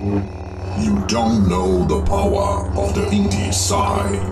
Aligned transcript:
You 0.00 1.04
don't 1.08 1.48
know 1.48 1.84
the 1.84 2.00
power 2.04 2.68
of 2.78 2.94
the 2.94 3.00
indie 3.10 3.52
side. 3.52 4.22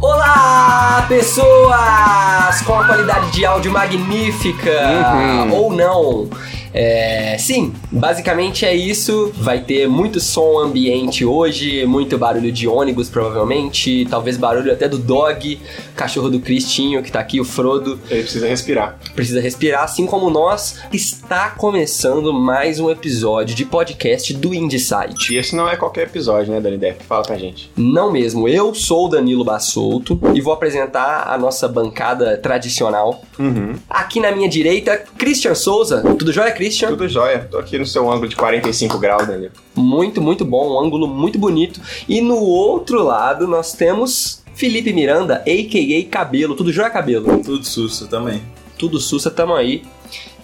Olá, 0.00 1.04
pessoas! 1.08 2.62
Com 2.64 2.78
a 2.78 2.86
qualidade 2.86 3.30
de 3.32 3.44
áudio 3.44 3.70
magnífica 3.72 4.70
Uhum. 4.70 5.52
ou 5.52 5.72
não. 5.72 6.28
É, 6.72 7.36
sim, 7.38 7.72
basicamente 7.90 8.64
é 8.64 8.74
isso. 8.74 9.32
Vai 9.36 9.60
ter 9.60 9.88
muito 9.88 10.20
som 10.20 10.58
ambiente 10.58 11.24
hoje, 11.24 11.84
muito 11.86 12.16
barulho 12.16 12.52
de 12.52 12.68
ônibus, 12.68 13.08
provavelmente. 13.08 14.06
Talvez 14.10 14.36
barulho 14.36 14.72
até 14.72 14.88
do 14.88 14.98
dog, 14.98 15.60
cachorro 15.96 16.30
do 16.30 16.40
Cristinho 16.40 17.02
que 17.02 17.10
tá 17.10 17.20
aqui, 17.20 17.40
o 17.40 17.44
Frodo. 17.44 17.98
Ele 18.10 18.22
precisa 18.22 18.46
respirar. 18.46 18.98
Precisa 19.14 19.40
respirar, 19.40 19.84
assim 19.84 20.06
como 20.06 20.30
nós. 20.30 20.80
Está 20.92 21.50
começando 21.50 22.32
mais 22.32 22.78
um 22.78 22.90
episódio 22.90 23.54
de 23.54 23.64
podcast 23.64 24.32
do 24.34 24.54
Indie 24.54 24.78
Site. 24.78 25.34
E 25.34 25.36
esse 25.36 25.54
não 25.54 25.68
é 25.68 25.76
qualquer 25.76 26.06
episódio, 26.06 26.52
né, 26.52 26.60
Dani 26.60 26.78
Depp? 26.78 27.04
Fala 27.04 27.22
pra 27.22 27.36
gente. 27.36 27.70
Não 27.76 28.10
mesmo, 28.10 28.48
eu 28.48 28.74
sou 28.74 29.06
o 29.06 29.08
Danilo 29.08 29.44
Bassolto 29.44 30.20
e 30.34 30.40
vou 30.40 30.52
apresentar 30.52 31.28
a 31.28 31.36
nossa 31.36 31.66
bancada 31.68 32.36
tradicional. 32.36 33.22
Uhum. 33.38 33.74
Aqui 33.88 34.20
na 34.20 34.32
minha 34.32 34.48
direita, 34.48 35.02
Christian 35.18 35.54
Souza. 35.54 36.02
Tudo 36.18 36.32
jóia, 36.32 36.52
Christian? 36.60 36.90
Tudo 36.90 37.08
jóia. 37.08 37.48
Tô 37.50 37.58
aqui 37.58 37.78
no 37.78 37.86
seu 37.86 38.10
ângulo 38.10 38.28
de 38.28 38.36
45 38.36 38.98
graus, 38.98 39.26
Danilo. 39.26 39.52
Muito, 39.74 40.20
muito 40.20 40.44
bom, 40.44 40.74
um 40.74 40.78
ângulo 40.78 41.08
muito 41.08 41.38
bonito. 41.38 41.80
E 42.06 42.20
no 42.20 42.36
outro 42.36 43.02
lado 43.02 43.46
nós 43.48 43.72
temos 43.72 44.42
Felipe 44.54 44.92
Miranda, 44.92 45.36
a.k.a. 45.36 46.10
Cabelo. 46.10 46.54
Tudo 46.54 46.70
jóia, 46.70 46.90
Cabelo? 46.90 47.42
Tudo 47.42 47.64
susto 47.64 48.06
também. 48.06 48.42
Tudo 48.78 49.00
sussa, 49.00 49.30
tamo 49.30 49.54
aí. 49.54 49.82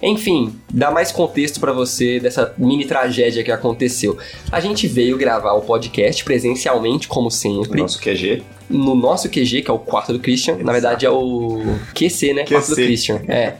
Enfim, 0.02 0.54
dá 0.72 0.90
mais 0.90 1.10
contexto 1.10 1.58
pra 1.58 1.72
você 1.72 2.20
dessa 2.20 2.54
mini 2.58 2.84
tragédia 2.84 3.42
que 3.42 3.50
aconteceu. 3.50 4.18
A 4.52 4.60
gente 4.60 4.86
veio 4.86 5.16
gravar 5.16 5.52
o 5.54 5.62
podcast 5.62 6.22
presencialmente, 6.24 7.08
como 7.08 7.30
sempre. 7.30 7.80
Nosso 7.80 8.00
QG. 8.00 8.42
no 8.68 8.94
nosso 8.94 9.28
QG, 9.28 9.62
que 9.62 9.70
é 9.70 9.74
o 9.74 9.78
quarto 9.78 10.12
do 10.12 10.18
Christian. 10.18 10.58
Na 10.58 10.72
verdade 10.72 11.06
é 11.06 11.10
o 11.10 11.60
QC, 11.94 12.34
né? 12.34 12.44
Quarto 12.44 12.68
do 12.68 12.76
QC. 12.76 12.84
Christian. 12.84 13.22
É. 13.28 13.54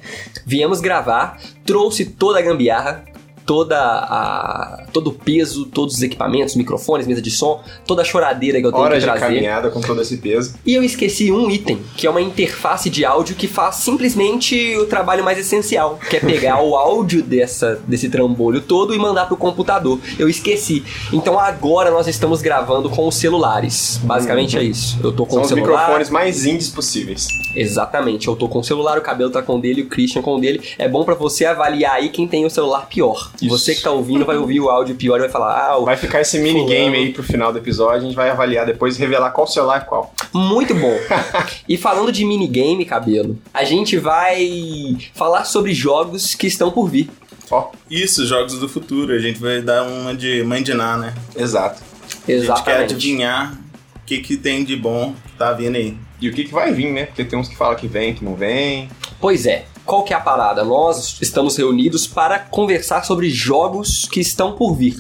Viemos 0.45 0.81
gravar, 0.81 1.41
trouxe 1.65 2.05
toda 2.05 2.39
a 2.39 2.43
gambiarra, 2.43 3.05
toda 3.47 3.79
a 3.79 4.85
todo 4.93 5.09
o 5.09 5.13
peso, 5.13 5.65
todos 5.67 5.95
os 5.95 6.03
equipamentos, 6.03 6.57
microfones, 6.57 7.07
mesa 7.07 7.23
de 7.23 7.31
som, 7.31 7.63
toda 7.87 8.03
a 8.03 8.05
choradeira 8.05 8.61
que 8.61 8.67
eu 8.67 8.73
tenho 8.73 8.83
Horas 8.85 9.05
que 9.05 9.09
de 9.11 9.17
trazer. 9.17 9.35
caminhada 9.35 9.71
com 9.71 9.81
todo 9.81 10.03
esse 10.03 10.17
peso. 10.17 10.55
E 10.67 10.75
eu 10.75 10.83
esqueci 10.83 11.31
um 11.31 11.49
item, 11.51 11.81
que 11.97 12.07
é 12.07 12.11
uma 12.11 12.21
interface 12.21 12.91
de 12.91 13.05
áudio 13.05 13.37
que 13.37 13.47
faz 13.47 13.77
simplesmente 13.77 14.77
o 14.77 14.87
trabalho 14.87 15.23
mais 15.25 15.39
essencial, 15.39 15.99
que 16.11 16.17
é 16.17 16.21
pegar 16.21 16.61
o 16.63 16.75
áudio 16.77 17.23
dessa, 17.23 17.81
desse 17.87 18.09
trambolho 18.09 18.61
todo 18.61 18.95
e 18.95 18.99
mandar 18.99 19.27
pro 19.27 19.37
computador. 19.37 20.01
Eu 20.19 20.29
esqueci. 20.29 20.85
Então 21.13 21.39
agora 21.39 21.91
nós 21.91 22.09
estamos 22.09 22.43
gravando 22.43 22.91
com 22.91 23.07
os 23.07 23.15
celulares. 23.15 24.01
Basicamente 24.03 24.59
é 24.59 24.63
isso. 24.63 24.99
Eu 25.03 25.13
tô 25.13 25.25
com 25.25 25.33
São 25.33 25.41
o 25.41 25.43
os 25.45 25.49
celular. 25.49 25.69
microfones 25.81 26.11
mais 26.11 26.45
indies 26.45 26.69
possíveis. 26.69 27.29
Exatamente. 27.55 28.29
Eu 28.29 28.37
tô 28.37 28.49
com 28.49 28.59
o 28.59 28.65
celular, 28.65 28.99
o 28.99 29.03
cabelo 29.03 29.31
tá 29.31 29.43
com 29.43 29.57
o 29.57 29.61
dele, 29.61 29.83
o 29.83 29.87
Christian 29.87 30.23
com 30.23 30.35
o 30.37 30.41
dele. 30.41 30.61
É 30.79 30.89
bom 30.89 31.05
pra 31.05 31.15
você 31.15 31.45
avaliar 31.45 31.95
aí 31.95 32.09
quem 32.09 32.27
tem 32.27 32.45
o 32.45 32.51
celular 32.51 32.87
pior. 32.87 33.31
Isso. 33.41 33.49
Você 33.49 33.75
que 33.75 33.83
tá 33.83 33.91
ouvindo 33.91 34.25
vai 34.25 34.37
ouvir 34.37 34.61
o 34.61 34.69
áudio 34.71 34.95
pior 34.95 35.17
e 35.17 35.21
vai 35.21 35.29
falar: 35.29 35.69
"Ah, 35.71 35.77
o 35.79 35.85
Vai 35.85 35.97
ficar 35.97 36.21
esse 36.21 36.39
minigame 36.39 36.97
aí 36.97 37.13
pro 37.13 37.23
final 37.23 37.53
do 37.53 37.59
episódio. 37.59 37.99
A 37.99 38.01
gente 38.01 38.15
vai 38.17 38.31
avaliar 38.31 38.65
depois 38.67 38.97
e 38.97 38.99
revelar 39.01 39.31
qual 39.31 39.47
celular 39.47 39.79
é 39.79 39.85
qual. 39.85 40.15
Muito 40.33 40.75
bom. 40.75 40.97
e 41.69 41.77
falando 41.77 42.11
de 42.13 42.25
minigame, 42.25 42.85
cabelo, 42.85 43.39
a 43.53 43.65
gente 43.65 43.99
vai 43.99 44.97
falar 45.15 45.45
sobre 45.45 45.73
jogos 45.75 46.35
que 46.35 46.47
estão 46.47 46.71
por 46.71 46.89
vir. 46.89 47.11
Ó, 47.51 47.71
Isso, 47.91 48.27
jogos 48.27 48.59
do 48.59 48.69
futuro. 48.69 49.13
A 49.13 49.19
gente 49.19 49.39
vai 49.41 49.61
dar 49.63 49.83
uma 49.85 50.15
de 50.15 50.43
mandinar, 50.43 50.99
né? 50.99 51.15
exato. 51.37 51.83
A 51.83 52.13
gente 52.13 52.25
quer 52.27 52.33
Exatamente. 52.33 52.95
adivinhar 52.95 53.53
o 53.95 54.01
que, 54.07 54.19
que 54.19 54.37
tem 54.37 54.65
de 54.65 54.75
bom 54.77 55.15
que 55.27 55.33
tá 55.39 55.53
vindo 55.53 55.77
aí. 55.77 55.97
E 56.21 56.29
o 56.29 56.33
que, 56.33 56.45
que 56.45 56.53
vai 56.53 56.73
vir, 56.73 56.91
né? 56.93 57.07
Porque 57.07 57.25
tem 57.25 57.39
uns 57.39 57.49
que 57.49 57.57
falam 57.57 57.77
que 57.77 57.87
vem, 57.87 58.15
que 58.15 58.25
não 58.25 58.35
vem. 58.35 58.89
Pois 59.21 59.47
é. 59.47 59.67
Qual 59.87 60.03
que 60.03 60.13
é 60.13 60.17
a 60.17 60.21
parada? 60.21 60.65
Nós 60.65 61.17
estamos 61.23 61.57
reunidos 61.57 62.09
para 62.09 62.41
conversar 62.41 63.05
sobre 63.05 63.31
jogos 63.31 64.09
que 64.11 64.19
estão 64.19 64.53
por 64.53 64.75
vir. 64.75 64.97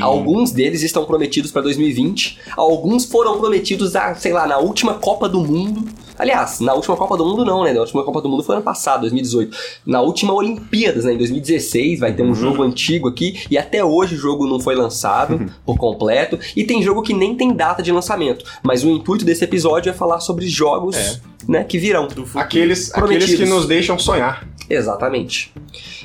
Alguns 0.00 0.52
deles 0.52 0.82
estão 0.82 1.04
prometidos 1.04 1.50
para 1.50 1.62
2020, 1.62 2.38
alguns 2.56 3.04
foram 3.04 3.40
prometidos, 3.40 3.96
a, 3.96 4.14
sei 4.14 4.32
lá, 4.32 4.46
na 4.46 4.58
última 4.58 4.94
Copa 4.94 5.28
do 5.28 5.40
Mundo. 5.40 5.84
Aliás, 6.22 6.60
na 6.60 6.72
última 6.72 6.96
Copa 6.96 7.16
do 7.16 7.24
Mundo 7.26 7.44
não, 7.44 7.64
né? 7.64 7.72
Na 7.72 7.80
última 7.80 8.04
Copa 8.04 8.20
do 8.20 8.28
Mundo 8.28 8.44
foi 8.44 8.54
ano 8.54 8.64
passado, 8.64 9.00
2018. 9.00 9.56
Na 9.84 10.00
última 10.00 10.32
Olimpíadas, 10.32 11.04
né? 11.04 11.14
Em 11.14 11.18
2016, 11.18 11.98
vai 11.98 12.12
ter 12.12 12.22
um 12.22 12.32
jogo 12.32 12.62
antigo 12.62 13.08
aqui 13.08 13.42
e 13.50 13.58
até 13.58 13.84
hoje 13.84 14.14
o 14.14 14.18
jogo 14.18 14.46
não 14.46 14.60
foi 14.60 14.76
lançado 14.76 15.50
por 15.66 15.76
completo. 15.76 16.38
E 16.56 16.62
tem 16.62 16.80
jogo 16.80 17.02
que 17.02 17.12
nem 17.12 17.34
tem 17.36 17.52
data 17.52 17.82
de 17.82 17.90
lançamento. 17.90 18.44
Mas 18.62 18.84
o 18.84 18.88
intuito 18.88 19.24
desse 19.24 19.42
episódio 19.42 19.90
é 19.90 19.92
falar 19.92 20.20
sobre 20.20 20.46
jogos, 20.46 20.94
É. 20.96 21.20
né, 21.48 21.64
que 21.64 21.76
virão. 21.76 22.06
Do 22.06 22.24
futuro. 22.24 22.38
Aqueles, 22.38 22.94
aqueles 22.94 23.34
que 23.34 23.44
nos 23.44 23.66
deixam 23.66 23.98
sonhar. 23.98 24.46
Exatamente. 24.70 25.52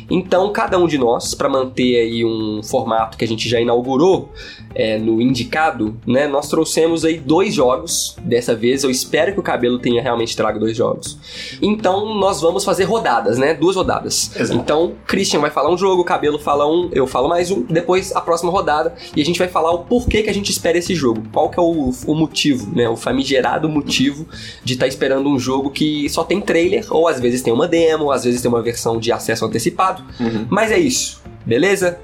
Então, 0.09 0.51
cada 0.51 0.78
um 0.78 0.88
de 0.88 0.97
nós, 0.97 1.34
para 1.34 1.50
manter 1.50 1.97
aí 1.97 2.25
um 2.25 2.62
formato 2.63 3.18
que 3.18 3.25
a 3.25 3.28
gente 3.28 3.47
já 3.47 3.59
inaugurou 3.59 4.31
é, 4.73 4.97
no 4.97 5.22
indicado, 5.22 5.97
né? 6.06 6.28
Nós 6.28 6.47
trouxemos 6.50 7.03
aí 7.03 7.18
dois 7.18 7.53
jogos. 7.53 8.16
Dessa 8.22 8.56
vez, 8.56 8.84
eu 8.84 8.90
espero 8.90 9.34
que 9.34 9.40
o 9.40 9.44
cabelo 9.44 9.79
tenha 9.79 10.01
realmente 10.01 10.35
trago 10.35 10.59
dois 10.59 10.78
jogos. 10.78 11.17
Então, 11.62 12.16
nós 12.16 12.41
vamos 12.41 12.63
fazer 12.63 12.84
rodadas, 12.84 13.38
né? 13.38 13.53
Duas 13.53 13.75
rodadas. 13.75 14.31
Exato. 14.35 14.59
Então, 14.59 14.94
Christian 15.06 15.40
vai 15.40 15.50
falar 15.50 15.72
um 15.72 15.78
jogo, 15.78 16.01
o 16.01 16.06
cabelo 16.06 16.40
fala 16.40 16.67
um, 16.67 16.90
eu 16.94 17.07
falo 17.07 17.28
mais 17.28 17.51
um. 17.51 17.63
Depois, 17.63 18.16
a 18.16 18.22
próxima 18.22 18.51
rodada 18.51 18.96
e 19.16 19.22
a 19.22 19.25
gente 19.25 19.40
vai 19.40 19.47
falar 19.47 19.72
o 19.72 19.79
porquê 19.79 20.23
que 20.23 20.29
a 20.29 20.34
gente 20.34 20.51
espera 20.51 20.78
esse 20.78 20.94
jogo. 20.94 21.23
Qual 21.31 21.50
que 21.50 21.59
é 21.59 21.62
o, 21.62 21.91
o 22.06 22.16
motivo, 22.16 22.73
né? 22.75 22.88
O 22.88 22.96
famigerado 22.96 23.67
motivo 23.67 24.28
de 24.63 24.73
estar 24.73 24.88
esperando 24.88 25.29
um 25.29 25.40
jogo 25.40 25.69
que 25.69 26.07
só 26.09 26.23
tem 26.23 26.41
trailer 26.41 26.85
ou 26.90 27.07
às 27.07 27.19
vezes 27.19 27.41
tem 27.41 27.53
uma 27.53 27.67
demo, 27.67 28.12
às 28.12 28.23
vezes 28.23 28.41
tem 28.41 28.50
uma 28.50 28.62
versão 28.62 29.00
de 29.00 29.12
acesso 29.12 29.46
antecipado. 29.46 29.97
Uhum. 30.19 30.46
Mas 30.50 30.72
é 30.72 30.80
isso, 30.80 31.22
beleza? 31.46 32.00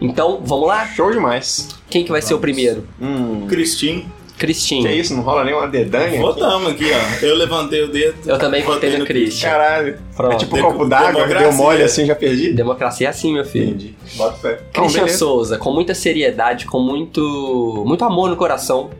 Então, 0.00 0.40
vamos 0.44 0.66
lá? 0.68 0.86
Show 0.88 1.10
demais. 1.10 1.68
Quem 1.88 2.04
que 2.04 2.10
vai 2.10 2.20
ser 2.20 2.34
o 2.34 2.38
primeiro? 2.38 2.86
Hum. 3.00 3.46
Cristinho. 3.48 4.04
Cristinho. 4.36 4.82
Que 4.88 4.92
isso? 4.92 5.14
Não 5.14 5.22
rola 5.22 5.44
nem 5.44 5.54
uma 5.54 5.68
dedanha? 5.68 6.08
aqui? 6.08 6.18
Votamos 6.18 6.72
aqui, 6.72 6.86
ó. 6.92 7.24
Eu 7.24 7.36
levantei 7.36 7.82
o 7.84 7.88
dedo. 7.88 8.16
Eu 8.26 8.36
também 8.36 8.62
votei 8.64 8.98
no 8.98 9.06
Cris. 9.06 9.22
Christian. 9.28 9.48
Caralho. 9.50 9.98
Pronto. 10.16 10.34
É 10.34 10.36
tipo 10.36 10.56
um 10.56 10.60
copo 10.62 10.84
d'água, 10.86 11.26
deu 11.28 11.52
mole 11.52 11.82
assim, 11.84 12.04
já 12.04 12.16
perdi? 12.16 12.52
Democracia 12.52 13.06
é 13.06 13.10
assim, 13.10 13.32
meu 13.32 13.44
filho. 13.44 13.68
Entendi. 13.68 13.94
Bota 14.16 14.36
fé. 14.38 14.60
Christian. 14.72 15.06
Souza, 15.08 15.56
com 15.56 15.72
muita 15.72 15.94
seriedade, 15.94 16.66
com 16.66 16.80
muito, 16.80 17.84
muito 17.86 18.04
amor 18.04 18.28
no 18.28 18.36
coração, 18.36 18.90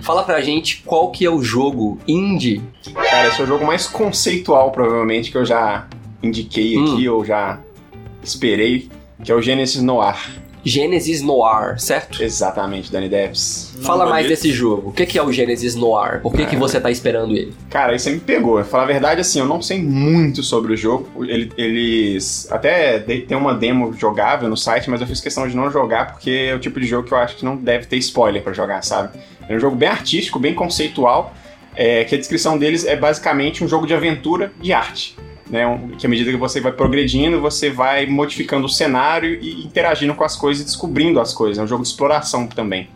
fala 0.00 0.22
pra 0.22 0.42
gente 0.42 0.82
qual 0.84 1.10
que 1.10 1.24
é 1.24 1.30
o 1.30 1.42
jogo 1.42 1.98
indie. 2.06 2.60
Cara, 2.92 3.28
esse 3.28 3.40
é 3.40 3.44
o 3.44 3.46
jogo 3.46 3.64
mais 3.64 3.86
conceitual, 3.86 4.70
provavelmente, 4.70 5.30
que 5.32 5.38
eu 5.38 5.46
já 5.46 5.88
indiquei 6.22 6.76
Hum. 6.78 6.92
aqui, 6.92 7.08
ou 7.08 7.24
já 7.24 7.58
esperei, 8.28 8.88
que 9.22 9.30
é 9.30 9.34
o 9.34 9.40
Genesis 9.42 9.82
Noir. 9.82 10.16
Genesis 10.66 11.20
Noir, 11.20 11.78
certo? 11.78 12.22
Exatamente, 12.22 12.90
Danny 12.90 13.06
Devs. 13.06 13.74
Fala 13.82 14.06
mais 14.06 14.26
desse 14.26 14.50
jogo. 14.50 14.88
O 14.88 14.92
que 14.92 15.04
que 15.04 15.18
é 15.18 15.22
o 15.22 15.30
Genesis 15.30 15.74
Noir? 15.74 16.22
Por 16.22 16.32
que, 16.32 16.42
Ah. 16.42 16.46
que 16.46 16.56
você 16.56 16.80
tá 16.80 16.90
esperando 16.90 17.36
ele? 17.36 17.52
Cara, 17.68 17.92
aí 17.92 17.98
você 17.98 18.10
me 18.10 18.18
pegou. 18.18 18.54
Pra 18.54 18.64
falar 18.64 18.84
a 18.84 18.86
verdade, 18.86 19.20
assim, 19.20 19.38
eu 19.40 19.44
não 19.44 19.60
sei 19.60 19.82
muito 19.82 20.42
sobre 20.42 20.72
o 20.72 20.76
jogo. 20.76 21.22
Ele- 21.26 21.52
eles 21.58 22.50
até 22.50 22.98
de- 22.98 23.20
tem 23.20 23.36
uma 23.36 23.52
demo 23.54 23.92
jogável 23.92 24.48
no 24.48 24.56
site, 24.56 24.88
mas 24.88 25.02
eu 25.02 25.06
fiz 25.06 25.20
questão 25.20 25.46
de 25.46 25.54
não 25.54 25.70
jogar 25.70 26.12
porque 26.12 26.30
é 26.50 26.54
o 26.54 26.58
tipo 26.58 26.80
de 26.80 26.86
jogo 26.86 27.06
que 27.06 27.12
eu 27.12 27.18
acho 27.18 27.36
que 27.36 27.44
não 27.44 27.56
deve 27.56 27.84
ter 27.84 27.98
spoiler 27.98 28.42
pra 28.42 28.54
jogar, 28.54 28.82
sabe? 28.82 29.18
É 29.46 29.54
um 29.54 29.60
jogo 29.60 29.76
bem 29.76 29.90
artístico, 29.90 30.38
bem 30.38 30.54
conceitual, 30.54 31.34
é, 31.76 32.04
que 32.04 32.14
a 32.14 32.18
descrição 32.18 32.56
deles 32.56 32.86
é 32.86 32.96
basicamente 32.96 33.62
um 33.62 33.68
jogo 33.68 33.86
de 33.86 33.92
aventura 33.92 34.50
de 34.62 34.72
arte. 34.72 35.14
Né, 35.54 35.80
que 35.96 36.04
à 36.04 36.08
medida 36.08 36.32
que 36.32 36.36
você 36.36 36.60
vai 36.60 36.72
progredindo, 36.72 37.40
você 37.40 37.70
vai 37.70 38.06
modificando 38.06 38.66
o 38.66 38.68
cenário 38.68 39.38
e 39.40 39.64
interagindo 39.64 40.12
com 40.12 40.24
as 40.24 40.34
coisas 40.34 40.62
e 40.62 40.66
descobrindo 40.66 41.20
as 41.20 41.32
coisas. 41.32 41.58
É 41.58 41.62
um 41.62 41.66
jogo 41.68 41.84
de 41.84 41.88
exploração 41.90 42.48
também. 42.48 42.88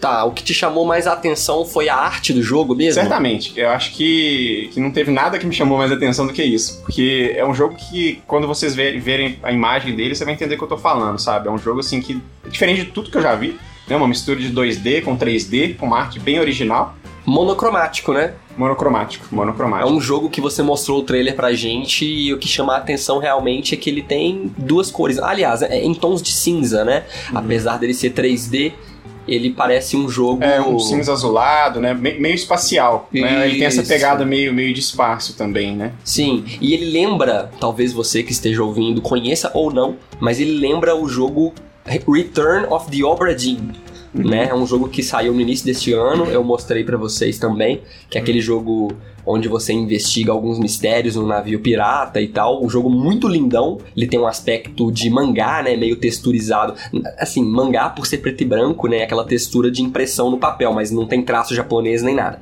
Tá, 0.00 0.24
o 0.24 0.32
que 0.32 0.42
te 0.42 0.52
chamou 0.52 0.84
mais 0.84 1.06
a 1.06 1.12
atenção 1.12 1.64
foi 1.64 1.88
a 1.88 1.94
arte 1.94 2.32
do 2.32 2.42
jogo 2.42 2.74
mesmo? 2.74 3.00
Certamente. 3.00 3.52
Eu 3.56 3.68
acho 3.68 3.92
que, 3.92 4.68
que 4.72 4.80
não 4.80 4.90
teve 4.90 5.12
nada 5.12 5.38
que 5.38 5.46
me 5.46 5.54
chamou 5.54 5.78
mais 5.78 5.92
atenção 5.92 6.26
do 6.26 6.32
que 6.32 6.42
isso. 6.42 6.80
Porque 6.82 7.32
é 7.36 7.46
um 7.46 7.54
jogo 7.54 7.76
que, 7.76 8.20
quando 8.26 8.48
vocês 8.48 8.74
ve- 8.74 8.98
verem 8.98 9.38
a 9.40 9.52
imagem 9.52 9.94
dele, 9.94 10.16
você 10.16 10.24
vai 10.24 10.34
entender 10.34 10.56
o 10.56 10.58
que 10.58 10.64
eu 10.64 10.68
tô 10.68 10.76
falando, 10.78 11.20
sabe? 11.20 11.46
É 11.46 11.52
um 11.52 11.58
jogo, 11.58 11.78
assim, 11.78 12.00
que 12.00 12.20
é 12.44 12.48
diferente 12.48 12.84
de 12.84 12.90
tudo 12.90 13.12
que 13.12 13.16
eu 13.16 13.22
já 13.22 13.36
vi. 13.36 13.56
Né? 13.86 13.94
Uma 13.94 14.08
mistura 14.08 14.40
de 14.40 14.50
2D 14.52 15.04
com 15.04 15.16
3D, 15.16 15.76
com 15.76 15.86
uma 15.86 16.00
arte 16.00 16.18
bem 16.18 16.40
original. 16.40 16.96
Monocromático, 17.24 18.12
né? 18.12 18.34
Monocromático. 18.56 19.26
É 19.30 19.34
Monocromático. 19.34 19.90
um 19.92 20.00
jogo 20.00 20.28
que 20.30 20.40
você 20.40 20.62
mostrou 20.62 21.00
o 21.00 21.02
trailer 21.02 21.34
pra 21.34 21.52
gente 21.52 22.04
e 22.04 22.32
o 22.32 22.38
que 22.38 22.48
chama 22.48 22.74
a 22.74 22.76
atenção 22.78 23.18
realmente 23.18 23.74
é 23.74 23.76
que 23.78 23.88
ele 23.88 24.02
tem 24.02 24.52
duas 24.58 24.90
cores. 24.90 25.18
Aliás, 25.18 25.62
é 25.62 25.82
em 25.82 25.94
tons 25.94 26.20
de 26.22 26.32
cinza, 26.32 26.84
né? 26.84 27.04
Uhum. 27.30 27.38
Apesar 27.38 27.78
dele 27.78 27.94
ser 27.94 28.12
3D, 28.12 28.72
Ele 29.28 29.50
parece 29.50 29.96
um 29.96 30.08
jogo. 30.08 30.42
É 30.42 30.60
um 30.60 30.80
cinza 30.80 31.12
azulado, 31.12 31.80
né? 31.80 31.94
Me- 31.94 32.18
meio 32.18 32.34
espacial. 32.34 33.08
Né? 33.12 33.46
Ele 33.48 33.58
tem 33.58 33.66
essa 33.68 33.82
pegada 33.84 34.24
meio, 34.24 34.52
meio 34.52 34.74
de 34.74 34.80
espaço 34.80 35.34
também, 35.36 35.76
né? 35.76 35.92
Sim, 36.02 36.44
e 36.60 36.74
ele 36.74 36.86
lembra, 36.90 37.48
talvez 37.60 37.92
você 37.92 38.24
que 38.24 38.32
esteja 38.32 38.64
ouvindo 38.64 39.00
conheça 39.00 39.48
ou 39.54 39.72
não, 39.72 39.94
mas 40.18 40.40
ele 40.40 40.58
lembra 40.58 40.96
o 40.96 41.08
jogo 41.08 41.54
Return 42.08 42.66
of 42.68 42.90
the 42.90 43.04
Obra 43.04 43.32
Dinn. 43.34 43.70
Né? 44.14 44.48
É 44.48 44.54
um 44.54 44.66
jogo 44.66 44.88
que 44.88 45.02
saiu 45.02 45.32
no 45.32 45.40
início 45.40 45.64
deste 45.64 45.92
ano, 45.92 46.26
eu 46.26 46.44
mostrei 46.44 46.84
pra 46.84 46.98
vocês 46.98 47.38
também, 47.38 47.80
que 48.10 48.18
é 48.18 48.20
aquele 48.20 48.40
jogo 48.40 48.92
onde 49.24 49.48
você 49.48 49.72
investiga 49.72 50.32
alguns 50.32 50.58
mistérios 50.58 51.16
no 51.16 51.26
navio 51.26 51.60
pirata 51.60 52.20
e 52.20 52.28
tal. 52.28 52.62
Um 52.62 52.68
jogo 52.68 52.90
muito 52.90 53.28
lindão, 53.28 53.78
ele 53.96 54.06
tem 54.06 54.18
um 54.18 54.26
aspecto 54.26 54.90
de 54.90 55.08
mangá, 55.08 55.62
né, 55.62 55.76
meio 55.76 55.96
texturizado. 55.96 56.74
Assim, 57.18 57.44
mangá 57.44 57.88
por 57.88 58.06
ser 58.06 58.18
preto 58.18 58.42
e 58.42 58.46
branco, 58.46 58.88
né, 58.88 59.02
aquela 59.02 59.24
textura 59.24 59.70
de 59.70 59.82
impressão 59.82 60.30
no 60.30 60.38
papel, 60.38 60.72
mas 60.72 60.90
não 60.90 61.06
tem 61.06 61.22
traço 61.22 61.54
japonês 61.54 62.02
nem 62.02 62.14
nada. 62.14 62.40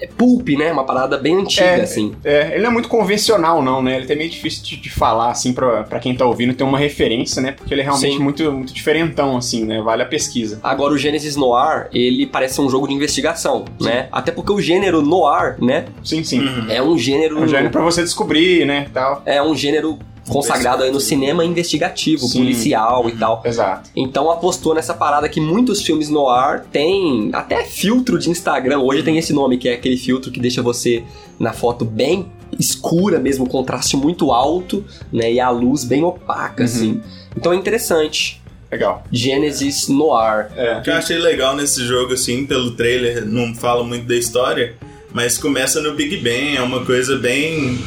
É 0.00 0.06
pulp, 0.06 0.48
né, 0.50 0.72
uma 0.72 0.84
parada 0.84 1.16
bem 1.18 1.36
antiga, 1.36 1.64
É, 1.64 1.80
assim. 1.82 2.14
É, 2.24 2.52
ele 2.54 2.62
não 2.62 2.70
é 2.70 2.72
muito 2.72 2.88
convencional, 2.88 3.62
não, 3.62 3.82
né? 3.82 3.96
Ele 3.96 4.10
é 4.12 4.16
meio 4.16 4.30
difícil 4.30 4.62
de, 4.64 4.76
de 4.76 4.90
falar, 4.90 5.30
assim, 5.30 5.52
pra, 5.52 5.82
pra 5.84 5.98
quem 5.98 6.14
tá 6.14 6.24
ouvindo 6.24 6.54
ter 6.54 6.64
uma 6.64 6.78
referência, 6.78 7.42
né? 7.42 7.52
Porque 7.52 7.72
ele 7.74 7.80
é 7.82 7.84
realmente 7.84 8.16
Sim. 8.16 8.22
muito, 8.22 8.52
muito 8.52 8.72
diferentão, 8.72 9.36
assim, 9.36 9.64
né? 9.64 9.80
Vale 9.82 10.02
a 10.02 10.06
pesquisa. 10.06 10.58
Agora, 10.62 10.94
o 10.94 10.98
Genesis 10.98 11.36
Noir, 11.36 11.88
ele 11.92 12.26
parece 12.26 12.54
ser 12.54 12.62
um 12.62 12.70
jogo 12.70 12.88
de 12.88 12.94
investigação, 12.94 13.64
né? 13.80 14.08
Até 14.10 14.32
porque 14.32 14.52
o 14.52 14.60
gênero 14.60 15.02
noir, 15.02 15.56
né, 15.60 15.86
Sim, 16.02 16.24
sim. 16.24 16.42
é 16.68 16.82
um 16.82 16.96
gênero... 16.96 17.38
É 17.38 17.40
um 17.42 17.48
gênero 17.48 17.70
pra 17.70 17.82
você 17.82 18.02
descobrir, 18.02 18.64
né? 18.66 18.86
Tal. 18.92 19.22
é 19.26 19.42
um 19.42 19.54
gênero 19.54 19.98
consagrado 20.30 20.82
aí 20.82 20.90
no 20.90 21.00
cinema 21.00 21.44
investigativo, 21.44 22.26
Sim. 22.26 22.38
policial 22.38 23.08
e 23.08 23.12
tal. 23.12 23.42
Exato. 23.44 23.90
Então 23.94 24.30
apostou 24.30 24.74
nessa 24.74 24.94
parada 24.94 25.28
que 25.28 25.40
muitos 25.40 25.82
filmes 25.82 26.08
noir 26.08 26.62
têm 26.72 27.30
até 27.32 27.64
filtro 27.64 28.18
de 28.18 28.30
Instagram. 28.30 28.78
Hoje 28.80 29.02
tem 29.02 29.18
esse 29.18 29.32
nome, 29.32 29.58
que 29.58 29.68
é 29.68 29.74
aquele 29.74 29.96
filtro 29.96 30.30
que 30.30 30.40
deixa 30.40 30.62
você 30.62 31.04
na 31.38 31.52
foto 31.52 31.84
bem 31.84 32.26
escura 32.58 33.18
mesmo, 33.18 33.48
contraste 33.48 33.96
muito 33.96 34.32
alto, 34.32 34.84
né? 35.12 35.32
E 35.32 35.38
a 35.40 35.50
luz 35.50 35.84
bem 35.84 36.02
opaca, 36.02 36.62
Uhum. 36.62 36.68
assim. 36.68 37.00
Então 37.36 37.52
é 37.52 37.56
interessante. 37.56 38.40
Legal. 38.70 39.02
Genesis 39.10 39.88
Noir. 39.88 40.48
É. 40.56 40.78
O 40.78 40.82
que 40.82 40.90
eu 40.90 40.94
achei 40.94 41.18
legal 41.18 41.56
nesse 41.56 41.84
jogo, 41.86 42.12
assim, 42.14 42.46
pelo 42.46 42.72
trailer, 42.72 43.24
não 43.26 43.54
fala 43.54 43.82
muito 43.84 44.06
da 44.06 44.14
história, 44.16 44.74
mas 45.12 45.38
começa 45.38 45.80
no 45.80 45.94
Big 45.94 46.16
Bang, 46.18 46.56
é 46.56 46.62
uma 46.62 46.84
coisa 46.84 47.16
bem 47.18 47.78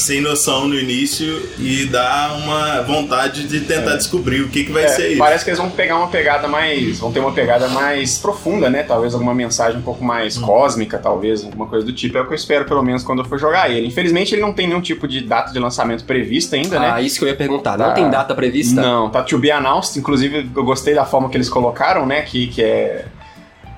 sem 0.00 0.20
noção 0.20 0.66
no 0.66 0.74
início 0.78 1.48
e 1.58 1.84
dá 1.86 2.36
uma 2.42 2.82
vontade 2.82 3.46
de 3.46 3.60
tentar 3.60 3.96
descobrir 3.96 4.40
o 4.42 4.48
que, 4.48 4.64
que 4.64 4.72
vai 4.72 4.84
É, 4.84 4.88
ser 4.88 5.08
isso. 5.10 5.18
parece 5.18 5.44
que 5.44 5.50
eles 5.50 5.58
vão 5.60 5.70
pegar 5.70 5.96
uma 5.98 6.08
pegada 6.08 6.48
mais. 6.48 6.98
vão 6.98 7.12
ter 7.12 7.20
uma 7.20 7.32
pegada 7.32 7.68
mais 7.68 8.18
profunda, 8.18 8.68
né? 8.70 8.82
Talvez 8.82 9.12
alguma 9.14 9.34
mensagem 9.34 9.78
um 9.78 9.82
pouco 9.82 10.02
mais 10.04 10.36
Hum. 10.36 10.42
cósmica, 10.42 10.98
talvez, 10.98 11.44
alguma 11.44 11.66
coisa 11.66 11.84
do 11.86 11.92
tipo. 11.92 12.16
É 12.18 12.20
o 12.20 12.26
que 12.26 12.32
eu 12.32 12.36
espero, 12.36 12.64
pelo 12.64 12.82
menos, 12.82 13.02
quando 13.02 13.20
eu 13.20 13.24
for 13.24 13.38
jogar 13.38 13.70
ele. 13.70 13.86
Infelizmente, 13.86 14.34
ele 14.34 14.42
não 14.42 14.52
tem 14.52 14.66
nenhum 14.66 14.80
tipo 14.80 15.06
de 15.06 15.20
data 15.20 15.52
de 15.52 15.58
lançamento 15.58 16.04
prevista 16.04 16.56
ainda, 16.56 16.78
né? 16.78 16.90
Ah, 16.94 17.00
isso 17.02 17.18
que 17.18 17.24
eu 17.24 17.28
ia 17.28 17.36
perguntar. 17.36 17.76
Não 17.78 17.86
Tá. 17.86 17.92
tem 17.92 18.08
data 18.10 18.34
prevista? 18.34 18.80
Não, 18.80 19.10
tá 19.10 19.22
to 19.22 19.38
be 19.38 19.50
announced. 19.50 19.98
Inclusive, 19.98 20.50
eu 20.56 20.64
gostei 20.64 20.94
da 20.94 21.04
forma 21.04 21.28
que 21.28 21.36
eles 21.36 21.48
colocaram, 21.48 22.06
né? 22.06 22.22
Que, 22.22 22.46
que 22.46 22.62
é, 22.62 23.04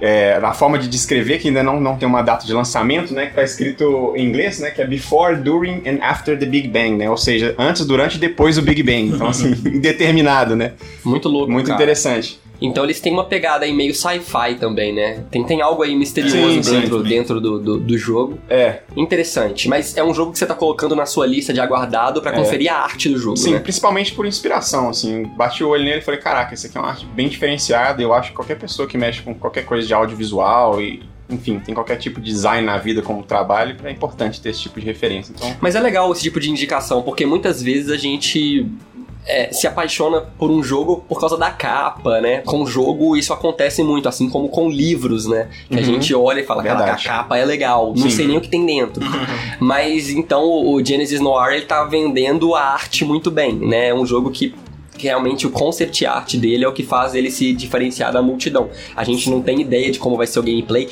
é. 0.02 0.40
Na 0.40 0.52
forma 0.52 0.78
de 0.78 0.88
descrever, 0.88 1.38
que 1.38 1.48
ainda 1.48 1.62
não, 1.62 1.80
não 1.80 1.96
tem 1.96 2.08
uma 2.08 2.22
data 2.22 2.44
de 2.44 2.52
lançamento, 2.52 3.14
né? 3.14 3.26
Que 3.26 3.34
tá 3.34 3.42
escrito 3.42 4.12
em 4.16 4.26
inglês, 4.26 4.58
né? 4.58 4.70
Que 4.70 4.82
é 4.82 4.86
before, 4.86 5.36
during 5.36 5.82
and 5.86 5.98
after 6.02 6.36
the 6.36 6.44
Big 6.44 6.66
Bang, 6.66 6.96
né? 6.96 7.08
Ou 7.08 7.16
seja, 7.16 7.54
antes, 7.56 7.86
durante 7.86 8.16
e 8.16 8.18
depois 8.18 8.56
do 8.56 8.62
Big 8.62 8.82
Bang. 8.82 9.14
Então, 9.14 9.28
assim, 9.28 9.52
indeterminado, 9.64 10.56
né? 10.56 10.72
Muito 11.04 11.28
louco, 11.28 11.50
Muito 11.50 11.66
cara. 11.66 11.80
interessante. 11.80 12.41
Então 12.62 12.84
eles 12.84 13.00
têm 13.00 13.12
uma 13.12 13.24
pegada 13.24 13.64
aí 13.64 13.72
meio 13.72 13.94
sci-fi 13.94 14.54
também, 14.58 14.92
né? 14.94 15.24
Tem, 15.30 15.44
tem 15.44 15.60
algo 15.60 15.82
aí 15.82 15.94
misterioso 15.96 16.62
Sim, 16.62 16.80
dentro, 16.80 17.02
sim. 17.02 17.08
dentro 17.08 17.40
do, 17.40 17.58
do, 17.58 17.78
do 17.80 17.98
jogo. 17.98 18.38
É, 18.48 18.80
Interessante. 18.96 19.68
Mas 19.68 19.96
é 19.96 20.04
um 20.04 20.14
jogo 20.14 20.32
que 20.32 20.38
você 20.38 20.46
tá 20.46 20.54
colocando 20.54 20.94
na 20.94 21.06
sua 21.06 21.26
lista 21.26 21.52
de 21.52 21.60
aguardado 21.60 22.20
pra 22.22 22.32
É. 22.32 22.34
conferir 22.34 22.72
a 22.72 22.76
arte 22.78 23.08
do 23.08 23.18
jogo, 23.18 23.36
sim, 23.36 23.52
né? 23.52 23.58
principalmente 23.58 24.14
por 24.14 24.24
inspiração, 24.26 24.88
assim. 24.88 25.24
Bati 25.36 25.62
o 25.64 25.68
olho 25.68 25.84
nele 25.84 25.98
e 25.98 26.02
falei, 26.02 26.20
caraca, 26.20 26.54
esse 26.54 26.66
aqui 26.66 26.76
é 26.78 26.80
uma 26.80 26.88
arte 26.90 27.04
bem 27.06 27.28
diferenciada. 27.28 28.00
Eu 28.02 28.12
acho 28.14 28.30
que 28.30 28.36
qualquer 28.36 28.58
pessoa 28.58 28.86
que 28.88 28.96
mexe 28.96 29.22
com 29.22 29.34
qualquer 29.34 29.64
coisa 29.64 29.86
de 29.86 29.92
audiovisual 29.94 30.80
e. 30.80 31.02
Enfim, 31.30 31.58
tem 31.60 31.74
qualquer 31.74 31.96
tipo 31.96 32.20
de 32.20 32.30
design 32.30 32.66
na 32.66 32.76
vida 32.76 33.00
como 33.00 33.22
trabalho, 33.22 33.74
é 33.84 33.90
importante 33.90 34.38
ter 34.38 34.50
esse 34.50 34.60
tipo 34.62 34.78
de 34.78 34.84
referência. 34.84 35.32
Então, 35.34 35.56
Mas 35.62 35.74
é 35.74 35.80
legal 35.80 36.12
esse 36.12 36.20
tipo 36.20 36.38
de 36.38 36.50
indicação, 36.50 37.00
porque 37.00 37.24
muitas 37.24 37.62
vezes 37.62 37.88
a 37.90 37.96
gente 37.96 38.66
é, 39.26 39.52
se 39.52 39.66
apaixona 39.66 40.20
por 40.20 40.50
um 40.50 40.62
jogo 40.62 41.04
por 41.08 41.20
causa 41.20 41.36
da 41.36 41.50
capa, 41.50 42.20
né? 42.20 42.38
Com 42.44 42.66
jogo 42.66 43.16
isso 43.16 43.32
acontece 43.32 43.82
muito, 43.82 44.08
assim 44.08 44.28
como 44.28 44.48
com 44.48 44.68
livros, 44.68 45.26
né? 45.26 45.48
Que 45.68 45.76
a 45.76 45.78
Uhum. 45.78 45.84
gente 45.84 46.14
olha 46.14 46.40
e 46.40 46.44
fala, 46.44 46.62
caraca, 46.62 46.92
a 46.92 46.96
capa 46.96 47.38
é 47.38 47.44
legal, 47.44 47.88
não 47.96 48.08
Sim. 48.08 48.10
sei 48.10 48.26
nem 48.26 48.36
o 48.36 48.40
que 48.40 48.48
tem 48.48 48.64
dentro. 48.66 49.00
Mas 49.60 50.10
então 50.10 50.42
o 50.44 50.84
Genesis 50.84 51.20
Noir 51.20 51.54
ele 51.54 51.66
tá 51.66 51.84
vendendo 51.84 52.54
a 52.54 52.62
arte 52.62 53.04
muito 53.04 53.30
bem, 53.30 53.54
né? 53.54 53.88
É 53.88 53.94
um 53.94 54.04
jogo 54.06 54.30
que 54.30 54.54
realmente 54.98 55.46
o 55.46 55.50
concept 55.50 56.04
art 56.06 56.34
dele 56.36 56.64
é 56.64 56.68
o 56.68 56.72
que 56.72 56.82
faz 56.84 57.14
ele 57.14 57.30
se 57.30 57.52
diferenciar 57.52 58.12
da 58.12 58.22
multidão. 58.22 58.70
A 58.94 59.04
gente 59.04 59.28
não 59.30 59.40
tem 59.40 59.60
ideia 59.60 59.90
de 59.90 59.98
como 59.98 60.16
vai 60.16 60.26
ser 60.26 60.38
o 60.38 60.42
gameplay. 60.42 60.88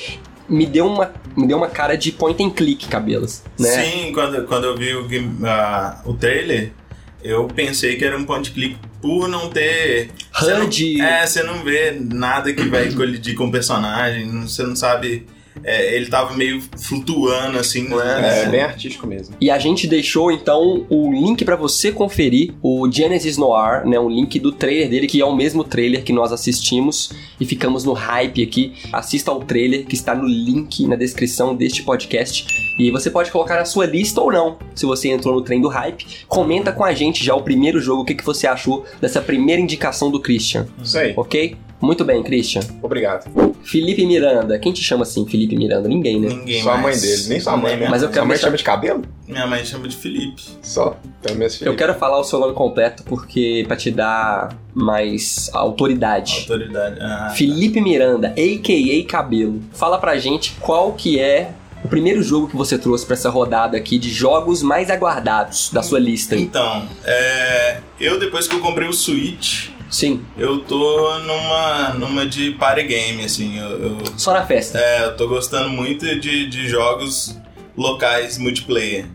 Me 0.49 0.67
deu 0.67 0.87
uma, 0.87 1.12
me 1.37 1.47
deu 1.47 1.56
uma 1.56 1.69
cara 1.69 1.97
de 1.97 2.11
point 2.11 2.43
and 2.43 2.50
click, 2.50 2.88
cabelos, 2.88 3.43
né? 3.59 3.69
Sim, 3.69 4.12
quando, 4.12 4.44
quando 4.47 4.65
eu 4.65 4.77
vi 4.77 4.94
o, 4.97 5.05
game- 5.06 5.37
ah, 5.44 6.00
o 6.05 6.12
trailer, 6.15 6.73
eu 7.22 7.46
pensei 7.46 7.96
que 7.96 8.05
era 8.05 8.17
um 8.17 8.25
point 8.25 8.50
click 8.50 8.76
por 9.00 9.28
não 9.28 9.49
ter. 9.50 10.11
você 10.38 10.55
não- 10.55 10.67
HUD. 10.67 11.00
é, 11.00 11.26
você 11.26 11.43
não 11.43 11.62
vê 11.62 11.93
nada 12.00 12.52
que 12.52 12.62
vai 12.64 12.90
colidir 12.93 13.34
com 13.34 13.46
o 13.46 13.50
personagem, 13.52 14.28
você 14.43 14.62
não 14.62 14.76
sabe. 14.76 15.26
É, 15.64 15.94
ele 15.94 16.06
tava 16.06 16.36
meio 16.36 16.62
flutuando 16.76 17.58
assim, 17.58 17.88
não 17.88 18.00
é, 18.00 18.44
é? 18.44 18.48
bem 18.48 18.62
artístico 18.62 19.06
mesmo. 19.06 19.36
E 19.40 19.50
a 19.50 19.58
gente 19.58 19.86
deixou 19.86 20.30
então 20.30 20.86
o 20.88 21.10
link 21.12 21.44
pra 21.44 21.56
você 21.56 21.92
conferir 21.92 22.52
o 22.62 22.90
Genesis 22.90 23.36
Noir, 23.36 23.86
né, 23.86 23.98
um 23.98 24.08
link 24.08 24.38
do 24.38 24.52
trailer 24.52 24.88
dele 24.88 25.06
que 25.06 25.20
é 25.20 25.24
o 25.24 25.34
mesmo 25.34 25.64
trailer 25.64 26.02
que 26.02 26.12
nós 26.12 26.32
assistimos 26.32 27.10
e 27.40 27.44
ficamos 27.44 27.84
no 27.84 27.92
hype 27.92 28.42
aqui. 28.42 28.72
Assista 28.92 29.30
ao 29.30 29.40
trailer 29.40 29.86
que 29.86 29.94
está 29.94 30.14
no 30.14 30.26
link 30.26 30.86
na 30.86 30.96
descrição 30.96 31.54
deste 31.54 31.82
podcast 31.82 32.46
e 32.78 32.90
você 32.90 33.10
pode 33.10 33.30
colocar 33.30 33.56
na 33.56 33.64
sua 33.64 33.86
lista 33.86 34.20
ou 34.20 34.32
não. 34.32 34.58
Se 34.74 34.86
você 34.86 35.08
entrou 35.08 35.34
no 35.34 35.42
trem 35.42 35.60
do 35.60 35.68
hype, 35.68 36.06
comenta 36.26 36.72
com 36.72 36.84
a 36.84 36.94
gente 36.94 37.22
já 37.24 37.34
o 37.34 37.42
primeiro 37.42 37.80
jogo, 37.80 38.02
o 38.02 38.04
que, 38.04 38.14
que 38.14 38.24
você 38.24 38.46
achou 38.46 38.84
dessa 39.00 39.20
primeira 39.20 39.60
indicação 39.60 40.10
do 40.10 40.20
Christian, 40.20 40.66
Isso 40.82 40.98
aí. 40.98 41.12
ok? 41.16 41.56
Muito 41.81 42.05
bem, 42.05 42.23
Christian. 42.23 42.61
Obrigado. 42.82 43.31
Felipe 43.62 44.05
Miranda. 44.06 44.58
Quem 44.58 44.72
te 44.72 44.82
chama 44.82 45.03
assim, 45.03 45.27
Felipe 45.27 45.56
Miranda? 45.56 45.89
Ninguém, 45.89 46.20
né? 46.20 46.29
Ninguém 46.29 46.63
Só 46.63 46.72
a 46.72 46.77
mãe 46.77 46.96
dele, 46.99 47.22
nem 47.29 47.41
sua 47.41 47.56
mãe, 47.56 47.77
né? 47.77 47.89
Mas 47.89 48.03
eu 48.03 48.08
Sua 48.08 48.15
quero 48.15 48.27
mãe 48.27 48.34
deixar- 48.34 48.46
chama 48.49 48.56
de 48.56 48.65
cabelo? 48.65 49.03
Minha 49.27 49.46
mãe 49.46 49.65
chama 49.65 49.89
de 49.89 49.96
Felipe. 49.96 50.43
Só. 50.63 50.96
Então, 51.20 51.34
meus 51.37 51.60
Eu 51.63 51.75
quero 51.77 51.94
falar 51.94 52.19
o 52.19 52.25
seu 52.25 52.39
nome 52.39 52.53
completo 52.55 53.03
porque 53.05 53.65
pra 53.67 53.77
te 53.77 53.91
dar 53.91 54.56
mais 54.75 55.49
autoridade. 55.55 56.37
Autoridade. 56.41 56.99
Ah, 57.01 57.32
Felipe 57.34 57.81
Miranda, 57.81 58.29
a.k.a. 58.37 59.05
Cabelo. 59.10 59.60
Fala 59.72 59.99
pra 59.99 60.19
gente 60.19 60.55
qual 60.60 60.93
que 60.93 61.19
é 61.19 61.53
o 61.84 61.89
primeiro 61.89 62.22
jogo 62.22 62.46
que 62.49 62.56
você 62.56 62.77
trouxe 62.77 63.06
pra 63.06 63.15
essa 63.15 63.31
rodada 63.31 63.77
aqui 63.77 63.99
de 63.99 64.10
jogos 64.10 64.63
mais 64.63 64.91
aguardados 64.91 65.70
da 65.72 65.82
sua 65.82 65.99
lista 65.99 66.34
aí. 66.34 66.43
Então, 66.43 66.87
é, 67.05 67.79
eu 67.99 68.19
depois 68.19 68.46
que 68.46 68.55
eu 68.55 68.60
comprei 68.60 68.87
o 68.87 68.93
Switch, 68.93 69.69
Sim, 69.91 70.25
eu 70.39 70.61
tô 70.61 71.19
numa, 71.19 71.94
numa 71.94 72.25
de 72.27 72.53
party 72.53 72.85
game, 72.85 73.25
assim. 73.25 73.59
Eu, 73.59 73.69
eu, 73.82 73.99
só 74.17 74.32
na 74.32 74.47
festa. 74.47 74.79
é, 74.79 75.05
eu 75.05 75.17
tô 75.17 75.27
gostando 75.29 75.69
muito 75.70 76.06
de, 76.20 76.47
de 76.49 76.69
jogos 76.69 77.37
locais 77.77 78.39
multiplayer. 78.39 79.06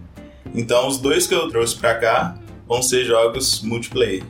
Então, 0.53 0.87
os 0.87 0.97
dois 0.97 1.27
que 1.27 1.33
eu 1.33 1.47
trouxe 1.49 1.75
pra 1.77 1.95
cá 1.95 2.35
vão 2.67 2.81
ser 2.81 3.05
jogos 3.05 3.61
multiplayer. 3.61 4.23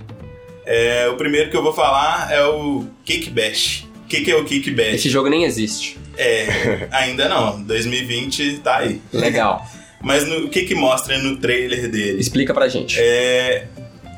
É, 0.65 1.07
o 1.07 1.15
primeiro 1.15 1.49
que 1.49 1.57
eu 1.57 1.63
vou 1.63 1.73
falar 1.73 2.31
é 2.31 2.43
o 2.45 2.85
Kick 3.03 3.29
Bash. 3.29 3.87
O 4.03 4.07
que, 4.07 4.21
que 4.21 4.31
é 4.31 4.35
o 4.35 4.43
Kick 4.45 4.69
Bash? 4.71 4.93
Esse 4.95 5.09
jogo 5.09 5.29
nem 5.29 5.43
existe. 5.45 5.97
É, 6.17 6.87
ainda 6.91 7.27
não. 7.27 7.61
2020 7.63 8.59
tá 8.59 8.77
aí. 8.77 9.01
Legal. 9.11 9.65
Mas 10.01 10.27
no- 10.27 10.45
o 10.45 10.49
que 10.49 10.63
que 10.65 10.75
mostra 10.75 11.17
no 11.17 11.37
trailer 11.37 11.89
dele? 11.89 12.19
Explica 12.19 12.53
pra 12.53 12.67
gente. 12.67 12.97
É, 12.99 13.67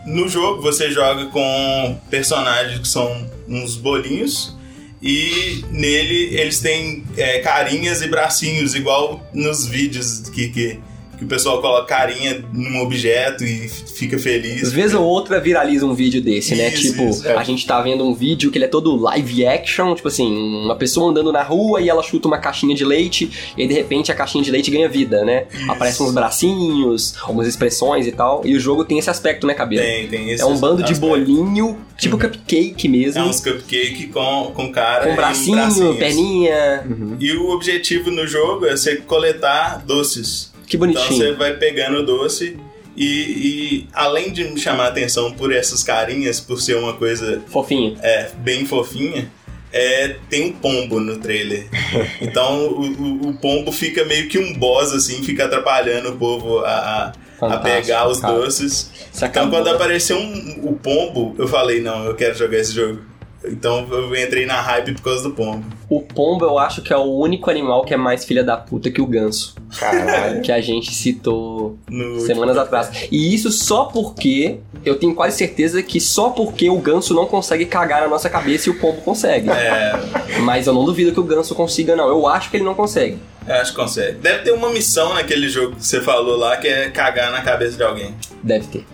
no 0.08 0.30
jogo 0.30 0.62
você 0.62 0.90
joga 0.90 1.26
com 1.26 2.00
personagens 2.10 2.80
que 2.80 2.88
são 2.88 3.30
uns 3.48 3.76
bolinhos 3.76 4.56
e 5.02 5.64
nele 5.70 6.34
eles 6.36 6.60
têm 6.62 7.04
é, 7.18 7.40
carinhas 7.40 8.02
e 8.02 8.08
bracinhos, 8.08 8.74
igual 8.74 9.30
nos 9.34 9.68
vídeos 9.68 10.30
que, 10.30 10.48
que, 10.50 10.80
que 11.18 11.24
o 11.26 11.28
pessoal 11.28 11.60
coloca 11.62 11.86
carinha 11.86 12.44
num 12.54 12.82
objeto 12.82 13.44
e 13.44 13.68
fica 13.68 14.20
feliz. 14.20 14.64
Às 14.64 14.74
vezes 14.74 14.94
ou 14.94 15.04
outra 15.04 15.40
viraliza 15.40 15.86
um 15.86 15.94
vídeo 15.94 16.22
desse, 16.22 16.56
né? 16.56 16.70
Isso, 16.70 16.92
tipo, 16.92 17.10
isso, 17.10 17.28
é. 17.28 17.36
a 17.36 17.44
gente 17.44 17.66
tá 17.66 17.82
vendo 17.82 18.06
um 18.06 18.14
vídeo 18.14 18.52
que 18.52 18.58
ele 18.58 18.66
é 18.66 18.68
todo 18.68 18.96
live 18.96 19.46
action, 19.46 19.96
tipo 19.96 20.08
assim, 20.08 20.32
uma 20.64 20.76
pessoa 20.76 21.10
andando 21.10 21.32
na 21.32 21.42
rua 21.42 21.82
e 21.82 21.90
ela 21.90 22.04
chuta 22.04 22.28
uma 22.28 22.38
caixinha 22.38 22.76
de 22.76 22.86
leite 22.86 23.54
e 23.58 23.64
aí, 23.64 23.68
de 23.68 23.74
repente 23.74 24.12
a 24.12 24.16
caixinha 24.16 24.44
de 24.44 24.52
leite 24.52 24.70
ganha 24.70 24.88
vida, 24.88 25.26
né? 25.26 25.46
Isso. 25.52 25.72
Aparecem 25.72 26.06
uns 26.06 26.14
bracinhos, 26.14 27.16
algumas 27.22 27.48
expressões 27.48 28.06
e 28.06 28.12
tal. 28.12 28.42
E 28.46 28.56
o 28.56 28.60
jogo 28.60 28.86
tem 28.86 29.00
esse 29.00 29.10
aspecto, 29.10 29.48
né, 29.48 29.54
cabelo? 29.54 29.82
Tem, 29.82 30.08
tem 30.08 30.30
esse 30.30 30.44
É 30.44 30.46
um 30.46 30.58
bando 30.58 30.84
de 30.84 30.92
aspecto. 30.92 31.08
bolinho, 31.08 31.78
tipo 31.98 32.18
cupcake 32.18 32.88
mesmo. 32.88 33.22
É 33.22 33.24
uns 33.24 33.40
cupcake 33.40 34.08
com, 34.08 34.52
com 34.54 34.72
cara 34.72 35.08
com 35.08 35.16
bracinho, 35.16 35.56
bracinhos. 35.56 35.98
perninha. 35.98 36.86
E 37.20 37.34
o 37.34 37.50
objetivo 37.50 38.12
no 38.12 38.28
jogo 38.28 38.66
é 38.68 38.78
você 38.78 38.98
coletar 38.98 39.84
doces. 39.86 40.56
Que 40.68 40.76
Então 40.76 40.88
bonitinho. 40.88 41.18
você 41.18 41.32
vai 41.34 41.54
pegando 41.56 42.00
o 42.00 42.04
doce 42.06 42.58
e, 42.96 43.06
e 43.06 43.88
além 43.94 44.32
de 44.32 44.44
me 44.44 44.60
chamar 44.60 44.86
a 44.86 44.88
atenção 44.90 45.32
por 45.32 45.52
essas 45.54 45.84
carinhas, 45.84 46.40
por 46.40 46.60
ser 46.62 46.76
uma 46.76 46.94
coisa 46.94 47.42
Fofinho. 47.48 47.98
é, 48.02 48.30
bem 48.38 48.66
fofinha, 48.66 49.32
é, 49.72 50.16
tem 50.30 50.46
um 50.48 50.52
pombo 50.54 51.00
no 51.00 51.18
trailer. 51.18 51.68
Então 52.22 52.68
o, 52.68 52.82
o- 52.82 53.30
o 53.30 53.34
pombo 53.40 53.72
fica 53.72 54.04
meio 54.06 54.28
que 54.28 54.38
um 54.38 54.54
boss, 54.54 54.92
assim, 54.94 55.24
fica 55.24 55.46
atrapalhando 55.46 56.10
o 56.10 56.18
povo 56.18 56.60
a, 56.60 57.14
a- 57.42 57.58
pegar 57.60 58.08
os 58.10 58.20
cara. 58.20 58.34
doces. 58.34 58.92
Você 59.12 59.26
Então 59.26 59.50
quando 59.50 59.68
apareceu 59.70 60.18
um, 60.18 60.60
o 60.70 60.74
pombo, 60.74 61.34
eu 61.38 61.48
falei, 61.48 61.80
não, 61.82 62.04
eu 62.06 62.16
quero 62.16 62.36
jogar 62.38 62.58
esse 62.58 62.74
jogo. 62.74 63.02
Então 63.46 63.88
eu 63.92 64.16
entrei 64.16 64.46
na 64.46 64.60
hype 64.62 64.94
por 64.94 65.02
causa 65.04 65.24
do 65.24 65.32
pombo. 65.32 65.64
O 65.90 66.02
pombo 66.02 66.44
eu 66.44 66.58
acho 66.58 66.82
que 66.82 66.92
é 66.92 66.98
o 66.98 67.04
único 67.20 67.50
animal 67.50 67.84
que 67.86 67.94
é 67.94 67.98
mais 67.98 68.26
filha 68.26 68.44
da 68.44 68.58
puta 68.58 68.90
que 68.92 69.02
o 69.02 69.06
ganso. 69.06 69.56
Caralho. 69.80 70.42
Que 70.42 70.52
a 70.52 70.60
gente 70.60 70.94
citou 70.94 71.78
No 71.90 72.20
semanas 72.22 72.58
atrás. 72.58 73.08
E 73.12 73.34
isso 73.34 73.52
só 73.52 73.86
porque 73.86 74.58
eu 74.84 74.96
tenho 74.96 75.14
quase 75.14 75.38
certeza 75.38 75.82
que 75.84 76.00
só 76.02 76.30
porque 76.30 76.70
o 76.70 76.78
ganso 76.80 77.14
não 77.14 77.26
consegue 77.26 77.66
cagar 77.66 78.02
na 78.02 78.08
nossa 78.08 78.30
cabeça 78.30 78.70
e 78.70 78.72
o 78.72 78.80
pombo 78.80 79.02
consegue. 79.02 79.50
É, 79.50 79.94
Mas 80.42 80.68
eu 80.68 80.74
não 80.74 80.84
duvido 80.84 81.12
que 81.12 81.20
o 81.20 81.24
ganso 81.24 81.54
consiga, 81.56 81.96
não. 81.96 82.08
Eu 82.08 82.28
acho 82.28 82.50
que 82.50 82.58
ele 82.58 82.64
não 82.66 82.74
consegue. 82.76 83.18
eu 83.48 83.56
acho 83.56 83.72
que 83.72 83.78
consegue. 83.78 84.18
Deve 84.18 84.44
ter 84.44 84.52
uma 84.52 84.70
missão 84.72 85.14
naquele 85.14 85.48
jogo 85.48 85.76
que 85.76 85.86
você 85.86 86.02
falou 86.02 86.38
lá 86.38 86.58
que 86.58 86.68
é 86.68 86.90
cagar 86.90 87.32
na 87.32 87.42
cabeça 87.42 87.78
de 87.78 87.84
alguém. 87.84 88.14
Deve 88.44 88.68
ter. 88.68 88.86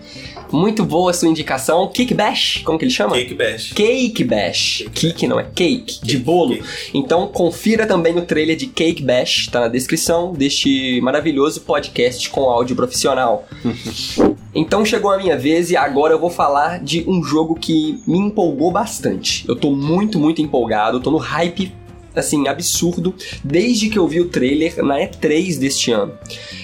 Muito 0.54 0.84
boa 0.84 1.10
a 1.10 1.14
sua 1.14 1.28
indicação. 1.28 1.88
Kick 1.88 2.14
Bash, 2.14 2.62
como 2.64 2.78
que 2.78 2.84
ele 2.84 2.92
chama? 2.92 3.16
Cake 3.16 3.34
Bash. 3.34 3.72
Cake 3.72 4.22
Bash. 4.22 4.84
Kick 4.94 5.26
não 5.26 5.40
é 5.40 5.46
cake, 5.52 5.98
de 6.00 6.16
bolo. 6.16 6.54
Cake. 6.54 6.90
Então 6.94 7.26
confira 7.26 7.88
também 7.88 8.16
o 8.16 8.22
trailer 8.22 8.56
de 8.56 8.68
Cake 8.68 9.02
Bash, 9.02 9.48
tá 9.48 9.62
na 9.62 9.68
descrição 9.68 10.32
deste 10.32 11.00
maravilhoso 11.00 11.62
podcast 11.62 12.30
com 12.30 12.42
áudio 12.42 12.76
profissional. 12.76 13.48
então 14.54 14.84
chegou 14.84 15.10
a 15.10 15.18
minha 15.18 15.36
vez 15.36 15.72
e 15.72 15.76
agora 15.76 16.14
eu 16.14 16.20
vou 16.20 16.30
falar 16.30 16.78
de 16.78 17.04
um 17.08 17.24
jogo 17.24 17.56
que 17.56 18.00
me 18.06 18.18
empolgou 18.18 18.70
bastante. 18.70 19.44
Eu 19.48 19.56
tô 19.56 19.72
muito, 19.72 20.20
muito 20.20 20.40
empolgado, 20.40 21.00
tô 21.00 21.10
no 21.10 21.18
hype 21.18 21.72
assim, 22.14 22.46
absurdo, 22.46 23.12
desde 23.42 23.88
que 23.88 23.98
eu 23.98 24.06
vi 24.06 24.20
o 24.20 24.28
trailer 24.28 24.84
na 24.84 25.00
E3 25.00 25.58
deste 25.58 25.90
ano. 25.90 26.12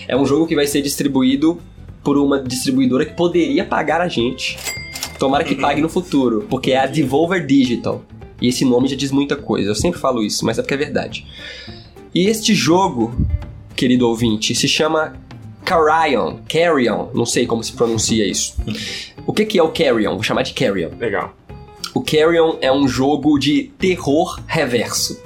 É 0.06 0.16
um 0.16 0.24
jogo 0.24 0.46
que 0.46 0.54
vai 0.54 0.66
ser 0.66 0.80
distribuído 0.80 1.60
por 2.02 2.16
uma 2.18 2.42
distribuidora 2.42 3.04
que 3.04 3.14
poderia 3.14 3.64
pagar 3.64 4.00
a 4.00 4.08
gente. 4.08 4.58
Tomara 5.18 5.44
que 5.44 5.54
pague 5.54 5.80
no 5.80 5.88
futuro, 5.88 6.46
porque 6.48 6.72
é 6.72 6.78
a 6.78 6.86
Devolver 6.86 7.44
Digital. 7.46 8.02
E 8.40 8.48
esse 8.48 8.64
nome 8.64 8.88
já 8.88 8.96
diz 8.96 9.12
muita 9.12 9.36
coisa. 9.36 9.70
Eu 9.70 9.74
sempre 9.74 10.00
falo 10.00 10.22
isso, 10.22 10.44
mas 10.46 10.58
é 10.58 10.62
porque 10.62 10.74
é 10.74 10.78
verdade. 10.78 11.26
E 12.14 12.26
este 12.26 12.54
jogo, 12.54 13.14
querido 13.76 14.08
ouvinte, 14.08 14.54
se 14.54 14.66
chama 14.66 15.14
Carrion. 15.64 16.38
Carrion, 16.48 17.08
não 17.14 17.26
sei 17.26 17.46
como 17.46 17.62
se 17.62 17.72
pronuncia 17.72 18.26
isso. 18.26 18.56
O 19.26 19.32
que, 19.32 19.44
que 19.44 19.58
é 19.58 19.62
o 19.62 19.68
Carrion? 19.68 20.14
Vou 20.14 20.22
chamar 20.22 20.42
de 20.42 20.54
Carrion. 20.54 20.90
Legal. 20.98 21.36
O 21.94 22.00
Carrion 22.00 22.56
é 22.60 22.72
um 22.72 22.88
jogo 22.88 23.38
de 23.38 23.70
terror 23.78 24.40
reverso. 24.46 25.20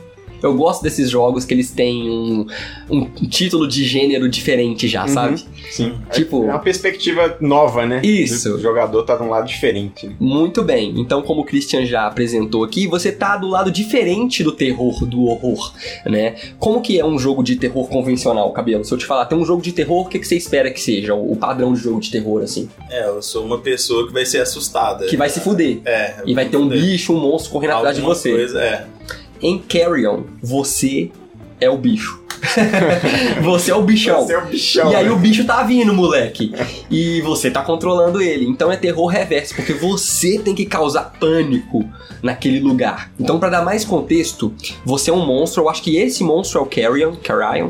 Eu 0.44 0.54
gosto 0.54 0.82
desses 0.82 1.10
jogos 1.10 1.44
que 1.44 1.52
eles 1.54 1.70
têm 1.70 2.08
um, 2.10 2.46
um 2.90 3.04
título 3.28 3.66
de 3.66 3.84
gênero 3.84 4.28
diferente 4.28 4.86
já, 4.86 5.06
sabe? 5.08 5.42
Sim. 5.70 5.94
Tipo- 6.12 6.44
É 6.44 6.48
uma 6.50 6.58
perspectiva 6.58 7.36
nova, 7.40 7.86
né? 7.86 8.00
Isso. 8.04 8.54
O 8.54 8.60
jogador 8.60 9.02
tá 9.04 9.16
de 9.16 9.22
um 9.22 9.28
lado 9.30 9.46
diferente. 9.46 10.06
né? 10.06 10.14
Muito 10.20 10.62
bem. 10.62 10.92
Então, 11.00 11.22
como 11.22 11.40
o 11.40 11.44
Christian 11.44 11.84
já 11.86 12.06
apresentou 12.06 12.62
aqui, 12.64 12.86
você 12.86 13.10
tá 13.10 13.36
do 13.36 13.48
lado 13.48 13.70
diferente 13.70 14.42
do 14.44 14.52
terror, 14.52 15.04
do 15.06 15.24
horror, 15.24 15.72
né? 16.06 16.34
Como 16.58 16.80
que 16.80 16.98
é 16.98 17.04
um 17.04 17.18
jogo 17.18 17.42
de 17.42 17.56
terror 17.56 17.88
convencional, 17.88 18.52
Cabelo? 18.52 18.84
Se 18.84 18.92
eu 18.92 18.98
te 18.98 19.06
falar, 19.06 19.24
tem 19.26 19.36
um 19.38 19.44
jogo 19.44 19.62
de 19.62 19.72
terror, 19.72 20.02
o 20.06 20.08
que, 20.08 20.18
que 20.18 20.26
você 20.28 20.36
espera 20.36 20.70
que 20.70 20.80
seja? 20.80 21.14
O 21.14 21.34
padrão 21.36 21.72
de 21.72 21.80
jogo 21.80 22.00
de 22.00 22.10
terror, 22.10 22.42
assim. 22.42 22.68
É, 22.90 23.08
eu 23.08 23.22
sou 23.22 23.44
uma 23.44 23.58
pessoa 23.58 24.06
que 24.06 24.12
vai 24.12 24.24
ser 24.26 24.40
assustada. 24.40 25.06
Que 25.06 25.16
vai 25.16 25.28
se 25.28 25.40
fuder. 25.40 25.78
É. 25.84 26.16
E 26.26 26.34
vai 26.34 26.46
ter 26.46 26.56
um 26.56 26.68
bicho, 26.68 27.12
um 27.12 27.20
monstro 27.20 27.50
correndo 27.52 27.72
atrás 27.74 27.96
de 27.96 28.02
você. 28.02 28.30
Coisa, 28.32 28.60
é. 28.60 28.86
Em 29.44 29.58
Carrion, 29.58 30.22
você 30.42 31.10
é 31.60 31.68
o 31.68 31.76
bicho. 31.76 32.24
você 33.44 33.70
é 33.70 33.74
o 33.74 33.82
bichão. 33.82 34.22
Você 34.22 34.32
é 34.32 34.38
o 34.38 34.46
bichão. 34.46 34.90
E 34.90 34.96
aí 34.96 35.04
né? 35.04 35.10
o 35.10 35.16
bicho 35.16 35.44
tá 35.44 35.62
vindo, 35.62 35.92
moleque. 35.92 36.50
E 36.90 37.20
você 37.20 37.50
tá 37.50 37.60
controlando 37.60 38.22
ele. 38.22 38.46
Então 38.46 38.72
é 38.72 38.76
terror 38.78 39.06
reverso, 39.06 39.54
porque 39.54 39.74
você 39.74 40.38
tem 40.38 40.54
que 40.54 40.64
causar 40.64 41.12
pânico 41.20 41.84
naquele 42.22 42.58
lugar. 42.58 43.12
Então, 43.20 43.38
pra 43.38 43.50
dar 43.50 43.62
mais 43.62 43.84
contexto, 43.84 44.50
você 44.82 45.10
é 45.10 45.12
um 45.12 45.26
monstro. 45.26 45.64
Eu 45.64 45.68
acho 45.68 45.82
que 45.82 45.98
esse 45.98 46.24
monstro 46.24 46.60
é 46.60 46.62
o 46.62 46.66
Carrion, 46.66 47.14
Carrion, 47.16 47.68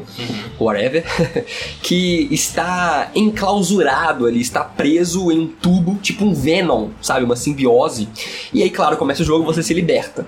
whatever, 0.61 1.04
que 1.83 2.28
está 2.31 3.11
enclausurado 3.16 4.26
ali, 4.26 4.40
está 4.40 4.62
preso 4.62 5.33
em 5.33 5.40
um 5.40 5.47
tubo, 5.49 5.97
tipo 5.97 6.25
um 6.25 6.33
Venom, 6.33 6.90
sabe? 7.02 7.25
Uma 7.25 7.35
simbiose. 7.35 8.09
E 8.52 8.62
aí, 8.62 8.71
claro, 8.71 8.97
começa 8.97 9.23
o 9.23 9.26
jogo, 9.26 9.45
você 9.45 9.61
se 9.61 9.75
liberta. 9.75 10.25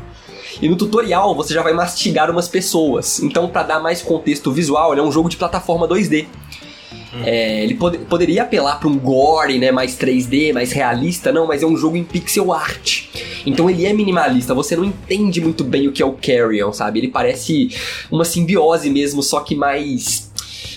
E 0.60 0.68
no 0.68 0.76
tutorial 0.76 1.34
você 1.34 1.52
já 1.54 1.62
vai 1.62 1.72
mastigar 1.72 2.30
umas 2.30 2.48
pessoas. 2.48 3.20
Então, 3.20 3.48
pra 3.48 3.62
dar 3.62 3.80
mais 3.80 4.00
contexto 4.02 4.50
visual, 4.52 4.92
ele 4.92 5.00
é 5.00 5.04
um 5.04 5.12
jogo 5.12 5.28
de 5.28 5.36
plataforma 5.36 5.86
2D. 5.88 6.26
É, 7.24 7.62
ele 7.64 7.74
pod- 7.74 7.96
poderia 8.10 8.42
apelar 8.42 8.78
pra 8.78 8.88
um 8.88 8.98
gore, 8.98 9.58
né, 9.58 9.72
mais 9.72 9.96
3D, 9.96 10.52
mais 10.52 10.70
realista, 10.72 11.32
não, 11.32 11.46
mas 11.46 11.62
é 11.62 11.66
um 11.66 11.76
jogo 11.76 11.96
em 11.96 12.04
pixel 12.04 12.52
art. 12.52 13.04
Então 13.46 13.70
ele 13.70 13.86
é 13.86 13.92
minimalista, 13.92 14.52
você 14.54 14.76
não 14.76 14.84
entende 14.84 15.40
muito 15.40 15.64
bem 15.64 15.88
o 15.88 15.92
que 15.92 16.02
é 16.02 16.06
o 16.06 16.12
Carrion, 16.12 16.72
sabe? 16.74 16.98
Ele 17.00 17.08
parece 17.08 17.70
uma 18.10 18.24
simbiose 18.24 18.90
mesmo, 18.90 19.22
só 19.22 19.40
que 19.40 19.54
mais. 19.54 20.30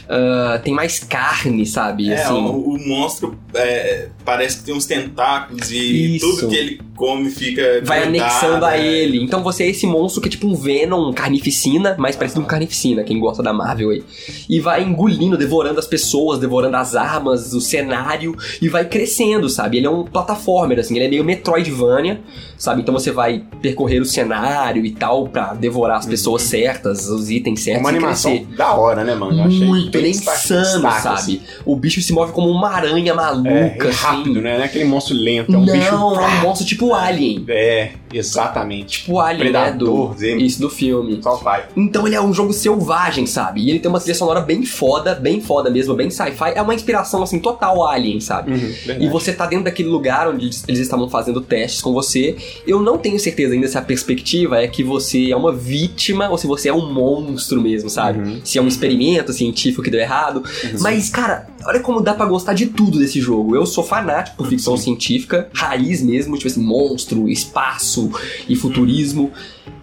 ah, 0.07 0.59
tem 0.63 0.73
mais 0.73 0.99
carne, 0.99 1.65
sabe? 1.65 2.09
É, 2.09 2.23
assim. 2.23 2.33
o, 2.33 2.75
o 2.75 2.87
monstro 2.87 3.37
é, 3.53 4.07
parece 4.29 4.57
que 4.57 4.63
tem 4.63 4.75
uns 4.75 4.85
tentáculos 4.85 5.71
e 5.71 6.17
Isso. 6.17 6.35
tudo 6.35 6.49
que 6.49 6.55
ele 6.55 6.79
come 6.95 7.31
fica. 7.31 7.81
vai 7.83 8.03
grudado, 8.03 8.23
anexando 8.23 8.65
a 8.65 8.77
é. 8.77 8.85
ele. 8.85 9.23
Então 9.23 9.41
você 9.41 9.63
é 9.63 9.69
esse 9.69 9.87
monstro 9.87 10.21
que 10.21 10.27
é 10.27 10.31
tipo 10.31 10.45
um 10.47 10.53
Venom, 10.53 11.09
um 11.09 11.13
carnificina, 11.13 11.95
mais 11.97 12.15
parecido 12.15 12.41
com 12.41 12.47
carnificina, 12.47 13.03
quem 13.03 13.19
gosta 13.19 13.41
da 13.41 13.51
Marvel 13.51 13.89
aí. 13.89 14.03
E 14.47 14.59
vai 14.59 14.83
engolindo, 14.83 15.35
devorando 15.35 15.79
as 15.79 15.87
pessoas, 15.87 16.37
devorando 16.37 16.75
as 16.77 16.95
armas, 16.95 17.53
o 17.53 17.61
cenário, 17.61 18.37
e 18.61 18.69
vai 18.69 18.85
crescendo, 18.85 19.49
sabe? 19.49 19.77
Ele 19.77 19.87
é 19.87 19.89
um 19.89 20.03
plataformer, 20.03 20.77
assim, 20.77 20.95
ele 20.95 21.05
é 21.05 21.09
meio 21.09 21.23
Metroidvania, 21.23 22.21
sabe? 22.55 22.81
Então 22.81 22.93
você 22.93 23.11
vai 23.11 23.43
percorrer 23.63 23.99
o 23.99 24.05
cenário 24.05 24.85
e 24.85 24.91
tal 24.91 25.27
pra 25.27 25.55
devorar 25.55 25.97
as 25.97 26.05
pessoas 26.05 26.43
certas, 26.43 27.07
os 27.09 27.31
itens 27.31 27.61
certos 27.61 27.81
Uma 27.81 27.89
animação 27.89 28.37
crescer. 28.37 28.55
da 28.55 28.73
hora, 28.75 29.03
né, 29.03 29.15
mano? 29.15 29.39
Eu 29.39 29.45
achei 29.45 29.65
Muito, 29.65 29.97
ele 29.97 30.07
é 30.07 30.11
insano, 30.11 30.91
sabe? 31.01 31.41
O 31.65 31.75
bicho 31.75 31.99
se 32.01 32.13
move 32.13 32.31
como 32.31 32.49
uma 32.49 32.69
aranha 32.69 33.15
maluca, 33.15 33.49
É, 33.49 33.89
assim. 33.89 34.18
Rápido, 34.19 34.41
né? 34.41 34.55
Não 34.55 34.63
é 34.63 34.65
aquele 34.65 34.85
monstro 34.85 35.15
lento, 35.15 35.53
é 35.53 35.57
um 35.57 35.65
Não, 35.65 35.73
bicho. 35.73 35.87
é 35.87 35.95
um 35.95 36.41
monstro 36.41 36.65
tipo 36.67 36.93
Alien. 36.93 37.43
É, 37.47 37.91
exatamente. 38.13 39.01
Tipo 39.01 39.19
Alien, 39.19 39.51
Predador, 39.51 40.09
né? 40.19 40.35
Do, 40.35 40.41
isso, 40.41 40.59
do 40.59 40.69
filme. 40.69 41.19
Só 41.21 41.35
vai. 41.35 41.65
Então 41.75 42.05
ele 42.07 42.15
é 42.15 42.21
um 42.21 42.33
jogo 42.33 42.53
selvagem, 42.53 43.25
sabe? 43.25 43.61
E 43.61 43.69
ele 43.69 43.79
tem 43.79 43.89
uma 43.89 43.99
trilha 43.99 44.15
sonora 44.15 44.41
bem 44.41 44.63
foda, 44.65 45.15
bem 45.15 45.41
foda 45.41 45.69
mesmo, 45.69 45.93
bem 45.95 46.09
sci-fi. 46.09 46.53
É 46.55 46.61
uma 46.61 46.73
inspiração, 46.73 47.21
assim, 47.21 47.39
total 47.39 47.85
Alien, 47.87 48.19
sabe? 48.19 48.51
Uhum, 48.51 48.73
E 48.99 49.07
você 49.09 49.33
tá 49.33 49.45
dentro 49.45 49.65
daquele 49.65 49.89
lugar 49.89 50.27
onde 50.27 50.45
eles 50.45 50.63
eles 50.67 50.79
estavam 50.79 51.09
fazendo 51.09 51.41
testes 51.41 51.81
com 51.81 51.93
você. 51.93 52.35
Eu 52.65 52.81
não 52.81 52.97
tenho 52.97 53.19
certeza 53.19 53.53
ainda 53.53 53.67
se 53.67 53.77
a 53.77 53.81
perspectiva 53.81 54.61
é 54.61 54.67
que 54.67 54.83
você 54.83 55.31
é 55.31 55.35
uma 55.35 55.51
vítima 55.51 56.29
ou 56.29 56.37
se 56.37 56.47
você 56.47 56.69
é 56.69 56.73
um 56.73 56.91
monstro 56.91 57.61
mesmo, 57.61 57.89
sabe? 57.89 58.19
Uhum. 58.19 58.41
Se 58.43 58.57
é 58.57 58.61
um 58.61 58.67
experimento 58.67 59.33
científico 59.33 59.81
que 59.83 59.89
deu 59.89 59.99
errado. 59.99 60.43
Mas, 60.79 61.09
cara, 61.09 61.47
olha 61.65 61.79
como 61.79 62.01
dá 62.01 62.13
pra 62.13 62.25
gostar 62.25 62.53
de 62.53 62.67
tudo 62.67 62.99
desse 62.99 63.19
jogo. 63.19 63.55
Eu 63.55 63.65
sou 63.65 63.83
fanático 63.83 64.37
por 64.37 64.47
ficção 64.47 64.77
científica, 64.77 65.49
raiz 65.53 66.01
mesmo, 66.01 66.35
tipo 66.35 66.47
assim, 66.47 66.61
monstro, 66.63 67.27
espaço 67.29 67.98
e 68.47 68.55
futurismo 68.55 69.31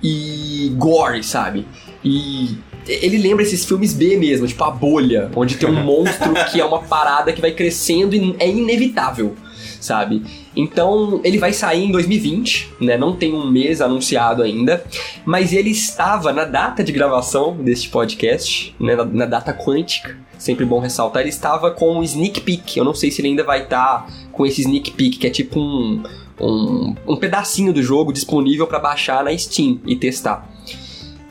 e 0.02 0.72
gore, 0.76 1.22
sabe? 1.22 1.66
E 2.04 2.56
ele 2.88 3.18
lembra 3.18 3.42
esses 3.42 3.64
filmes 3.64 3.92
B 3.92 4.16
mesmo, 4.16 4.46
tipo 4.46 4.62
a 4.62 4.70
bolha, 4.70 5.30
onde 5.34 5.56
tem 5.56 5.68
um 5.68 5.74
monstro 5.82 6.32
que 6.50 6.60
é 6.60 6.64
uma 6.64 6.82
parada 6.82 7.32
que 7.32 7.40
vai 7.40 7.50
crescendo 7.50 8.14
e 8.14 8.36
é 8.38 8.48
inevitável, 8.48 9.34
sabe? 9.80 10.22
Então, 10.54 11.20
ele 11.24 11.38
vai 11.38 11.52
sair 11.52 11.84
em 11.84 11.90
2020, 11.90 12.74
né? 12.80 12.96
Não 12.96 13.14
tem 13.14 13.34
um 13.34 13.50
mês 13.50 13.80
anunciado 13.80 14.42
ainda, 14.42 14.84
mas 15.24 15.52
ele 15.52 15.70
estava 15.70 16.32
na 16.32 16.44
data 16.44 16.84
de 16.84 16.92
gravação 16.92 17.56
deste 17.56 17.88
podcast, 17.88 18.74
né? 18.78 18.94
Na, 18.94 19.04
na 19.04 19.26
data 19.26 19.52
quântica. 19.52 20.16
Sempre 20.38 20.66
bom 20.66 20.78
ressaltar, 20.78 21.22
ele 21.22 21.30
estava 21.30 21.70
com 21.70 21.98
um 21.98 22.02
sneak 22.02 22.42
peek. 22.42 22.78
Eu 22.78 22.84
não 22.84 22.94
sei 22.94 23.10
se 23.10 23.22
ele 23.22 23.28
ainda 23.28 23.42
vai 23.42 23.62
estar 23.62 24.06
com 24.32 24.44
esse 24.44 24.60
sneak 24.60 24.90
peek, 24.90 25.16
que 25.16 25.26
é 25.26 25.30
tipo 25.30 25.58
um, 25.58 26.02
um, 26.40 26.94
um 27.06 27.16
pedacinho 27.16 27.72
do 27.72 27.82
jogo 27.82 28.12
disponível 28.12 28.66
para 28.66 28.78
baixar 28.78 29.24
na 29.24 29.36
Steam 29.36 29.80
e 29.86 29.96
testar. 29.96 30.55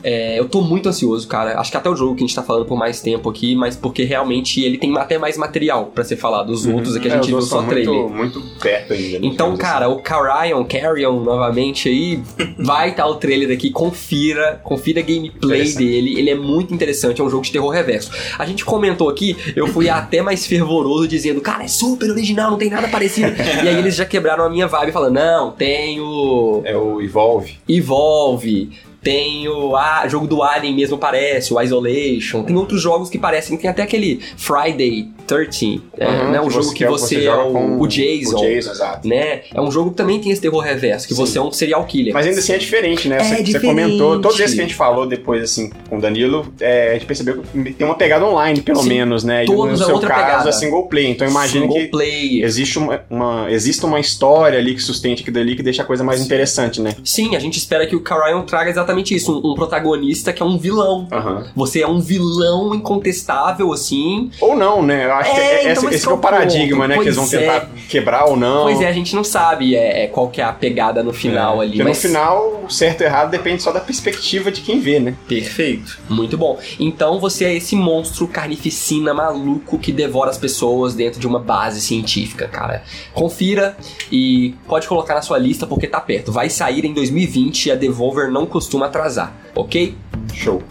É, 0.08 0.38
eu 0.38 0.48
tô 0.48 0.60
muito 0.62 0.88
ansioso, 0.88 1.26
cara. 1.26 1.58
Acho 1.58 1.68
que 1.72 1.76
até 1.76 1.90
o 1.90 1.96
jogo 1.96 2.14
que 2.14 2.22
a 2.22 2.26
gente 2.28 2.36
tá 2.36 2.42
falando 2.44 2.64
por 2.64 2.78
mais 2.78 3.00
tempo 3.00 3.28
aqui, 3.28 3.56
mas 3.56 3.74
porque 3.74 4.04
realmente 4.04 4.60
ele 4.62 4.78
tem 4.78 4.96
até 4.96 5.18
mais 5.18 5.36
material 5.36 5.86
pra 5.92 6.04
ser 6.04 6.14
falado. 6.16 6.50
Os 6.50 6.64
outros 6.64 6.94
é 6.94 7.00
que 7.00 7.08
a 7.08 7.10
gente 7.10 7.24
É, 7.24 7.26
viu 7.26 7.42
só 7.42 7.56
outros 7.56 7.74
são 7.84 7.84
trailer. 7.84 8.08
muito, 8.08 8.38
muito 8.38 8.58
perto 8.60 8.92
ainda. 8.92 9.18
né, 9.18 9.26
Então, 9.26 9.56
cara, 9.56 9.88
o 9.88 10.00
Carrion, 10.00 10.64
Carrion 10.64 11.20
novamente 11.24 11.88
aí, 11.88 12.20
vai 12.56 12.90
estar 12.90 13.04
o 13.08 13.16
trailer 13.16 13.50
aqui, 13.50 13.70
confira, 13.70 14.60
confira 14.62 15.00
a 15.00 15.02
gameplay 15.02 15.72
dele, 15.72 16.16
ele 16.16 16.30
é 16.30 16.36
muito 16.36 16.72
interessante, 16.72 17.20
é 17.20 17.24
um 17.24 17.28
jogo 17.28 17.42
de 17.42 17.50
terror 17.50 17.70
reverso. 17.70 18.12
A 18.38 18.46
gente 18.46 18.64
comentou 18.64 19.08
aqui, 19.08 19.36
eu 19.56 19.66
fui 19.66 19.88
até 19.88 20.22
mais 20.22 20.46
fervoroso 20.46 21.08
dizendo, 21.08 21.40
cara, 21.40 21.64
é 21.64 21.68
super 21.68 22.08
original, 22.12 22.52
não 22.52 22.58
tem 22.58 22.70
nada 22.70 22.86
parecido. 22.86 23.32
e 23.64 23.68
aí 23.68 23.76
eles 23.76 23.96
já 23.96 24.04
quebraram 24.04 24.44
a 24.44 24.50
minha 24.50 24.68
vibe 24.68 24.92
falando, 24.92 25.14
não, 25.14 25.50
tem 25.50 26.00
o 26.00 26.60
assim. 26.64 26.68
É 26.72 26.76
o 26.76 27.00
Evolve. 27.02 27.58
Evolve, 27.68 28.70
tem 29.02 29.48
o 29.48 29.74
jogo 30.08 30.26
do 30.26 30.42
Alien 30.42 30.74
mesmo 30.74 30.98
parece, 30.98 31.52
o 31.52 31.60
Isolation, 31.60 32.42
tem 32.42 32.56
outros 32.56 32.80
jogos 32.80 33.08
que 33.08 33.18
parecem, 33.18 33.56
tem 33.56 33.70
até 33.70 33.82
aquele 33.82 34.20
Friday 34.36 35.15
13, 35.26 35.82
é, 35.98 36.06
Uhum, 36.06 36.30
né, 36.30 36.40
um 36.40 36.50
jogo 36.50 36.72
que 36.72 36.86
você, 36.86 37.24
é 37.26 37.34
o, 37.34 37.80
o 37.80 37.86
Jason, 37.86 38.36
O 38.36 38.40
Jason, 38.40 38.70
exato. 38.70 39.08
né? 39.08 39.42
É 39.52 39.60
um 39.60 39.70
jogo 39.70 39.90
que 39.90 39.96
também 39.96 40.20
tem 40.20 40.30
esse 40.32 40.40
terror 40.40 40.60
reverso, 40.62 41.06
que 41.08 41.14
Sim. 41.14 41.20
você 41.26 41.38
é 41.38 41.42
um 41.42 41.50
serial 41.52 41.84
killer. 41.84 42.14
Mas 42.14 42.26
ainda 42.26 42.38
assim 42.38 42.52
é 42.52 42.58
diferente, 42.58 43.08
né? 43.08 43.16
É 43.16 43.24
você, 43.24 43.36
você 43.36 43.42
diferente. 43.42 43.66
comentou, 43.66 44.20
todos 44.20 44.38
esses 44.40 44.54
que 44.54 44.60
a 44.60 44.64
gente 44.64 44.74
falou 44.74 45.06
depois, 45.06 45.42
assim, 45.42 45.70
com 45.88 45.98
o 45.98 46.00
Danilo, 46.00 46.52
é, 46.60 46.90
a 46.90 46.92
gente 46.94 47.06
percebeu 47.06 47.42
que 47.42 47.72
tem 47.72 47.86
uma 47.86 47.94
pegada 47.96 48.24
online, 48.24 48.60
pelo 48.60 48.82
Sim, 48.82 48.88
menos, 48.88 49.24
né? 49.24 49.44
E 49.44 49.46
todos 49.46 49.78
no 49.78 49.84
é 49.84 49.86
seu 49.86 49.94
outra 49.94 50.08
caso 50.10 50.24
pegada. 50.26 50.48
é 50.48 50.52
single 50.52 50.86
player. 50.88 51.10
Então 51.10 51.26
imagina 51.28 51.66
que 51.68 51.86
player. 51.86 52.44
existe 52.44 52.78
uma, 52.78 53.00
uma, 53.10 53.50
existe 53.50 53.84
uma 53.84 53.98
história 54.00 54.58
ali 54.58 54.74
que 54.74 54.82
sustente 54.82 55.22
aquilo 55.22 55.38
ali 55.38 55.56
que 55.56 55.62
deixa 55.62 55.82
a 55.82 55.84
coisa 55.84 56.04
mais 56.04 56.20
interessante, 56.20 56.80
né? 56.80 56.94
Sim, 57.04 57.34
a 57.36 57.38
gente 57.38 57.58
espera 57.58 57.86
que 57.86 57.96
o 57.96 58.00
Carrion 58.00 58.42
traga 58.42 58.70
exatamente 58.70 59.14
isso, 59.14 59.32
um, 59.44 59.52
um 59.52 59.54
protagonista 59.54 60.32
que 60.32 60.42
é 60.42 60.46
um 60.46 60.58
vilão. 60.58 61.08
Aham. 61.12 61.46
Você 61.56 61.80
é 61.80 61.86
um 61.88 62.00
vilão 62.00 62.74
incontestável, 62.74 63.72
assim. 63.72 64.30
Ou 64.40 64.56
não, 64.56 64.82
né? 64.82 65.06
Acho 65.18 65.34
que 65.34 65.40
É, 65.40 65.42
é, 65.42 65.72
então, 65.72 65.90
esse, 65.90 66.06
é 66.06 66.10
é 66.10 66.12
o 66.12 66.18
paradigma, 66.18 66.78
ponto. 66.78 66.88
né? 66.88 66.94
Que 66.96 67.02
eles 67.04 67.16
vão 67.16 67.28
Pois 67.28 67.40
tentar 67.40 67.68
quebrar 67.88 68.24
ou 68.26 68.36
não. 68.36 68.64
Pois 68.64 68.80
é, 68.80 68.88
a 68.88 68.92
gente 68.92 69.14
não 69.14 69.24
sabe 69.24 69.74
é, 69.76 70.04
é, 70.04 70.06
qual 70.06 70.28
que 70.28 70.40
é 70.40 70.44
a 70.44 70.52
pegada 70.52 71.02
no 71.02 71.12
final 71.12 71.60
É, 71.60 71.64
ali. 71.64 71.72
Porque 71.72 71.84
mas... 71.84 72.02
no 72.02 72.08
final, 72.08 72.62
o 72.64 72.70
certo 72.70 73.00
e 73.02 73.04
o 73.04 73.06
errado 73.06 73.30
depende 73.30 73.62
só 73.62 73.72
da 73.72 73.80
perspectiva 73.80 74.50
de 74.50 74.60
quem 74.60 74.80
vê, 74.80 74.98
né? 75.00 75.14
Perfeito. 75.28 75.98
Muito 76.08 76.36
bom. 76.36 76.58
Então 76.78 77.18
você 77.18 77.44
é 77.44 77.54
esse 77.54 77.76
monstro 77.76 78.26
carnificina 78.26 79.14
maluco 79.14 79.78
que 79.78 79.92
devora 79.92 80.30
as 80.30 80.38
pessoas 80.38 80.94
dentro 80.94 81.20
de 81.20 81.26
uma 81.26 81.38
base 81.38 81.80
científica, 81.80 82.48
cara. 82.48 82.82
Confira 83.12 83.76
e 84.10 84.54
pode 84.66 84.86
colocar 84.86 85.14
na 85.14 85.22
sua 85.22 85.38
lista 85.38 85.66
porque 85.66 85.86
tá 85.86 86.00
perto. 86.00 86.32
Vai 86.32 86.50
sair 86.50 86.84
em 86.84 86.92
2020 86.92 87.66
e 87.66 87.70
a 87.72 87.74
Devolver 87.74 88.30
não 88.30 88.46
costuma 88.46 88.86
atrasar, 88.86 89.32
ok? 89.54 89.94
Show. 90.34 90.62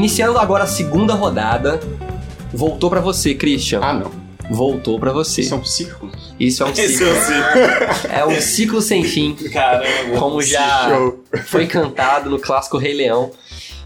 Iniciando 0.00 0.38
agora 0.38 0.64
a 0.64 0.66
segunda 0.66 1.12
rodada. 1.12 1.78
Voltou 2.54 2.88
pra 2.88 3.02
você, 3.02 3.34
Christian. 3.34 3.80
Ah, 3.82 3.92
não. 3.92 4.10
Voltou 4.50 4.98
pra 4.98 5.12
você. 5.12 5.42
São 5.42 5.62
círculos. 5.62 6.34
Isso 6.40 6.62
é 6.62 6.66
um 6.66 6.74
ciclo. 6.74 7.04
eu 7.06 7.20
sei. 7.20 7.36
É 8.10 8.24
um 8.24 8.40
ciclo 8.40 8.80
sem 8.80 9.04
fim. 9.04 9.34
Caramba. 9.52 10.18
Como 10.18 10.40
já 10.40 10.88
Show. 10.88 11.22
foi 11.44 11.66
cantado 11.66 12.30
no 12.30 12.38
clássico 12.38 12.78
Rei 12.78 12.94
Leão. 12.94 13.30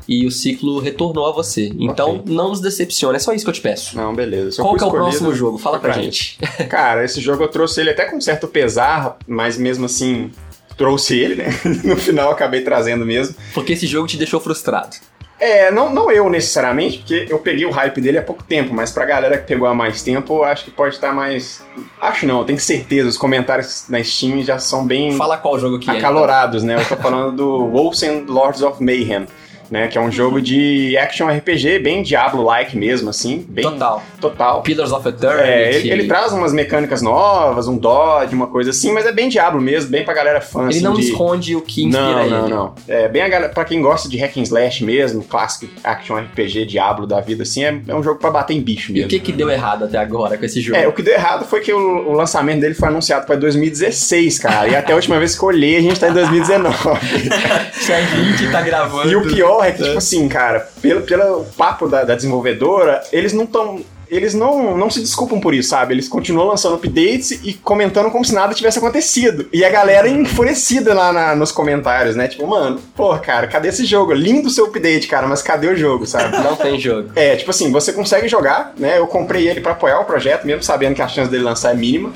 E 0.06 0.24
o 0.24 0.30
ciclo 0.30 0.78
retornou 0.78 1.26
a 1.26 1.32
você. 1.32 1.72
Então 1.80 2.18
Ok. 2.18 2.32
não 2.32 2.50
nos 2.50 2.60
decepcione, 2.60 3.16
é 3.16 3.18
só 3.18 3.32
isso 3.32 3.44
que 3.44 3.50
eu 3.50 3.54
te 3.54 3.60
peço. 3.60 3.96
Não, 3.96 4.14
beleza. 4.14 4.52
Se 4.52 4.62
Qual 4.62 4.76
que 4.76 4.84
é 4.84 4.86
o 4.86 4.90
próximo 4.92 5.34
jogo? 5.34 5.58
Fala 5.58 5.80
pra 5.80 5.94
pra 5.94 6.00
gente. 6.00 6.38
Cara, 6.70 7.04
esse 7.04 7.20
jogo 7.20 7.42
eu 7.42 7.48
trouxe 7.48 7.80
ele 7.80 7.90
até 7.90 8.04
com 8.04 8.20
certo 8.20 8.46
pesar, 8.46 9.16
mas 9.26 9.58
mesmo 9.58 9.86
assim 9.86 10.30
trouxe 10.76 11.18
ele, 11.18 11.36
né? 11.36 11.46
No 11.82 11.96
final 11.96 12.30
acabei 12.30 12.60
trazendo 12.60 13.04
mesmo. 13.04 13.34
Porque 13.52 13.72
esse 13.72 13.86
jogo 13.88 14.06
te 14.06 14.16
deixou 14.16 14.38
frustrado. 14.38 14.94
É, 15.38 15.70
não, 15.70 15.92
não 15.92 16.10
eu 16.10 16.30
necessariamente, 16.30 16.98
porque 16.98 17.26
eu 17.28 17.38
peguei 17.38 17.66
o 17.66 17.70
hype 17.70 18.00
dele 18.00 18.18
há 18.18 18.22
pouco 18.22 18.42
tempo, 18.42 18.72
mas 18.72 18.92
pra 18.92 19.04
galera 19.04 19.36
que 19.36 19.46
pegou 19.46 19.66
há 19.66 19.74
mais 19.74 20.02
tempo, 20.02 20.38
eu 20.38 20.44
acho 20.44 20.64
que 20.64 20.70
pode 20.70 20.94
estar 20.94 21.12
mais. 21.12 21.64
Acho 22.00 22.26
não, 22.26 22.38
eu 22.38 22.44
tenho 22.44 22.58
certeza, 22.58 23.08
os 23.08 23.16
comentários 23.16 23.86
na 23.88 24.02
Steam 24.02 24.42
já 24.42 24.58
são 24.58 24.86
bem 24.86 25.16
Fala 25.16 25.36
qual 25.36 25.58
jogo 25.58 25.78
que 25.78 25.90
é. 25.90 25.98
acalorados, 25.98 26.62
né? 26.62 26.76
Eu 26.76 26.84
tô 26.84 26.96
falando 26.96 27.36
do 27.36 27.66
Wolfen 27.72 28.24
Lords 28.28 28.62
of 28.62 28.82
Mayhem. 28.82 29.26
Né, 29.70 29.88
que 29.88 29.96
é 29.96 30.00
um 30.00 30.10
jogo 30.10 30.40
de 30.40 30.96
action 30.98 31.26
RPG, 31.28 31.78
bem 31.78 32.02
Diablo-like 32.02 32.76
mesmo, 32.76 33.10
assim. 33.10 33.44
Bem 33.48 33.64
Total. 33.64 34.02
Total. 34.20 34.62
Pillars 34.62 34.92
of 34.92 35.08
Eternity. 35.08 35.48
É, 35.48 35.74
ele, 35.76 35.90
ele 35.90 36.04
traz 36.06 36.32
umas 36.32 36.52
mecânicas 36.52 37.00
novas, 37.02 37.66
um 37.66 37.76
dodge, 37.76 38.34
uma 38.34 38.46
coisa 38.46 38.70
assim, 38.70 38.92
mas 38.92 39.06
é 39.06 39.12
bem 39.12 39.28
Diablo 39.28 39.60
mesmo, 39.60 39.90
bem 39.90 40.04
pra 40.04 40.12
galera 40.14 40.40
fã, 40.40 40.62
Ele 40.64 40.68
assim, 40.70 40.80
não 40.82 40.94
de... 40.94 41.02
esconde 41.02 41.56
o 41.56 41.60
que 41.60 41.84
inspira 41.84 42.02
Não, 42.04 42.20
ele. 42.20 42.30
não, 42.30 42.48
não. 42.48 42.74
É 42.86 43.08
bem 43.08 43.22
a 43.22 43.28
galera, 43.28 43.52
pra 43.52 43.64
quem 43.64 43.80
gosta 43.80 44.08
de 44.08 44.16
hack 44.18 44.36
and 44.36 44.42
slash 44.42 44.84
mesmo, 44.84 45.22
clássico 45.24 45.66
action 45.82 46.16
RPG 46.18 46.66
Diablo 46.66 47.06
da 47.06 47.20
vida, 47.20 47.42
assim, 47.42 47.64
é, 47.64 47.80
é 47.88 47.94
um 47.94 48.02
jogo 48.02 48.18
pra 48.20 48.30
bater 48.30 48.54
em 48.54 48.60
bicho 48.60 48.90
E 48.90 48.94
mesmo. 48.94 49.06
o 49.06 49.10
que 49.10 49.18
que 49.18 49.32
deu 49.32 49.48
errado 49.50 49.84
até 49.84 49.98
agora 49.98 50.36
com 50.36 50.44
esse 50.44 50.60
jogo? 50.60 50.78
É, 50.78 50.86
o 50.86 50.92
que 50.92 51.02
deu 51.02 51.14
errado 51.14 51.44
foi 51.46 51.60
que 51.60 51.72
o, 51.72 52.08
o 52.08 52.12
lançamento 52.12 52.60
dele 52.60 52.74
foi 52.74 52.88
anunciado 52.88 53.26
pra 53.26 53.34
2016, 53.36 54.38
cara. 54.38 54.68
E 54.68 54.76
até 54.76 54.92
a 54.92 54.96
última 54.96 55.18
vez 55.18 55.36
que 55.36 55.42
eu 55.42 55.48
olhei, 55.48 55.76
a 55.76 55.80
gente 55.80 55.98
tá 55.98 56.08
em 56.08 56.12
2019. 56.12 56.74
Se 57.74 57.92
a 57.92 58.00
gente 58.02 58.50
tá 58.50 58.60
gravando... 58.62 59.10
E 59.10 59.16
o 59.16 59.26
pior 59.56 59.64
é 59.66 59.72
que, 59.72 59.82
tipo 59.82 59.98
assim, 59.98 60.28
cara, 60.28 60.68
pelo, 60.80 61.02
pelo 61.02 61.44
papo 61.56 61.88
da, 61.88 62.04
da 62.04 62.14
desenvolvedora, 62.14 63.02
eles 63.12 63.32
não 63.32 63.44
estão. 63.44 63.80
Eles 64.06 64.34
não, 64.34 64.76
não 64.76 64.90
se 64.90 65.00
desculpam 65.00 65.40
por 65.40 65.54
isso, 65.54 65.70
sabe? 65.70 65.94
Eles 65.94 66.06
continuam 66.08 66.46
lançando 66.48 66.74
updates 66.76 67.30
e 67.42 67.54
comentando 67.54 68.10
como 68.10 68.24
se 68.24 68.34
nada 68.34 68.54
tivesse 68.54 68.78
acontecido. 68.78 69.48
E 69.52 69.64
a 69.64 69.70
galera 69.70 70.06
enfurecida 70.08 70.92
lá 70.94 71.10
na- 71.12 71.34
nos 71.34 71.50
comentários, 71.50 72.14
né? 72.14 72.28
Tipo, 72.28 72.46
mano, 72.46 72.78
pô, 72.94 73.16
cara, 73.18 73.46
cadê 73.48 73.68
esse 73.68 73.84
jogo? 73.86 74.12
Lindo 74.12 74.46
o 74.48 74.50
seu 74.50 74.66
update, 74.66 75.08
cara, 75.08 75.26
mas 75.26 75.42
cadê 75.42 75.68
o 75.68 75.74
jogo, 75.76 76.06
sabe? 76.06 76.36
Não 76.44 76.54
tem 76.54 76.78
jogo. 76.78 77.10
É, 77.16 77.34
tipo 77.34 77.50
assim, 77.50 77.72
você 77.72 77.92
consegue 77.94 78.28
jogar, 78.28 78.74
né? 78.78 78.98
Eu 78.98 79.06
comprei 79.06 79.48
ele 79.48 79.60
pra 79.62 79.72
apoiar 79.72 79.98
o 80.00 80.04
projeto, 80.04 80.44
mesmo 80.46 80.62
sabendo 80.62 80.94
que 80.94 81.02
a 81.02 81.08
chance 81.08 81.30
dele 81.30 81.42
lançar 81.42 81.72
é 81.72 81.74
mínima. 81.74 82.12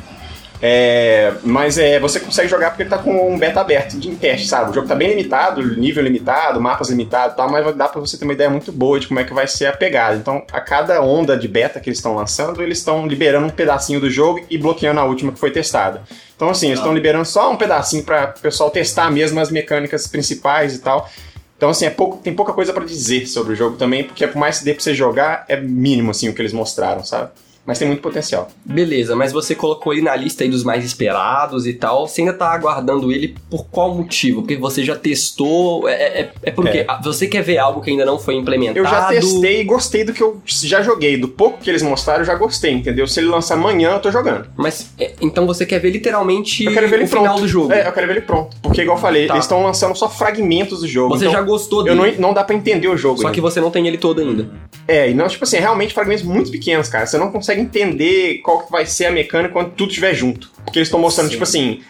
É, 0.60 1.34
mas 1.44 1.78
é, 1.78 2.00
você 2.00 2.18
consegue 2.18 2.48
jogar 2.48 2.70
porque 2.70 2.82
ele 2.82 2.90
tá 2.90 2.98
com 2.98 3.32
um 3.32 3.38
beta 3.38 3.60
aberto 3.60 3.96
de 3.96 4.10
teste, 4.16 4.48
sabe? 4.48 4.70
O 4.70 4.74
jogo 4.74 4.88
tá 4.88 4.94
bem 4.94 5.08
limitado, 5.08 5.62
nível 5.76 6.02
limitado, 6.02 6.60
mapas 6.60 6.90
limitados 6.90 7.34
e 7.34 7.36
tal, 7.36 7.50
mas 7.50 7.76
dá 7.76 7.88
pra 7.88 8.00
você 8.00 8.16
ter 8.16 8.24
uma 8.24 8.32
ideia 8.32 8.50
muito 8.50 8.72
boa 8.72 8.98
de 8.98 9.06
como 9.06 9.20
é 9.20 9.24
que 9.24 9.32
vai 9.32 9.46
ser 9.46 9.66
a 9.66 9.72
pegada. 9.72 10.16
Então, 10.16 10.42
a 10.52 10.60
cada 10.60 11.00
onda 11.00 11.36
de 11.36 11.46
beta 11.46 11.78
que 11.78 11.88
eles 11.88 11.98
estão 11.98 12.14
lançando, 12.14 12.62
eles 12.62 12.78
estão 12.78 13.06
liberando 13.06 13.46
um 13.46 13.50
pedacinho 13.50 14.00
do 14.00 14.10
jogo 14.10 14.44
e 14.50 14.58
bloqueando 14.58 14.98
a 14.98 15.04
última 15.04 15.30
que 15.30 15.38
foi 15.38 15.52
testada. 15.52 16.02
Então, 16.34 16.50
assim, 16.50 16.66
eles 16.66 16.80
estão 16.80 16.92
liberando 16.92 17.24
só 17.24 17.52
um 17.52 17.56
pedacinho 17.56 18.02
para 18.02 18.34
o 18.36 18.40
pessoal 18.40 18.70
testar 18.70 19.10
mesmo 19.10 19.38
as 19.38 19.50
mecânicas 19.50 20.08
principais 20.08 20.74
e 20.74 20.80
tal. 20.80 21.08
Então, 21.56 21.70
assim, 21.70 21.86
é 21.86 21.90
pouco, 21.90 22.18
tem 22.18 22.34
pouca 22.34 22.52
coisa 22.52 22.72
pra 22.72 22.84
dizer 22.84 23.26
sobre 23.26 23.52
o 23.52 23.56
jogo 23.56 23.76
também, 23.76 24.04
porque 24.04 24.26
por 24.26 24.38
mais 24.38 24.58
que 24.58 24.64
dê 24.64 24.74
pra 24.74 24.82
você 24.82 24.94
jogar, 24.94 25.44
é 25.48 25.60
mínimo, 25.60 26.12
assim, 26.12 26.28
o 26.28 26.34
que 26.34 26.40
eles 26.40 26.52
mostraram, 26.52 27.04
sabe? 27.04 27.30
Mas 27.68 27.78
tem 27.78 27.86
muito 27.86 28.00
potencial. 28.00 28.48
Beleza, 28.64 29.14
mas 29.14 29.30
você 29.30 29.54
colocou 29.54 29.92
ele 29.92 30.00
na 30.00 30.16
lista 30.16 30.42
aí 30.42 30.48
dos 30.48 30.64
mais 30.64 30.86
esperados 30.86 31.66
e 31.66 31.74
tal. 31.74 32.08
Você 32.08 32.22
ainda 32.22 32.32
tá 32.32 32.48
aguardando 32.50 33.12
ele 33.12 33.36
por 33.50 33.66
qual 33.66 33.94
motivo? 33.94 34.40
Porque 34.40 34.56
você 34.56 34.82
já 34.82 34.96
testou. 34.96 35.86
É, 35.86 35.92
é, 36.22 36.30
é 36.44 36.50
porque 36.50 36.78
É. 36.78 36.84
ah, 36.88 36.98
você 37.04 37.26
quer 37.26 37.42
ver 37.42 37.58
algo 37.58 37.82
que 37.82 37.90
ainda 37.90 38.06
não 38.06 38.18
foi 38.18 38.36
implementado. 38.36 38.78
Eu 38.78 38.86
já 38.86 39.04
testei 39.08 39.60
e 39.60 39.64
gostei 39.64 40.02
do 40.02 40.14
que 40.14 40.22
eu 40.22 40.40
já 40.46 40.80
joguei. 40.80 41.18
Do 41.18 41.28
pouco 41.28 41.58
que 41.58 41.68
eles 41.68 41.82
mostraram, 41.82 42.22
eu 42.22 42.24
já 42.26 42.34
gostei, 42.36 42.72
entendeu? 42.72 43.06
Se 43.06 43.20
ele 43.20 43.28
lançar 43.28 43.52
amanhã, 43.54 43.90
eu 43.90 44.00
tô 44.00 44.10
jogando. 44.10 44.46
Mas 44.56 44.90
é, 44.98 45.12
então 45.20 45.46
você 45.46 45.66
quer 45.66 45.78
ver 45.78 45.90
literalmente 45.90 46.64
Eu 46.64 46.72
quero 46.72 46.88
ver 46.88 46.96
ele 46.96 47.04
o 47.04 47.08
pronto. 47.08 47.22
final 47.22 47.38
do 47.38 47.46
jogo. 47.46 47.70
É, 47.70 47.86
eu 47.86 47.92
quero 47.92 48.06
ver 48.06 48.12
ele 48.14 48.22
pronto. 48.22 48.56
Porque, 48.62 48.80
igual 48.80 48.96
eu 48.96 49.00
falei, 49.02 49.26
Tá. 49.26 49.34
eles 49.34 49.44
estão 49.44 49.62
lançando 49.62 49.94
só 49.94 50.08
fragmentos 50.08 50.80
do 50.80 50.88
jogo. 50.88 51.10
Você 51.18 51.26
então 51.26 51.32
já 51.38 51.42
gostou 51.42 51.86
eu 51.86 51.94
dele. 51.94 52.12
não, 52.18 52.28
não 52.28 52.34
dá 52.34 52.42
pra 52.42 52.56
entender 52.56 52.88
o 52.88 52.96
jogo. 52.96 53.18
Só 53.20 53.26
ainda. 53.26 53.34
que 53.34 53.40
você 53.42 53.60
não 53.60 53.70
tem 53.70 53.86
ele 53.86 53.98
todo 53.98 54.22
ainda. 54.22 54.48
É, 54.86 55.10
e 55.10 55.12
não, 55.14 55.28
tipo 55.28 55.44
assim, 55.44 55.58
é 55.58 55.60
realmente 55.60 55.92
fragmentos 55.92 56.24
muito 56.24 56.50
pequenos, 56.50 56.88
cara. 56.88 57.04
Você 57.04 57.18
não 57.18 57.30
consegue 57.30 57.57
entender 57.60 58.38
qual 58.42 58.64
que 58.64 58.70
vai 58.70 58.86
ser 58.86 59.06
a 59.06 59.10
mecânica 59.10 59.52
quando 59.52 59.70
tudo 59.72 59.88
estiver 59.88 60.14
junto. 60.14 60.50
Porque 60.64 60.78
eles 60.78 60.88
estão 60.88 61.00
mostrando, 61.00 61.26
Sim. 61.26 61.32
tipo 61.32 61.44
assim, 61.44 61.80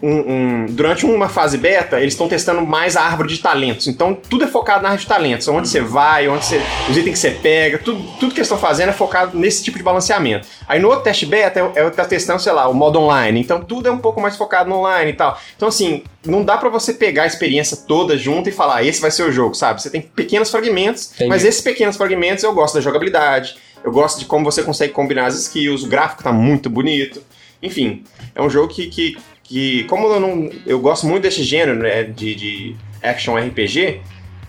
um, 0.00 0.10
um- 0.10 0.66
durante 0.70 1.04
uma 1.04 1.28
fase 1.28 1.58
beta, 1.58 1.98
eles 2.00 2.14
estão 2.14 2.28
testando 2.28 2.64
mais 2.64 2.96
a 2.96 3.02
árvore 3.02 3.28
de 3.30 3.38
talentos. 3.38 3.88
Então, 3.88 4.14
tudo 4.14 4.44
é 4.44 4.46
focado 4.46 4.80
na 4.84 4.90
árvore 4.90 5.02
de 5.02 5.08
talentos. 5.08 5.48
Onde 5.48 5.68
você 5.68 5.80
vai, 5.80 6.28
onde 6.28 6.44
você, 6.46 6.60
os 6.88 6.96
itens 6.96 7.14
que 7.14 7.18
você 7.18 7.30
pega, 7.32 7.78
tudo, 7.78 8.00
tudo 8.20 8.32
que 8.32 8.38
eles 8.38 8.46
estão 8.46 8.56
fazendo 8.58 8.90
é 8.90 8.92
focado 8.92 9.36
nesse 9.36 9.64
tipo 9.64 9.76
de 9.76 9.82
balanceamento. 9.82 10.46
Aí 10.68 10.78
no 10.78 10.86
outro 10.86 11.02
teste 11.02 11.26
beta, 11.26 11.58
é, 11.74 11.80
é 11.80 11.90
tá 11.90 12.04
testando, 12.04 12.40
sei 12.40 12.52
lá, 12.52 12.68
o 12.68 12.74
modo 12.74 12.96
online. 13.00 13.40
Então, 13.40 13.60
tudo 13.60 13.88
é 13.88 13.90
um 13.90 13.98
pouco 13.98 14.20
mais 14.20 14.36
focado 14.36 14.70
no 14.70 14.76
online 14.76 15.10
e 15.10 15.14
tal. 15.14 15.36
Então, 15.56 15.66
assim, 15.66 16.04
não 16.24 16.44
dá 16.44 16.56
pra 16.56 16.68
você 16.68 16.94
pegar 16.94 17.24
a 17.24 17.26
experiência 17.26 17.76
toda 17.76 18.16
junto 18.16 18.48
e 18.48 18.52
falar, 18.52 18.76
"Ah, 18.76 18.84
esse 18.84 19.00
vai 19.00 19.10
ser 19.10 19.24
o 19.24 19.32
jogo, 19.32 19.54
sabe? 19.56 19.82
Você 19.82 19.90
tem 19.90 20.00
pequenos 20.00 20.48
fragmentos, 20.48 21.10
Entendi. 21.14 21.28
mas 21.28 21.44
esses 21.44 21.60
pequenos 21.60 21.96
fragmentos 21.96 22.44
eu 22.44 22.52
gosto 22.54 22.74
da 22.74 22.80
jogabilidade, 22.80 23.56
eu 23.88 23.92
gosto 23.92 24.18
de 24.18 24.26
como 24.26 24.44
você 24.44 24.62
consegue 24.62 24.92
combinar 24.92 25.26
as 25.26 25.38
skills, 25.38 25.82
o 25.82 25.88
gráfico 25.88 26.22
tá 26.22 26.32
muito 26.32 26.68
bonito. 26.68 27.22
Enfim, 27.62 28.04
é 28.34 28.42
um 28.42 28.50
jogo 28.50 28.68
que, 28.68 28.86
que, 28.86 29.16
que 29.42 29.84
como 29.84 30.06
eu 30.06 30.20
não. 30.20 30.50
Eu 30.66 30.78
gosto 30.78 31.06
muito 31.06 31.22
desse 31.22 31.42
gênero 31.42 31.78
né, 31.80 32.04
de, 32.04 32.34
de 32.34 32.76
action 33.02 33.36
RPG. 33.36 34.00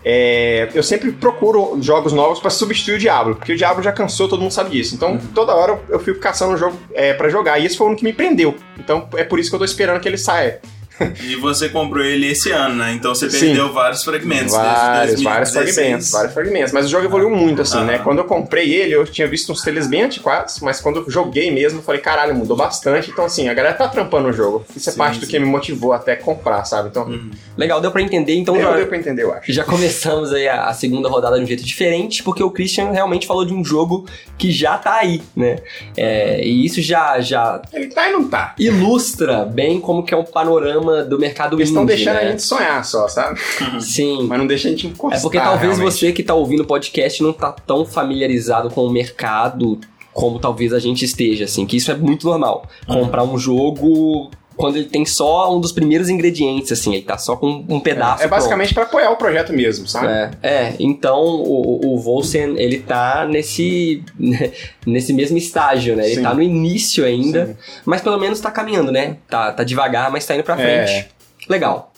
é, 0.04 0.68
eu 0.74 0.82
sempre 0.82 1.12
procuro 1.12 1.80
jogos 1.80 2.12
novos 2.12 2.38
pra 2.38 2.50
substituir 2.50 2.94
o 2.94 2.98
Diablo, 2.98 3.36
porque 3.36 3.52
o 3.52 3.56
Diablo 3.56 3.82
já 3.82 3.92
cansou, 3.92 4.28
todo 4.28 4.40
mundo 4.40 4.52
sabe 4.52 4.70
disso. 4.70 4.94
Então, 4.94 5.18
toda 5.34 5.54
hora 5.54 5.80
eu 5.88 5.98
fico 6.00 6.18
caçando 6.20 6.54
um 6.54 6.56
jogo 6.56 6.76
é, 6.94 7.12
para 7.12 7.28
jogar, 7.28 7.58
e 7.58 7.66
esse 7.66 7.76
foi 7.76 7.88
um 7.88 7.96
que 7.96 8.04
me 8.04 8.12
prendeu. 8.12 8.54
Então, 8.78 9.08
é 9.14 9.24
por 9.24 9.38
isso 9.38 9.50
que 9.50 9.54
eu 9.54 9.58
tô 9.58 9.64
esperando 9.64 10.00
que 10.00 10.08
ele 10.08 10.18
saia. 10.18 10.60
E 11.22 11.36
você 11.36 11.68
comprou 11.68 12.04
ele 12.04 12.26
esse 12.30 12.50
ano, 12.50 12.76
né? 12.76 12.92
Então 12.92 13.14
você 13.14 13.28
Sim. 13.30 13.40
perdeu 13.46 13.72
vários 13.72 14.02
fragmentos. 14.04 14.52
Vários, 14.54 15.22
vários 15.22 15.52
2016. 15.52 15.74
fragmentos, 15.74 16.10
vários 16.10 16.34
fragmentos. 16.34 16.72
Mas 16.72 16.86
o 16.86 16.88
jogo 16.88 17.04
evoluiu 17.06 17.30
muito, 17.30 17.62
assim, 17.62 17.78
Ah. 17.78 17.84
né? 17.84 17.98
Quando 17.98 18.18
eu 18.18 18.24
comprei 18.24 18.72
ele, 18.74 18.94
eu 18.94 19.04
tinha 19.06 19.26
visto 19.26 19.50
uns 19.52 19.62
trailers 19.62 19.86
bem 19.86 20.02
antiquados, 20.02 20.60
mas 20.60 20.80
quando 20.80 21.00
eu 21.00 21.10
joguei 21.10 21.50
mesmo, 21.50 21.78
eu 21.78 21.82
falei, 21.82 22.00
caralho, 22.00 22.34
mudou 22.34 22.56
bastante. 22.56 23.10
Então, 23.10 23.24
assim, 23.24 23.48
a 23.48 23.54
galera 23.54 23.74
tá 23.74 23.88
trampando 23.88 24.28
o 24.28 24.32
jogo. 24.32 24.64
Isso 24.76 24.88
é 24.88 24.92
Sim, 24.92 24.98
parte 24.98 25.18
do 25.20 25.24
sim. 25.26 25.30
que 25.32 25.38
me 25.38 25.46
motivou 25.46 25.92
até 25.92 26.16
comprar, 26.16 26.64
sabe? 26.64 26.88
Então, 26.88 27.10
Legal, 27.56 27.80
deu 27.80 27.90
pra 27.90 28.02
entender. 28.02 28.34
Então 28.34 28.54
deu, 28.54 28.62
já, 28.62 28.76
deu 28.76 28.86
pra 28.86 28.96
entender, 28.98 29.22
eu 29.22 29.32
acho. 29.34 29.52
já 29.52 29.64
começamos 29.64 30.32
aí 30.32 30.48
a, 30.48 30.66
a 30.66 30.74
segunda 30.74 31.08
rodada 31.08 31.36
de 31.36 31.44
um 31.44 31.46
jeito 31.46 31.64
diferente, 31.64 32.22
porque 32.22 32.42
o 32.42 32.50
Christian 32.50 32.90
realmente 32.90 33.26
falou 33.26 33.44
de 33.44 33.52
um 33.52 33.64
jogo 33.64 34.06
que 34.38 34.50
já 34.50 34.76
tá 34.78 34.94
aí, 34.96 35.22
né? 35.36 35.56
É, 35.96 36.42
e 36.44 36.64
isso 36.64 36.80
já, 36.80 37.20
já 37.20 37.60
Ele 37.72 37.88
tá 37.88 38.08
e 38.08 38.12
não 38.12 38.24
tá. 38.28 38.54
ilustra 38.58 39.44
bem 39.44 39.80
como 39.80 40.02
que 40.04 40.14
é 40.14 40.16
o 40.16 40.24
panorama 40.24 40.89
do 41.08 41.18
mercado 41.18 41.56
Eles 41.56 41.68
estão 41.68 41.82
indie, 41.82 41.94
deixando 41.94 42.14
né? 42.14 42.20
a 42.22 42.30
gente 42.30 42.42
sonhar 42.42 42.84
só, 42.84 43.08
sabe? 43.08 43.40
Sim. 43.80 44.26
Mas 44.28 44.38
não 44.38 44.46
deixa 44.46 44.68
a 44.68 44.70
gente 44.70 44.86
encostar. 44.86 45.18
É 45.18 45.22
porque 45.22 45.38
talvez 45.38 45.78
realmente. 45.78 45.94
você 45.94 46.12
que 46.12 46.22
tá 46.22 46.34
ouvindo 46.34 46.62
o 46.62 46.66
podcast 46.66 47.22
não 47.22 47.32
tá 47.32 47.52
tão 47.52 47.84
familiarizado 47.84 48.70
com 48.70 48.84
o 48.84 48.90
mercado 48.90 49.78
como 50.12 50.38
talvez 50.38 50.72
a 50.72 50.78
gente 50.78 51.04
esteja, 51.04 51.44
assim, 51.44 51.64
que 51.64 51.76
isso 51.76 51.90
é 51.90 51.94
muito 51.94 52.26
normal. 52.26 52.66
Comprar 52.86 53.22
um 53.22 53.38
jogo 53.38 54.30
quando 54.60 54.76
ele 54.76 54.86
tem 54.86 55.04
só 55.06 55.54
um 55.54 55.60
dos 55.60 55.72
primeiros 55.72 56.08
ingredientes, 56.08 56.70
assim, 56.72 56.94
ele 56.94 57.02
tá 57.02 57.16
só 57.18 57.36
com 57.36 57.64
um 57.68 57.80
pedaço. 57.80 58.22
É 58.22 58.28
basicamente 58.28 58.74
pra 58.74 58.84
apoiar 58.84 59.10
o 59.10 59.16
projeto 59.16 59.52
mesmo, 59.52 59.86
sabe? 59.88 60.06
É, 60.06 60.30
é, 60.42 60.76
então 60.78 61.18
o, 61.20 61.94
o 61.94 61.98
Volsen, 61.98 62.54
ele 62.58 62.78
tá 62.78 63.26
nesse, 63.26 64.02
nesse 64.86 65.12
mesmo 65.12 65.36
estágio, 65.38 65.96
né? 65.96 66.06
Ele 66.06 66.16
Sim. 66.16 66.22
tá 66.22 66.34
no 66.34 66.42
início 66.42 67.04
ainda, 67.04 67.46
Sim. 67.46 67.56
mas 67.84 68.00
pelo 68.00 68.18
menos 68.18 68.40
tá 68.40 68.50
caminhando, 68.50 68.92
né? 68.92 69.16
Tá, 69.28 69.52
tá 69.52 69.64
devagar, 69.64 70.10
mas 70.10 70.26
tá 70.26 70.34
indo 70.34 70.44
pra 70.44 70.60
É. 70.60 70.86
frente. 70.86 71.08
Legal. 71.48 71.92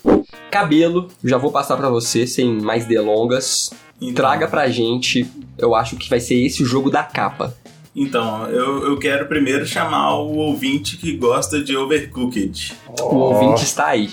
Cabelo, 0.51 1.09
já 1.25 1.37
vou 1.37 1.51
passar 1.51 1.77
pra 1.77 1.89
você, 1.89 2.27
sem 2.27 2.49
mais 2.61 2.87
delongas. 2.87 3.71
Então, 4.01 4.15
Traga 4.15 4.49
pra 4.49 4.69
gente, 4.69 5.31
eu 5.57 5.75
acho 5.75 5.97
que 5.97 6.09
vai 6.11 6.19
ser 6.19 6.35
esse 6.35 6.63
o 6.63 6.67
jogo 6.67 6.91
da 6.91 7.03
capa. 7.03 7.55
Então, 7.95 8.47
eu, 8.49 8.87
eu 8.87 8.99
quero 8.99 9.27
primeiro 9.27 9.67
chamar 9.67 10.17
o 10.17 10.35
ouvinte 10.37 10.97
que 10.97 11.13
gosta 11.17 11.63
de 11.63 11.77
Overcooked. 11.77 12.73
O 13.01 13.17
ouvinte 13.17 13.65
está 13.65 13.89
aí. 13.89 14.11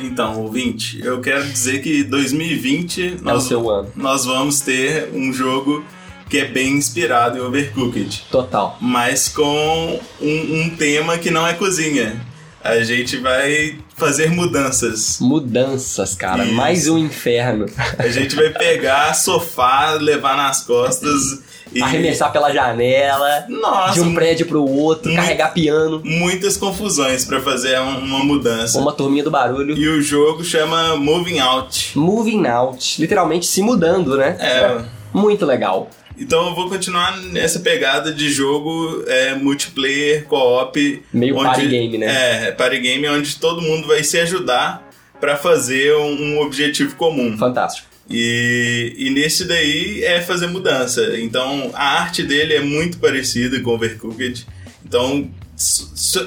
Então, 0.00 0.40
ouvinte, 0.42 1.00
eu 1.04 1.20
quero 1.20 1.44
dizer 1.44 1.82
que 1.82 2.02
2020 2.04 3.16
É 3.20 3.22
nós, 3.22 3.44
seu 3.44 3.68
ano. 3.70 3.88
nós 3.96 4.24
vamos 4.24 4.60
ter 4.60 5.08
um 5.12 5.32
jogo 5.32 5.84
que 6.28 6.38
é 6.38 6.44
bem 6.46 6.72
inspirado 6.74 7.36
em 7.38 7.40
Overcooked, 7.40 8.24
Total. 8.30 8.76
mas 8.80 9.28
com 9.28 10.00
um, 10.20 10.62
um 10.62 10.70
tema 10.76 11.18
que 11.18 11.30
não 11.30 11.46
é 11.46 11.52
cozinha. 11.54 12.20
A 12.64 12.80
gente 12.84 13.16
vai 13.16 13.76
fazer 13.96 14.30
mudanças. 14.30 15.18
Mudanças, 15.20 16.14
cara. 16.14 16.44
Isso. 16.44 16.54
Mais 16.54 16.88
um 16.88 16.96
inferno. 16.96 17.66
A 17.98 18.06
gente 18.08 18.36
vai 18.36 18.50
pegar 18.50 19.12
sofá, 19.14 19.92
levar 19.94 20.36
nas 20.36 20.62
costas 20.62 21.42
e. 21.74 21.82
Arremessar 21.82 22.32
pela 22.32 22.52
janela, 22.52 23.44
Nossa, 23.48 23.94
de 23.94 24.00
um 24.00 24.14
prédio 24.14 24.46
pro 24.46 24.64
outro, 24.64 25.08
Muito- 25.10 25.20
carregar 25.22 25.52
piano. 25.52 26.00
muitas 26.04 26.56
confusões 26.56 27.24
pra 27.24 27.40
fazer 27.40 27.78
um- 27.80 27.98
uma 27.98 28.24
mudança. 28.24 28.78
Uma 28.78 28.92
turminha 28.92 29.24
do 29.24 29.30
barulho. 29.30 29.76
E 29.76 29.88
o 29.88 30.00
jogo 30.02 30.44
chama 30.44 30.96
Moving 30.96 31.38
Out. 31.38 31.92
Moving 31.98 32.46
out. 32.46 33.00
Literalmente 33.00 33.46
se 33.46 33.62
mudando, 33.62 34.16
né? 34.16 34.36
É, 34.40 34.82
Muito 35.12 35.44
legal. 35.46 35.88
então 36.18 36.48
eu 36.48 36.54
vou 36.54 36.68
continuar 36.68 37.16
nessa 37.18 37.60
pegada 37.60 38.12
de 38.12 38.30
jogo 38.30 39.02
é, 39.06 39.34
multiplayer, 39.34 40.24
co-op. 40.26 41.02
Meio 41.12 41.36
onde- 41.36 41.44
party 41.46 41.66
game, 41.68 41.98
né? 41.98 42.06
É, 42.06 42.48
é 42.48 42.52
party 42.52 42.78
game 42.80 43.08
onde 43.08 43.36
todo 43.36 43.60
mundo 43.62 43.86
vai 43.86 44.02
se 44.04 44.18
ajudar 44.18 44.88
pra 45.20 45.36
fazer 45.36 45.94
um, 45.96 46.34
um 46.36 46.40
objetivo 46.40 46.96
comum. 46.96 47.36
Fantástico. 47.38 47.91
E, 48.10 48.94
e 48.96 49.10
nesse 49.10 49.44
daí 49.44 50.04
é 50.04 50.20
fazer 50.20 50.46
mudança. 50.48 51.18
Então 51.18 51.70
a 51.74 52.00
arte 52.00 52.22
dele 52.22 52.54
é 52.54 52.60
muito 52.60 52.98
parecida 52.98 53.60
com 53.60 53.70
Overcooked. 53.70 54.46
Então 54.84 55.30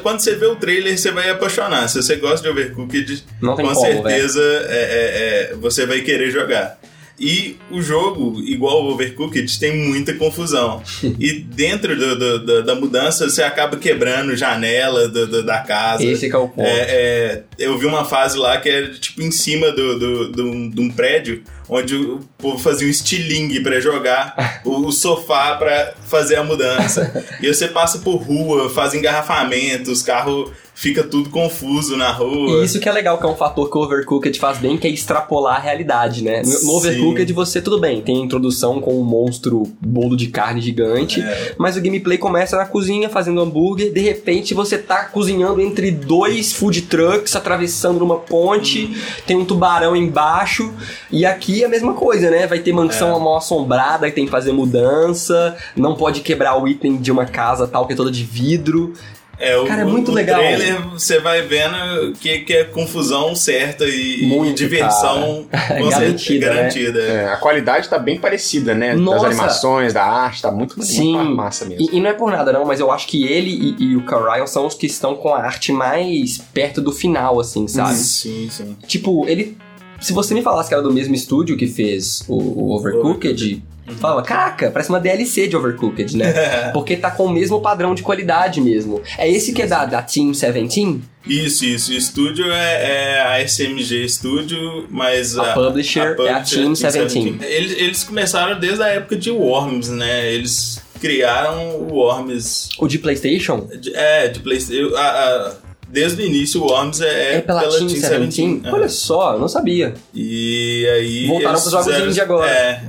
quando 0.02 0.20
você 0.22 0.36
vê 0.36 0.46
o 0.46 0.56
trailer 0.56 0.98
você 0.98 1.12
vai 1.12 1.30
apaixonar. 1.30 1.88
Se 1.90 2.02
você 2.02 2.16
gosta 2.16 2.42
de 2.42 2.50
Overcooked, 2.50 3.24
com 3.56 3.64
como, 3.64 3.76
certeza 3.82 4.42
é- 4.70 5.50
é- 5.50 5.52
é, 5.52 5.56
você 5.56 5.86
vai 5.86 6.02
querer 6.02 6.32
jogar. 6.32 6.80
E 7.18 7.56
o 7.72 7.82
jogo, 7.82 8.42
igual 8.46 8.84
o 8.84 8.92
Overcooked, 8.92 9.58
tem 9.58 9.76
muita 9.88 10.14
confusão. 10.16 10.84
e 11.20 11.32
dentro 11.40 11.96
do- 11.98 12.16
do- 12.18 12.40
do- 12.46 12.64
da 12.64 12.76
mudança, 12.76 13.30
você 13.30 13.42
acaba 13.42 13.78
quebrando 13.78 14.36
janela 14.36 15.08
da 15.08 15.60
casa. 15.60 16.04
Esse 16.06 16.30
é 16.30 16.38
o 16.38 16.48
ponto. 16.50 16.62
É, 16.68 16.80
é, 16.80 17.44
eu 17.58 17.78
vi 17.78 17.86
uma 17.86 18.04
fase 18.04 18.38
lá 18.38 18.58
que 18.60 18.68
era 18.70 18.90
tipo 18.94 19.22
em 19.22 19.32
cima 19.32 19.72
do, 19.72 19.98
do, 19.98 20.30
do- 20.32 20.70
de 20.70 20.82
um 20.82 20.90
prédio, 20.92 21.42
onde 21.68 21.96
o 21.96 22.20
povo 22.38 22.58
fazia 22.58 22.88
um 22.88 22.92
estilingue 22.92 23.62
pra 23.62 23.80
jogar 23.80 24.62
o, 24.64 24.92
sofá 24.92 25.56
pra 25.56 25.94
fazer 26.06 26.36
a 26.36 26.44
mudança. 26.44 27.26
e 27.42 27.54
você 27.54 27.68
passa 27.68 28.00
por 28.00 28.18
rua, 28.18 28.70
faz 28.70 28.94
engarrafamento, 28.94 29.92
os 29.92 30.02
carros 30.02 30.52
fica 30.76 31.04
tudo 31.04 31.30
confuso 31.30 31.96
na 31.98 32.12
rua. 32.12 32.62
E 32.62 32.66
isso 32.66 32.80
que 32.80 32.88
é 32.88 32.92
legal, 32.92 33.18
que 33.18 33.26
é 33.26 33.30
um 33.30 33.36
fator 33.36 33.70
que 33.72 33.78
o 33.78 33.82
Overcooked 33.82 34.38
faz 34.38 34.58
bem, 34.58 34.78
que 34.78 34.86
é 34.86 34.90
extrapolar 34.92 35.56
a 35.56 35.60
realidade, 35.60 36.22
né? 36.24 36.42
No-. 36.44 36.64
No 36.66 36.74
Overcooked 36.78 37.32
você, 37.34 37.62
tudo 37.62 37.80
bem, 37.80 38.02
tem 38.02 38.22
a 38.22 38.26
introdução 38.26 38.80
com 38.82 39.00
um 39.00 39.04
monstro 39.04 39.64
bolo 39.82 40.16
de 40.18 40.28
carne 40.28 40.60
gigante, 40.62 41.22
É. 41.22 41.56
mas 41.58 41.78
o 41.78 41.82
gameplay 41.82 42.18
começa 42.18 42.58
na 42.58 42.66
cozinha 42.66 43.10
fazendo 43.10 43.40
hambúrguer, 43.42 43.94
de 43.94 44.02
repente 44.02 44.54
você 44.54 44.78
tá 44.78 45.06
cozinhando 45.06 45.62
entre 45.62 45.90
dois 45.92 46.52
food 46.54 46.82
trucks, 46.84 47.36
atravessando 47.36 48.04
uma 48.04 48.18
ponte, 48.18 48.86
Hum. 48.86 48.96
tem 49.26 49.38
um 49.38 49.46
tubarão 49.46 49.96
embaixo, 49.96 50.74
e 51.10 51.26
aqui 51.26 51.64
é 51.64 51.66
a 51.66 51.70
mesma 51.70 51.94
coisa, 51.94 52.30
né? 52.30 52.46
Vai 52.48 52.60
ter 52.60 52.74
mansão 52.74 53.16
É. 53.16 53.20
mal 53.20 53.38
assombrada 53.38 54.10
que 54.10 54.16
tem 54.16 54.26
que 54.26 54.32
fazer 54.32 54.52
mudança, 54.52 55.56
não 55.76 55.96
pode 55.96 56.20
quebrar 56.22 56.62
o 56.62 56.68
item 56.68 56.98
de 56.98 57.12
uma 57.12 57.26
casa 57.26 57.66
tal 57.66 57.88
que 57.88 57.94
é 57.94 57.96
toda 57.96 58.12
de 58.12 58.24
vidro. 58.24 58.94
É, 59.40 59.58
o, 59.58 59.66
Cara, 59.66 59.82
é 59.82 59.86
muito 59.86 60.12
o 60.12 60.14
legal. 60.14 60.40
trailer 60.40 60.82
você 60.90 61.20
vai 61.20 61.42
vendo 61.42 62.14
que, 62.20 62.40
que 62.40 62.54
é 62.54 62.64
confusão 62.64 63.36
certa 63.36 63.86
e, 63.86 64.24
e 64.24 64.28
Muito, 64.28 64.56
diversão 64.58 65.46
com 65.50 65.90
certeza 65.92 66.00
Garantida, 66.00 66.50
né? 66.50 66.56
garantida. 66.56 67.00
É, 67.02 67.28
a 67.34 67.38
qualidade 67.38 67.90
tá 67.90 68.00
bem 68.00 68.18
parecida, 68.18 68.74
né? 68.74 68.96
Nossa. 68.96 69.16
Das 69.16 69.26
animações, 69.26 69.94
da 69.94 70.04
arte, 70.04 70.42
tá 70.42 70.52
muito, 70.52 70.82
Sim. 70.84 71.16
muito 71.16 71.36
massa 71.36 71.66
mesmo. 71.66 71.88
E, 71.92 71.98
e 71.98 72.02
não 72.02 72.10
é 72.10 72.14
por 72.14 72.32
nada, 72.32 72.54
não, 72.54 72.66
mas 72.66 72.80
eu 72.80 72.92
acho 72.92 73.08
que 73.08 73.26
ele 73.28 73.76
e, 73.80 73.84
e 73.92 73.96
o 73.96 74.06
Carryle 74.06 74.48
são 74.48 74.66
os 74.66 74.74
que 74.74 74.86
estão 74.86 75.16
com 75.16 75.34
a 75.34 75.40
arte 75.42 75.72
mais 75.72 76.38
perto 76.54 76.82
do 76.82 76.92
final, 76.92 77.40
assim, 77.40 77.68
sabe? 77.68 77.96
Sim, 77.96 78.48
sim. 78.50 78.78
Tipo, 78.88 79.28
ele. 79.28 79.58
Se 80.06 80.14
você 80.14 80.34
me 80.36 80.42
falasse 80.44 80.70
que 80.70 80.76
era 80.76 80.84
do 80.84 80.94
mesmo 80.94 81.16
estúdio 81.16 81.58
que 81.58 81.66
fez 81.68 82.24
o, 82.28 82.36
o 82.36 82.76
Overcooked, 82.76 83.64
Uhum. 83.88 83.96
falava, 83.98 84.24
caraca, 84.24 84.72
parece 84.72 84.90
uma 84.90 85.00
DLC 85.00 85.48
de 85.48 85.56
Overcooked, 85.56 86.18
né? 86.18 86.34
Porque 86.74 86.96
tá 86.96 87.12
com 87.12 87.26
o 87.26 87.30
mesmo 87.32 87.62
padrão 87.62 87.94
de 87.94 88.02
qualidade 88.02 88.60
mesmo. 88.60 89.02
É 89.18 89.30
esse 89.30 89.54
que 89.54 89.62
é 89.62 89.68
da, 89.68 89.86
da 89.86 90.02
Team 90.02 90.32
17? 90.32 91.02
Isso, 91.28 91.66
isso. 91.66 91.92
O 91.92 91.96
estúdio 91.96 92.46
é, 92.52 93.16
é 93.18 93.22
a 93.22 93.48
SMG 93.48 94.08
Studio, 94.10 94.88
mas 94.90 95.38
A 95.38 95.54
publisher 95.54 96.16
é 96.20 96.32
a 96.34 96.42
Team 96.42 96.74
17. 96.74 97.38
Eles, 97.42 97.72
eles 97.80 98.04
começaram 98.04 98.60
desde 98.60 98.82
a 98.84 98.88
época 98.88 99.16
de 99.16 99.30
Worms, 99.30 99.90
né? 99.90 100.32
Eles 100.34 100.82
criaram 101.00 101.78
o 101.82 101.94
Worms. 101.94 102.70
O 102.80 102.88
de 102.88 102.98
PlayStation? 103.00 103.68
É, 103.94 104.28
de 104.28 104.40
PlayStation. 104.40 104.96
a- 104.96 105.02
a- 105.02 105.65
Desde 105.96 106.22
o 106.22 106.26
início, 106.26 106.62
o 106.62 106.68
Worms 106.68 107.00
é, 107.00 107.36
É, 107.38 107.42
pela, 107.42 107.62
Team 107.62 107.88
17? 107.88 108.62
É. 108.66 108.70
Olha 108.70 108.90
só, 108.90 109.34
eu 109.36 109.40
não 109.40 109.48
sabia. 109.48 109.94
E 110.14 110.86
aí. 110.94 111.26
Voltaram 111.28 111.54
pros 111.62 111.72
jogos 111.72 111.86
fizeram- 111.88 112.08
indie 112.10 112.20
agora. 112.22 112.50
É. 112.52 112.84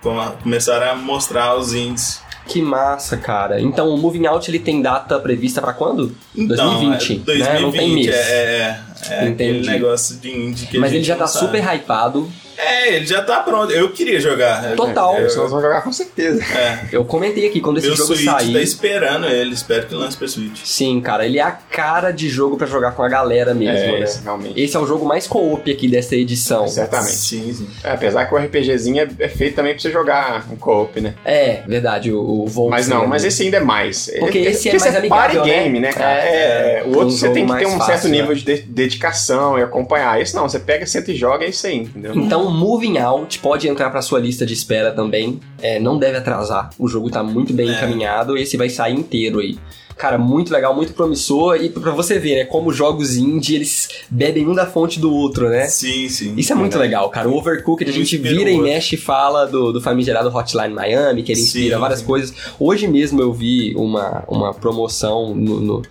com- 0.00 0.32
Começaram 0.44 0.92
a 0.92 0.94
mostrar 0.94 1.56
os 1.56 1.74
indies. 1.74 2.20
Que 2.46 2.62
massa, 2.62 3.16
cara. 3.16 3.60
Então 3.60 3.88
o 3.88 3.98
Moving 3.98 4.26
Out 4.26 4.48
ele 4.48 4.60
tem 4.60 4.80
data 4.80 5.18
prevista 5.18 5.60
pra 5.60 5.72
quando? 5.72 6.14
Então, 6.36 6.78
2020, 6.78 7.22
é, 7.28 7.38
né? 7.38 7.58
Não 7.60 7.72
tem 7.72 7.90
mês. 7.92 8.06
É, 8.14 8.78
é, 9.08 9.12
é 9.12 9.16
aquele 9.28 9.30
Entendi. 9.58 9.70
negócio 9.70 10.16
de 10.16 10.30
indie 10.30 10.66
que 10.66 10.76
a 10.76 10.80
Mas 10.80 10.92
ele 10.92 11.04
já 11.04 11.16
tá 11.16 11.26
sabe. 11.26 11.46
super 11.46 11.62
hypado. 11.74 12.30
É, 12.58 12.94
ele 12.94 13.04
já 13.04 13.20
tá 13.20 13.40
pronto. 13.40 13.70
Eu 13.70 13.90
queria 13.92 14.18
jogar. 14.18 14.74
Total. 14.76 15.14
É, 15.16 15.18
Eu- 15.18 15.22
Nós 15.24 15.34
vamos 15.50 15.60
jogar 15.62 15.82
com 15.82 15.92
certeza. 15.92 16.42
é. 16.42 16.86
Eu 16.90 17.04
comentei 17.04 17.46
aqui 17.46 17.60
quando 17.60 17.76
esse 17.76 17.86
Meu 17.86 17.94
jogo 17.96 18.14
Switch 18.16 18.24
sair. 18.30 18.52
tá 18.54 18.60
esperando 18.62 19.26
ele. 19.26 19.52
Espero 19.52 19.86
que 19.86 19.94
lance 19.94 20.16
pra 20.16 20.26
Switch. 20.26 20.60
Sim, 20.64 20.98
cara, 21.02 21.26
ele 21.26 21.38
é 21.38 21.42
a 21.42 21.50
cara 21.50 22.10
de 22.12 22.30
jogo 22.30 22.56
pra 22.56 22.66
jogar 22.66 22.92
com 22.92 23.02
a 23.02 23.08
galera 23.10 23.52
mesmo, 23.52 23.76
É, 23.76 23.92
né? 23.92 24.00
esse, 24.00 24.22
realmente. 24.22 24.58
Esse 24.58 24.74
é 24.74 24.80
o 24.80 24.86
jogo 24.86 25.04
mais 25.04 25.26
co-op 25.26 25.70
aqui 25.70 25.86
dessa 25.86 26.16
edição. 26.16 26.66
Certamente. 26.66 27.12
Sim, 27.16 27.52
sim. 27.52 27.68
É, 27.84 27.90
apesar 27.90 28.24
que 28.24 28.34
o 28.34 28.38
RPGzinho 28.38 29.00
é, 29.02 29.08
é 29.24 29.28
feito 29.28 29.54
também 29.56 29.74
pra 29.74 29.82
você 29.82 29.92
jogar 29.92 30.46
um 30.50 30.56
co-op, 30.56 30.98
né? 30.98 31.12
É, 31.26 31.60
verdade, 31.68 32.10
o, 32.10 32.18
o 32.44 32.46
Volt. 32.46 32.70
Mas 32.70 32.88
não, 32.88 33.06
mas 33.06 33.22
esse 33.22 33.42
ainda 33.42 33.58
é 33.58 33.60
mais. 33.60 34.10
Porque 34.18 34.38
esse 34.38 34.70
é 34.70 34.72
porque 34.72 34.82
mais 34.84 34.96
amigável, 34.96 35.40
party 35.42 35.50
né? 35.50 35.62
game, 35.62 35.78
né, 35.80 35.92
cara? 35.92 36.20
É, 36.24 36.78
É, 36.78 36.82
o 36.86 36.88
um 36.88 36.94
outro 36.96 37.10
você 37.10 37.26
jogo 37.26 37.34
tem 37.34 37.46
que 37.46 37.58
ter 37.58 37.66
um 37.66 37.70
fácil, 37.72 37.86
certo 37.86 38.08
nível 38.08 38.28
né? 38.28 38.34
de 38.34 38.44
de- 38.46 38.62
dedicação 38.86 39.58
e 39.58 39.62
acompanhar. 39.62 40.20
Esse 40.20 40.34
não, 40.34 40.48
você 40.48 40.58
pega, 40.58 40.86
senta 40.86 41.12
e 41.12 41.16
joga, 41.16 41.44
é 41.44 41.50
isso 41.50 41.66
aí, 41.66 41.76
entendeu? 41.78 42.14
Então, 42.14 42.50
Moving 42.50 42.98
Out 42.98 43.38
pode 43.40 43.68
entrar 43.68 43.90
pra 43.90 44.00
sua 44.02 44.18
lista 44.18 44.46
de 44.46 44.54
espera 44.54 44.92
também. 44.92 45.40
É, 45.60 45.78
não 45.78 45.98
deve 45.98 46.16
atrasar. 46.18 46.70
O 46.78 46.88
jogo 46.88 47.10
tá 47.10 47.22
muito 47.22 47.52
bem 47.52 47.68
É. 47.68 47.72
encaminhado. 47.76 48.36
Esse 48.36 48.56
vai 48.56 48.68
sair 48.68 48.94
inteiro 48.94 49.40
aí. 49.40 49.58
Cara, 49.96 50.18
muito 50.18 50.52
legal, 50.52 50.76
muito 50.76 50.92
promissor. 50.92 51.56
E 51.56 51.70
pra 51.70 51.90
você 51.90 52.18
ver, 52.18 52.34
né, 52.36 52.44
como 52.44 52.70
jogos 52.70 53.16
indie, 53.16 53.54
eles 53.54 53.88
bebem 54.10 54.46
um 54.46 54.54
da 54.54 54.66
fonte 54.66 55.00
do 55.00 55.10
outro, 55.10 55.48
né? 55.48 55.64
Sim, 55.68 56.06
sim. 56.10 56.34
Isso 56.36 56.52
é 56.52 56.54
muito 56.54 56.78
legal, 56.78 57.08
cara. 57.08 57.26
O 57.26 57.34
Overcooked, 57.34 57.88
a 57.88 57.94
gente 57.94 58.14
vira 58.18 58.50
e 58.50 58.58
mexe 58.60 58.96
e 58.96 58.98
fala 58.98 59.46
do, 59.46 59.72
do 59.72 59.80
famigerado 59.80 60.28
Hotline 60.28 60.74
Miami, 60.74 61.22
que 61.22 61.32
ele 61.32 61.40
inspira 61.40 61.76
Sim, 61.76 61.80
várias 61.80 62.00
sim. 62.00 62.04
coisas. 62.06 62.34
Hoje 62.60 62.86
mesmo 62.86 63.22
eu 63.22 63.32
vi 63.32 63.74
uma, 63.74 64.22
uma 64.28 64.52
promoção 64.52 65.34
no, 65.34 65.60
no, 65.60 65.82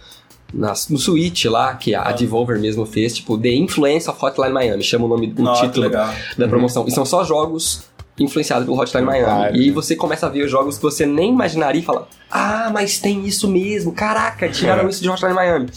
no 0.55 0.97
Switch 0.97 1.45
lá, 1.45 1.73
que 1.75 1.93
a 1.93 2.01
Ah. 2.03 2.11
Devolver 2.13 2.59
mesmo 2.59 2.85
fez, 2.85 3.13
tipo, 3.15 3.37
The 3.37 3.49
Influence 3.49 4.09
of 4.09 4.17
Hotline 4.23 4.53
Miami, 4.53 4.83
chama 4.83 5.05
o 5.05 5.07
nome, 5.07 5.33
o 5.37 5.41
Nossa, 5.41 5.61
que 5.61 5.67
título 5.67 5.87
legal. 5.87 6.13
da 6.37 6.47
promoção. 6.47 6.85
E 6.87 6.91
são 6.91 7.05
só 7.05 7.23
jogos 7.23 7.83
influenciados 8.17 8.65
pelo 8.65 8.79
Hotline 8.79 9.05
Miami. 9.05 9.25
Vários, 9.25 9.65
e 9.65 9.67
né? 9.67 9.73
você 9.73 9.95
começa 9.95 10.25
a 10.25 10.29
ver 10.29 10.45
os 10.45 10.51
jogos 10.51 10.77
que 10.77 10.83
você 10.83 11.05
nem 11.05 11.31
imaginaria 11.33 11.81
e 11.81 11.83
fala: 11.83 12.07
Ah, 12.31 12.69
mas 12.73 12.97
tem 12.99 13.25
isso 13.25 13.47
mesmo, 13.49 13.91
caraca, 13.91 14.47
tiraram 14.49 14.85
É. 14.87 14.89
isso 14.89 15.01
de 15.01 15.09
Hotline 15.09 15.33
Miami. 15.33 15.67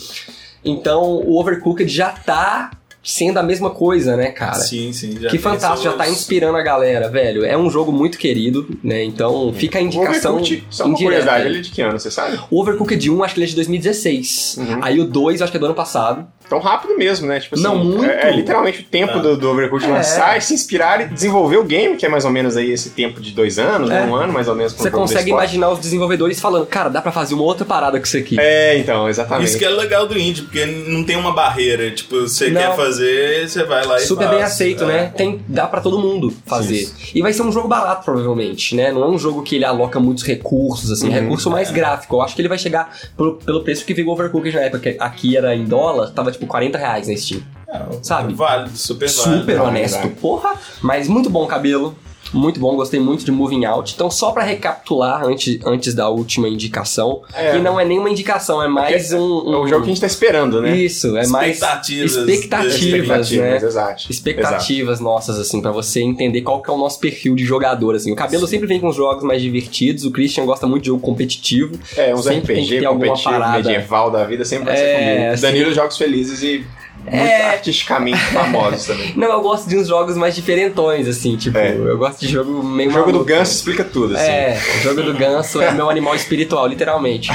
Então 0.64 1.02
o 1.02 1.38
Overcooked 1.40 1.88
já 1.90 2.10
tá 2.10 2.70
sendo 3.02 3.38
a 3.38 3.42
mesma 3.42 3.70
coisa, 3.70 4.16
né, 4.16 4.30
cara? 4.30 4.54
Sim, 4.54 4.92
sim. 4.92 5.16
Já 5.20 5.28
Que 5.30 5.38
fantástico, 5.38 5.82
já 5.84 5.92
tá 5.92 6.08
inspirando 6.08 6.56
a 6.58 6.62
galera, 6.62 7.08
velho. 7.08 7.44
É 7.44 7.56
um 7.56 7.70
jogo 7.70 7.90
muito 7.92 8.18
querido, 8.18 8.68
né? 8.82 9.02
Então 9.04 9.52
fica 9.54 9.78
a 9.78 9.82
O 9.82 9.84
indicação 9.84 10.34
Overcooked, 10.36 10.64
só 10.70 10.84
uma 10.84 10.92
indireta. 10.92 11.16
curiosidade, 11.22 11.46
ele 11.48 11.58
é 11.58 11.62
de 11.62 11.70
que 11.70 11.80
ano, 11.82 11.98
você 11.98 12.10
sabe? 12.10 12.38
O 12.50 12.60
Overcooked 12.60 13.10
1, 13.10 13.22
acho 13.24 13.34
que 13.34 13.40
ele 13.40 13.46
é 13.46 13.48
de 13.50 13.54
2016. 13.56 14.56
Uhum. 14.58 14.78
Aí 14.82 15.00
o 15.00 15.04
2, 15.04 15.42
acho 15.42 15.50
que 15.50 15.56
é 15.56 15.60
do 15.60 15.66
ano 15.66 15.74
passado. 15.74 16.26
Tão 16.48 16.60
rápido 16.60 16.96
mesmo, 16.96 17.26
né? 17.26 17.38
Tipo 17.40 17.56
assim, 17.56 17.64
Não, 17.64 17.76
muito. 17.84 18.06
É, 18.06 18.30
é 18.30 18.32
literalmente 18.34 18.80
o 18.80 18.84
tempo 18.84 19.18
É. 19.18 19.20
do, 19.20 19.36
do 19.36 19.50
Overcooked 19.50 19.86
É. 19.90 19.92
lançar 19.92 20.38
e 20.38 20.40
se 20.40 20.54
inspirar 20.54 20.98
e 21.02 21.06
desenvolver 21.08 21.58
o 21.58 21.64
game, 21.64 21.94
que 21.96 22.06
é 22.06 22.08
mais 22.08 22.24
ou 22.24 22.30
menos 22.30 22.56
aí 22.56 22.70
esse 22.70 22.90
tempo 22.90 23.20
de 23.20 23.32
dois 23.32 23.58
anos, 23.58 23.90
É. 23.90 24.02
um 24.04 24.14
ano 24.14 24.32
mais 24.32 24.48
ou 24.48 24.54
menos. 24.54 24.72
Você 24.72 24.90
consegue 24.90 25.30
imaginar 25.30 25.68
os 25.70 25.78
desenvolvedores 25.78 26.40
falando, 26.40 26.64
cara, 26.64 26.88
dá 26.88 27.02
pra 27.02 27.12
fazer 27.12 27.34
uma 27.34 27.42
outra 27.44 27.66
parada 27.66 27.98
com 27.98 28.04
isso 28.06 28.16
aqui. 28.16 28.36
É, 28.40 28.78
então, 28.78 29.06
exatamente. 29.10 29.48
Isso 29.48 29.58
que 29.58 29.64
é 29.64 29.68
legal 29.68 30.06
do 30.06 30.18
indie, 30.18 30.40
porque 30.42 30.64
não 30.64 31.04
tem 31.04 31.16
uma 31.16 31.32
barreira. 31.34 31.90
Tipo, 31.90 32.22
você 32.22 32.48
Não. 32.48 32.60
quer 32.62 32.74
fazer, 32.76 32.87
você 32.92 33.64
vai 33.64 33.84
lá 33.84 33.96
e 33.96 34.00
Super 34.00 34.24
faz. 34.24 34.36
bem 34.36 34.42
aceito, 34.44 34.84
É. 34.84 34.86
né? 34.86 35.12
Tem, 35.16 35.40
dá 35.48 35.66
pra 35.66 35.80
todo 35.80 35.98
mundo 35.98 36.32
fazer. 36.46 36.76
Isso. 36.76 36.94
E 37.14 37.22
vai 37.22 37.32
ser 37.32 37.42
um 37.42 37.52
jogo 37.52 37.68
barato, 37.68 38.04
provavelmente, 38.04 38.74
né? 38.74 38.90
Não 38.92 39.02
é 39.04 39.08
um 39.08 39.18
jogo 39.18 39.42
que 39.42 39.56
ele 39.56 39.64
aloca 39.64 39.98
muitos 40.00 40.24
recursos, 40.24 40.90
assim, 40.90 41.06
Uhum. 41.08 41.12
recurso 41.14 41.50
mais 41.50 41.70
É. 41.70 41.72
gráfico. 41.72 42.16
Eu 42.16 42.22
acho 42.22 42.34
que 42.34 42.40
ele 42.40 42.48
vai 42.48 42.58
chegar 42.58 42.96
pelo, 43.16 43.36
pelo 43.36 43.62
preço 43.62 43.84
que 43.84 43.94
veio 43.94 44.08
o 44.08 44.12
Overcooked 44.12 44.54
na 44.54 44.62
época, 44.62 44.92
que 44.92 44.96
aqui 44.98 45.36
era 45.36 45.54
em 45.54 45.64
dólar, 45.64 46.10
tava 46.10 46.30
tipo 46.32 46.46
40 46.46 46.76
reais 46.78 47.08
na 47.08 47.16
Steam. 47.16 47.42
É, 47.68 47.80
Sabe? 48.02 48.32
Válido, 48.34 48.76
super 48.76 49.08
válido. 49.10 49.40
Super 49.40 49.60
honesto, 49.60 49.96
válido. 49.98 50.16
porra. 50.20 50.54
Mas 50.82 51.06
muito 51.08 51.28
bom 51.28 51.46
cabelo. 51.46 51.94
Muito 52.32 52.60
bom, 52.60 52.76
gostei 52.76 53.00
muito 53.00 53.24
de 53.24 53.32
Moving 53.32 53.64
Out. 53.64 53.94
Então, 53.94 54.10
só 54.10 54.32
pra 54.32 54.42
recapitular 54.42 55.24
antes, 55.24 55.58
antes 55.64 55.94
da 55.94 56.08
última 56.08 56.48
indicação, 56.48 57.22
É. 57.34 57.52
que 57.52 57.58
não 57.58 57.78
é 57.80 57.84
nenhuma 57.84 58.10
indicação, 58.10 58.62
é 58.62 58.68
mais 58.68 59.12
um, 59.12 59.18
um. 59.18 59.54
É 59.54 59.56
o 59.58 59.66
jogo 59.68 59.82
que 59.82 59.90
a 59.90 59.92
gente 59.94 60.00
tá 60.00 60.06
esperando, 60.06 60.60
né? 60.60 60.76
Isso, 60.76 61.16
é 61.16 61.26
mais. 61.26 61.52
Expectativas. 61.56 62.16
Expectativas, 62.16 63.30
né? 63.30 63.56
exato. 63.56 64.06
expectativas 64.10 65.00
nossas, 65.00 65.38
assim, 65.38 65.60
pra 65.60 65.70
você 65.70 66.00
entender 66.00 66.42
qual 66.42 66.62
que 66.62 66.70
é 66.70 66.72
o 66.72 66.76
nosso 66.78 66.98
perfil 67.00 67.34
de 67.34 67.44
jogador, 67.44 67.94
assim. 67.94 68.12
O 68.12 68.16
Cabelo 68.16 68.46
sempre 68.46 68.66
vem 68.66 68.80
com 68.80 68.88
os 68.88 68.96
jogos 68.96 69.22
mais 69.24 69.40
divertidos, 69.42 70.04
o 70.04 70.10
Christian 70.10 70.44
gosta 70.44 70.66
muito 70.66 70.82
de 70.82 70.88
jogo 70.88 71.00
competitivo. 71.00 71.78
É, 71.96 72.14
uns 72.14 72.24
Sempre 72.24 72.54
tem 72.54 72.64
que 72.66 72.70
RPG 72.74 72.80
ter 72.80 72.86
alguma 72.86 73.16
parada. 73.18 73.56
medieval 73.68 74.10
da 74.10 74.24
vida 74.24 74.44
sempre 74.44 74.66
vai 74.66 74.74
É, 74.74 74.76
ser 74.76 74.98
comigo. 75.14 75.32
assim- 75.32 75.42
Danilo 75.42 75.72
Jogos 75.72 75.96
Felizes 75.96 76.42
e 76.42 76.64
muito 77.10 77.22
É. 77.30 77.50
artisticamente 77.50 78.18
famosos 78.32 78.86
também. 78.86 79.12
Não, 79.16 79.30
eu 79.32 79.40
gosto 79.40 79.68
de 79.68 79.76
uns 79.76 79.88
jogos 79.88 80.16
mais 80.16 80.34
diferentões, 80.34 81.06
assim, 81.08 81.36
tipo, 81.36 81.56
É. 81.58 81.74
eu 81.76 81.96
gosto 81.98 82.20
de 82.20 82.28
jogo 82.28 82.62
meio 82.62 82.90
O 82.90 82.92
jogo 82.92 83.06
do 83.06 83.12
maluco. 83.12 83.24
Ganso 83.28 83.52
explica 83.52 83.84
tudo, 83.84 84.14
assim. 84.16 84.24
É, 84.30 84.60
o 84.78 84.82
jogo 84.82 85.02
do 85.02 85.14
ganso 85.14 85.60
é 85.60 85.72
meu 85.72 85.88
animal 85.90 86.14
espiritual, 86.14 86.66
literalmente. 86.66 87.30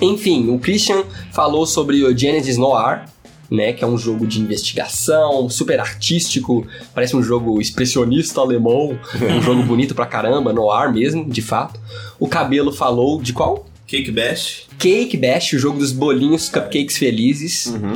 Enfim, 0.00 0.50
o 0.50 0.58
Christian 0.58 1.04
falou 1.32 1.64
sobre 1.66 2.02
o 2.04 2.16
Genesis 2.16 2.56
Noir, 2.56 3.04
né, 3.50 3.72
que 3.72 3.84
é 3.84 3.86
um 3.86 3.98
jogo 3.98 4.26
de 4.26 4.40
investigação, 4.40 5.48
super 5.50 5.78
artístico, 5.78 6.66
parece 6.94 7.14
um 7.14 7.22
jogo 7.22 7.60
expressionista 7.60 8.40
alemão, 8.40 8.98
um 9.36 9.42
jogo 9.42 9.62
bonito 9.62 9.94
pra 9.94 10.06
caramba, 10.06 10.52
noir 10.52 10.90
mesmo, 10.92 11.24
de 11.28 11.42
fato. 11.42 11.78
O 12.18 12.26
Cabelo 12.26 12.72
falou 12.72 13.20
de 13.20 13.32
qual? 13.32 13.66
Cake 13.86 14.10
Bash. 14.10 14.62
Cake 14.78 15.16
Bash, 15.18 15.52
o 15.52 15.58
jogo 15.58 15.78
dos 15.78 15.92
bolinhos 15.92 16.48
cupcakes 16.48 16.96
felizes. 16.96 17.66
Uhum. 17.66 17.92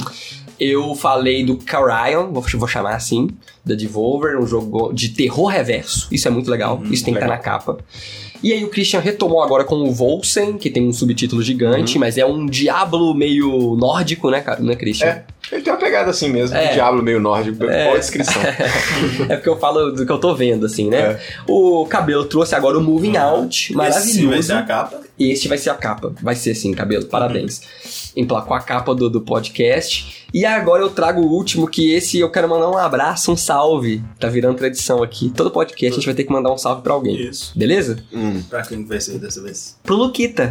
Eu 0.58 0.94
falei 0.94 1.44
do 1.44 1.56
Carrion, 1.58 2.32
vou, 2.32 2.66
chamar 2.68 2.94
assim, 2.94 3.28
da 3.64 3.74
Devolver, 3.74 4.38
um 4.40 4.46
jogo 4.46 4.92
de 4.92 5.10
terror 5.10 5.46
reverso. 5.48 6.08
Isso 6.10 6.26
é 6.26 6.30
muito 6.30 6.50
legal, 6.50 6.76
Uhum, 6.78 6.90
isso 6.92 7.04
tem 7.04 7.12
que 7.14 7.18
estar 7.20 7.26
legal. 7.30 7.36
na 7.36 7.38
capa. 7.58 7.78
E 8.42 8.52
aí 8.52 8.62
o 8.64 8.68
Christian 8.68 9.00
retomou 9.00 9.42
agora 9.42 9.64
com 9.64 9.76
o 9.76 9.92
Volsen, 9.92 10.56
que 10.58 10.70
tem 10.70 10.86
um 10.86 10.92
subtítulo 10.92 11.40
Uhum. 11.40 11.46
gigante, 11.46 11.98
mas 11.98 12.16
é 12.18 12.24
um 12.24 12.46
diablo 12.46 13.14
meio 13.14 13.74
nórdico, 13.76 14.30
né, 14.30 14.40
cara? 14.40 14.60
Né, 14.60 14.76
Christian? 14.76 15.06
É, 15.08 15.24
ele 15.52 15.62
tem 15.62 15.72
uma 15.72 15.78
pegada 15.78 16.10
assim 16.10 16.28
mesmo, 16.28 16.54
É. 16.56 16.68
de 16.68 16.74
diabo 16.74 17.02
meio 17.02 17.18
nórdico, 17.20 17.58
boa 17.58 17.98
descrição. 17.98 18.40
É 19.28 19.36
porque 19.36 19.48
eu 19.48 19.58
falo 19.58 19.90
do 19.90 20.04
que 20.06 20.12
eu 20.12 20.18
tô 20.18 20.34
vendo, 20.34 20.66
assim, 20.66 20.88
né? 20.90 20.98
É. 20.98 21.20
O 21.48 21.86
Cabelo 21.86 22.24
trouxe 22.26 22.54
agora 22.54 22.78
o 22.78 22.82
Moving 22.82 23.16
Out, 23.16 23.64
Esse 23.64 23.74
vai 23.74 23.88
maravilhoso. 23.90 24.42
ser 24.42 24.52
a 24.52 24.62
capa. 24.62 25.00
Este 25.18 25.48
vai 25.48 25.58
ser 25.58 25.70
a 25.70 25.74
capa. 25.74 26.12
Vai 26.22 26.34
ser 26.36 26.54
sim, 26.54 26.72
cabelo. 26.72 27.06
Parabéns. 27.06 27.62
Emplacou 28.16 28.56
a 28.56 28.60
capa 28.60 28.94
do, 28.94 29.10
do 29.10 29.20
podcast. 29.20 30.24
E 30.32 30.44
agora 30.44 30.82
eu 30.82 30.90
trago 30.90 31.20
o 31.22 31.30
último, 31.30 31.68
que 31.68 31.92
esse 31.92 32.18
eu 32.18 32.30
quero 32.30 32.48
mandar 32.48 32.68
um 32.70 32.76
abraço, 32.76 33.30
um 33.32 33.36
salve. 33.36 34.02
Tá 34.18 34.28
virando 34.28 34.56
tradição 34.56 35.02
aqui. 35.02 35.30
Todo 35.34 35.50
podcast 35.50 35.92
a 35.92 35.96
gente 35.96 36.06
vai 36.06 36.14
ter 36.14 36.24
que 36.24 36.32
mandar 36.32 36.52
um 36.52 36.58
salve 36.58 36.82
pra 36.82 36.92
alguém. 36.94 37.16
Isso. 37.16 37.52
Beleza? 37.56 38.02
Hum. 38.12 38.42
Pra 38.48 38.62
quem 38.62 38.82
que 38.82 38.88
vai 38.88 39.00
ser 39.00 39.18
dessa 39.18 39.42
vez? 39.42 39.76
Pro 39.82 39.94
Luquita. 39.96 40.48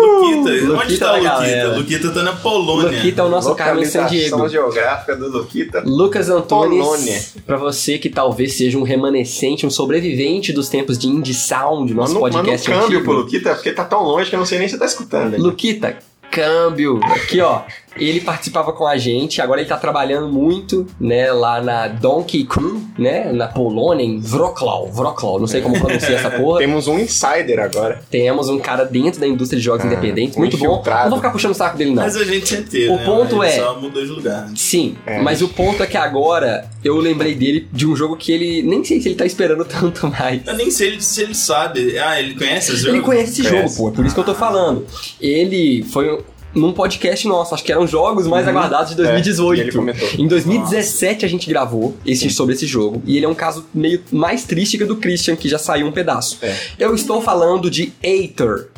Luquita. 0.00 0.50
Onde 0.50 0.60
Luquita 0.66 1.04
tá 1.06 1.12
o 1.12 1.16
Luquita? 1.16 1.30
galera. 1.34 1.76
Luquita 1.76 2.10
tá 2.10 2.22
na 2.22 2.32
Polônia. 2.36 2.90
Luquita 2.90 3.22
é 3.22 3.24
o 3.24 3.28
nosso 3.28 3.54
Carmen 3.54 3.84
San 3.84 4.06
Diego. 4.06 4.48
geográfica 4.48 5.16
do 5.16 5.28
Luquita. 5.28 5.82
Lucas 5.84 6.28
Antunes, 6.28 6.78
Polônia. 6.84 7.22
pra 7.46 7.56
você 7.56 7.98
que 7.98 8.10
talvez 8.10 8.54
seja 8.56 8.78
um 8.78 8.82
remanescente, 8.82 9.66
um 9.66 9.70
sobrevivente 9.70 10.52
dos 10.52 10.68
tempos 10.68 10.98
de 10.98 11.08
Indie 11.08 11.34
Sound, 11.34 11.92
nosso 11.94 12.16
um 12.16 12.20
podcast 12.20 12.68
câmbio 12.68 12.84
antigo. 12.86 13.02
pro 13.04 13.12
Luquita, 13.12 13.54
porque 13.54 13.72
tá 13.72 13.84
tão 13.84 14.02
longe 14.02 14.28
que 14.28 14.36
eu 14.36 14.38
não 14.38 14.46
sei 14.46 14.58
nem 14.58 14.68
se 14.68 14.74
você 14.74 14.78
tá 14.80 14.86
escutando. 14.86 15.36
Luquita, 15.38 15.96
câmbio. 16.36 17.00
Aqui, 17.02 17.40
ó. 17.40 17.62
Ele 17.98 18.20
participava 18.20 18.72
com 18.72 18.86
a 18.86 18.96
gente, 18.96 19.40
agora 19.40 19.60
ele 19.60 19.68
tá 19.68 19.76
trabalhando 19.76 20.28
muito, 20.28 20.86
né, 21.00 21.30
lá 21.32 21.60
na 21.60 21.88
Donkey 21.88 22.44
Crew, 22.44 22.82
né, 22.98 23.32
na 23.32 23.46
Polônia, 23.48 24.04
em 24.04 24.20
Wrocław, 24.20 24.90
Wrocław, 24.92 25.38
não 25.40 25.46
sei 25.46 25.60
como 25.60 25.78
pronuncia 25.78 26.16
essa 26.16 26.30
porra. 26.38 26.58
Temos 26.58 26.86
um 26.88 26.98
insider 26.98 27.58
agora. 27.60 28.02
Temos 28.10 28.48
um 28.48 28.58
cara 28.58 28.84
dentro 28.84 29.20
da 29.20 29.26
indústria 29.26 29.58
de 29.58 29.64
jogos 29.64 29.84
Ah, 29.84 29.86
independentes, 29.88 30.36
um 30.36 30.40
muito 30.40 30.56
bom. 30.58 30.66
infiltrado. 30.66 31.02
Não 31.04 31.10
vou 31.10 31.18
ficar 31.18 31.30
puxando 31.30 31.52
o 31.52 31.54
saco 31.54 31.76
dele, 31.76 31.90
não. 31.90 32.02
Mas 32.02 32.16
a 32.16 32.24
gente 32.24 32.48
sempre 32.48 32.70
teve, 32.70 32.88
O 32.88 32.96
né? 32.96 33.04
ponto 33.04 33.42
Ele 33.42 33.52
é- 33.52 33.56
Só 33.56 33.80
mudou 33.80 34.02
de 34.04 34.10
lugar. 34.10 34.50
Sim, 34.54 34.96
É. 35.06 35.20
mas 35.20 35.42
o 35.42 35.48
ponto 35.48 35.82
é 35.82 35.86
que 35.86 35.96
agora 35.96 36.68
eu 36.84 36.96
lembrei 36.98 37.34
dele 37.34 37.68
de 37.72 37.86
um 37.86 37.94
jogo 37.96 38.16
que 38.16 38.30
ele 38.32 38.62
nem 38.62 38.84
sei 38.84 39.00
se 39.00 39.08
ele 39.08 39.14
tá 39.16 39.24
esperando 39.26 39.64
tanto 39.66 40.06
mais. 40.08 40.40
Eu 40.46 40.54
nem 40.54 40.70
sei 40.70 41.00
se 41.00 41.22
ele 41.22 41.34
sabe. 41.34 41.98
Ah, 41.98 42.18
ele 42.20 42.34
conhece 42.34 42.72
esse 42.72 42.82
jogo? 42.82 42.96
Ele 42.96 43.02
conhece 43.04 43.40
esse 43.40 43.48
Conhece. 43.50 43.74
jogo, 43.76 43.76
pô, 43.76 43.88
é 43.88 43.96
por 43.96 44.04
isso 44.06 44.14
que 44.14 44.20
eu 44.20 44.24
tô 44.24 44.34
falando. 44.34 44.86
Ele 45.20 45.82
foi 45.84 46.22
num 46.56 46.72
podcast 46.72 47.28
nosso, 47.28 47.54
acho 47.54 47.62
que 47.62 47.70
eram 47.70 47.86
jogos 47.86 48.26
mais 48.26 48.44
Uhum. 48.46 48.50
aguardados 48.52 48.94
de 48.96 49.00
É, 49.02 49.04
2018. 49.04 49.58
e 49.58 49.60
ele 49.62 49.72
comentou. 49.72 50.08
Em 50.18 50.26
2017 50.26 51.24
a 51.24 51.28
gente 51.28 51.48
gravou 51.48 51.94
esse, 52.04 52.30
sobre 52.30 52.54
esse 52.54 52.66
jogo. 52.66 53.02
E 53.06 53.16
ele 53.16 53.26
é 53.26 53.28
um 53.28 53.34
caso 53.34 53.66
meio 53.74 54.02
mais 54.10 54.44
triste 54.44 54.78
que 54.78 54.84
o 54.84 54.86
do 54.86 54.96
Christian, 54.96 55.36
que 55.36 55.48
já 55.48 55.58
saiu 55.58 55.86
um 55.86 55.92
pedaço. 55.92 56.38
É. 56.42 56.54
Eu 56.78 56.94
estou 56.94 57.20
falando 57.20 57.70
de 57.70 57.92
Aether. 58.02 58.68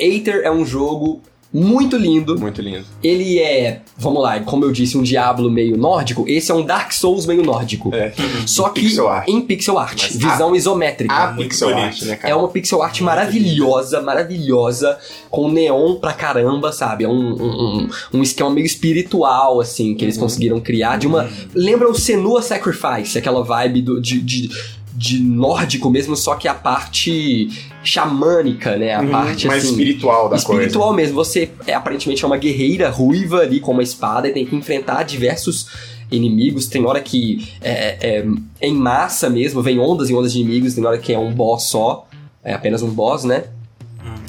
Aether 0.00 0.40
é 0.44 0.50
um 0.50 0.64
jogo 0.64 1.20
muito 1.56 1.96
lindo. 1.96 2.38
Muito 2.38 2.60
lindo. 2.60 2.84
Ele 3.02 3.38
é, 3.38 3.80
vamos 3.96 4.22
lá, 4.22 4.38
como 4.40 4.64
eu 4.64 4.72
disse, 4.72 4.98
um 4.98 5.02
Diablo 5.02 5.50
meio 5.50 5.76
nórdico. 5.76 6.24
Esse 6.28 6.50
é 6.50 6.54
um 6.54 6.64
Dark 6.64 6.92
Souls 6.92 7.24
meio 7.26 7.42
nórdico. 7.42 7.94
É. 7.94 8.12
Só 8.46 8.68
que 8.68 8.82
Pixel 8.82 9.08
art. 9.08 9.28
em 9.28 9.40
pixel 9.40 9.78
art, 9.78 10.02
Mas 10.02 10.16
visão 10.16 10.54
isométrica. 10.54 11.14
A 11.14 11.26
muito 11.32 11.48
pixel 11.48 11.68
bonito. 11.70 11.84
art, 11.84 12.02
né, 12.02 12.16
cara? 12.16 12.32
É 12.32 12.36
uma 12.36 12.48
pixel 12.48 12.82
art 12.82 13.00
maravilhosa, 13.00 14.00
maravilhosa, 14.02 14.98
com 15.30 15.50
neon 15.50 15.96
pra 15.96 16.12
caramba, 16.12 16.72
sabe? 16.72 17.04
É 17.04 17.08
um, 17.08 17.12
um, 17.12 17.78
um- 17.82 17.88
um 18.14 18.22
esquema 18.22 18.50
meio 18.50 18.66
espiritual, 18.66 19.60
assim, 19.60 19.94
que 19.94 20.02
Uhum. 20.02 20.06
eles 20.06 20.18
conseguiram 20.18 20.60
criar. 20.60 20.98
De 20.98 21.06
uma. 21.06 21.28
Lembra 21.54 21.88
o 21.90 21.94
Senua 21.94 22.42
Sacrifice, 22.42 23.16
aquela 23.18 23.42
vibe 23.42 23.82
do, 23.82 24.00
de, 24.00 24.20
de, 24.20 24.50
de 24.96 25.20
nórdico 25.20 25.90
mesmo, 25.90 26.16
só 26.16 26.34
que 26.36 26.48
a 26.48 26.54
parte 26.54 27.48
xamânica, 27.84 28.76
né? 28.76 28.94
A 28.94 29.00
Uhum, 29.02 29.10
parte 29.10 29.46
mais 29.46 29.62
assim. 29.62 29.72
espiritual 29.72 30.28
da 30.28 30.36
espiritual 30.36 30.92
mesmo. 30.94 31.14
Você 31.16 31.50
é 31.66 31.74
aparentemente 31.74 32.24
é 32.24 32.26
uma 32.26 32.36
guerreira 32.36 32.88
ruiva 32.90 33.40
ali 33.40 33.60
com 33.60 33.72
uma 33.72 33.82
espada 33.82 34.28
e 34.28 34.32
tem 34.32 34.46
que 34.46 34.56
enfrentar 34.56 35.02
diversos 35.02 35.66
inimigos. 36.10 36.66
Tem 36.66 36.84
hora 36.84 37.00
que 37.00 37.48
é, 37.60 38.20
é 38.20 38.26
em 38.66 38.74
massa 38.74 39.28
mesmo, 39.28 39.62
vem 39.62 39.78
ondas 39.78 40.08
e 40.08 40.14
ondas 40.14 40.32
de 40.32 40.40
inimigos. 40.40 40.74
Tem 40.74 40.84
hora 40.84 40.98
que 40.98 41.12
é 41.12 41.18
um 41.18 41.32
boss 41.32 41.64
só, 41.64 42.06
é 42.42 42.54
apenas 42.54 42.82
um 42.82 42.90
boss, 42.90 43.24
né? 43.24 43.44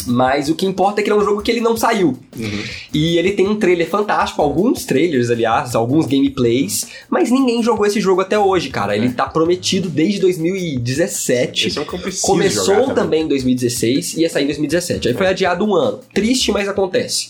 Mas 0.08 0.50
o 0.50 0.56
que 0.56 0.66
importa 0.66 1.02
é 1.02 1.04
que 1.04 1.10
ele 1.10 1.18
é 1.20 1.22
um 1.22 1.26
jogo 1.26 1.42
que 1.42 1.52
ele 1.52 1.62
não 1.62 1.76
saiu. 1.76 2.18
Uhum. 2.38 2.64
E 2.94 3.18
ele 3.18 3.32
tem 3.34 3.48
um 3.48 3.56
trailer 3.58 3.88
fantástico, 3.90 4.42
alguns 4.42 4.86
trailers, 4.86 5.30
aliás, 5.30 5.76
alguns 5.76 6.06
gameplays, 6.06 6.88
mas 7.10 7.30
ninguém 7.30 7.62
jogou 7.62 7.86
esse 7.86 8.00
jogo 8.00 8.22
até 8.22 8.40
hoje, 8.40 8.70
cara. 8.70 8.96
Ele 8.96 9.10
tá 9.10 9.28
prometido 9.28 9.90
desde 9.90 10.20
2017. 10.22 11.68
Esse 11.68 11.78
é 11.78 11.82
um 11.82 11.86
que 11.86 11.94
eu 11.96 12.00
preciso 12.00 12.26
Começou 12.26 12.76
jogar 12.76 12.94
também 12.94 13.24
em 13.24 13.28
2016 13.28 14.16
e 14.16 14.22
ia 14.22 14.30
sair 14.30 14.44
em 14.44 14.48
2017. 14.48 15.10
Aí 15.10 15.14
foi 15.14 15.28
adiado 15.28 15.66
um 15.66 15.76
ano. 15.76 16.00
Triste, 16.14 16.52
mas 16.52 16.68
acontece. 16.68 17.30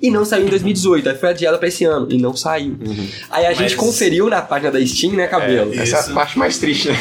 E 0.00 0.10
não 0.10 0.24
saiu 0.24 0.46
em 0.46 0.50
2018, 0.50 1.08
aí 1.10 1.16
foi 1.16 1.28
adiado 1.30 1.58
pra 1.58 1.68
esse 1.68 1.84
ano. 1.84 2.08
E 2.10 2.18
não 2.18 2.36
saiu. 2.36 2.76
Uhum. 2.84 3.06
Aí 3.30 3.46
a 3.46 3.50
gente 3.52 3.62
Mas- 3.62 3.74
conferiu 3.74 4.28
na 4.28 4.42
página 4.42 4.70
da 4.72 4.84
Steam, 4.84 5.12
né, 5.14 5.26
Cabelo? 5.26 5.72
Essa 5.74 5.96
é 5.96 6.00
a 6.00 6.14
parte 6.14 6.38
mais 6.38 6.58
triste, 6.58 6.88
né? 6.88 6.98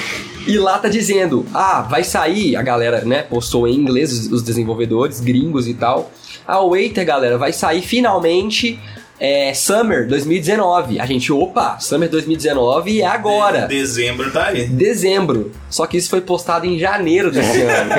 E 0.48 0.58
lá 0.58 0.78
tá 0.78 0.90
dizendo, 0.90 1.46
ah, 1.54 1.82
vai 1.82 2.04
sair, 2.04 2.56
a 2.56 2.62
galera, 2.62 3.02
né, 3.02 3.22
postou 3.24 3.68
em 3.68 3.76
inglês 3.76 4.12
os, 4.12 4.32
os 4.32 4.42
desenvolvedores, 4.44 5.20
gringos 5.20 5.68
e 5.68 5.74
tal. 5.74 6.12
Ah, 6.48 6.60
o 6.62 6.72
Waiter, 6.72 7.06
galera, 7.06 7.38
vai 7.38 7.54
sair 7.54 7.82
finalmente 7.82 8.80
é, 9.20 9.54
Summer 9.54 10.08
2019. 10.08 11.00
A 11.00 11.06
gente, 11.06 11.32
opa, 11.32 11.78
Summer 11.80 12.10
2019 12.10 13.02
é 13.02 13.06
agora. 13.06 13.68
Dezembro 13.68 14.32
tá 14.32 14.48
aí. 14.48 14.66
Dezembro. 14.68 15.52
Só 15.70 15.86
que 15.86 15.98
isso 15.98 16.10
foi 16.10 16.22
postado 16.22 16.66
em 16.66 16.80
janeiro 16.80 17.30
desse 17.32 17.62
ano. 17.62 17.92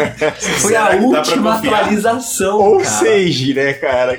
Foi 0.59 0.73
Será 0.73 0.93
a 0.93 0.97
última 0.97 1.55
atualização. 1.55 2.59
Ou 2.59 2.79
cara. 2.79 2.89
seja, 2.91 3.55
né, 3.55 3.73
cara? 3.75 4.19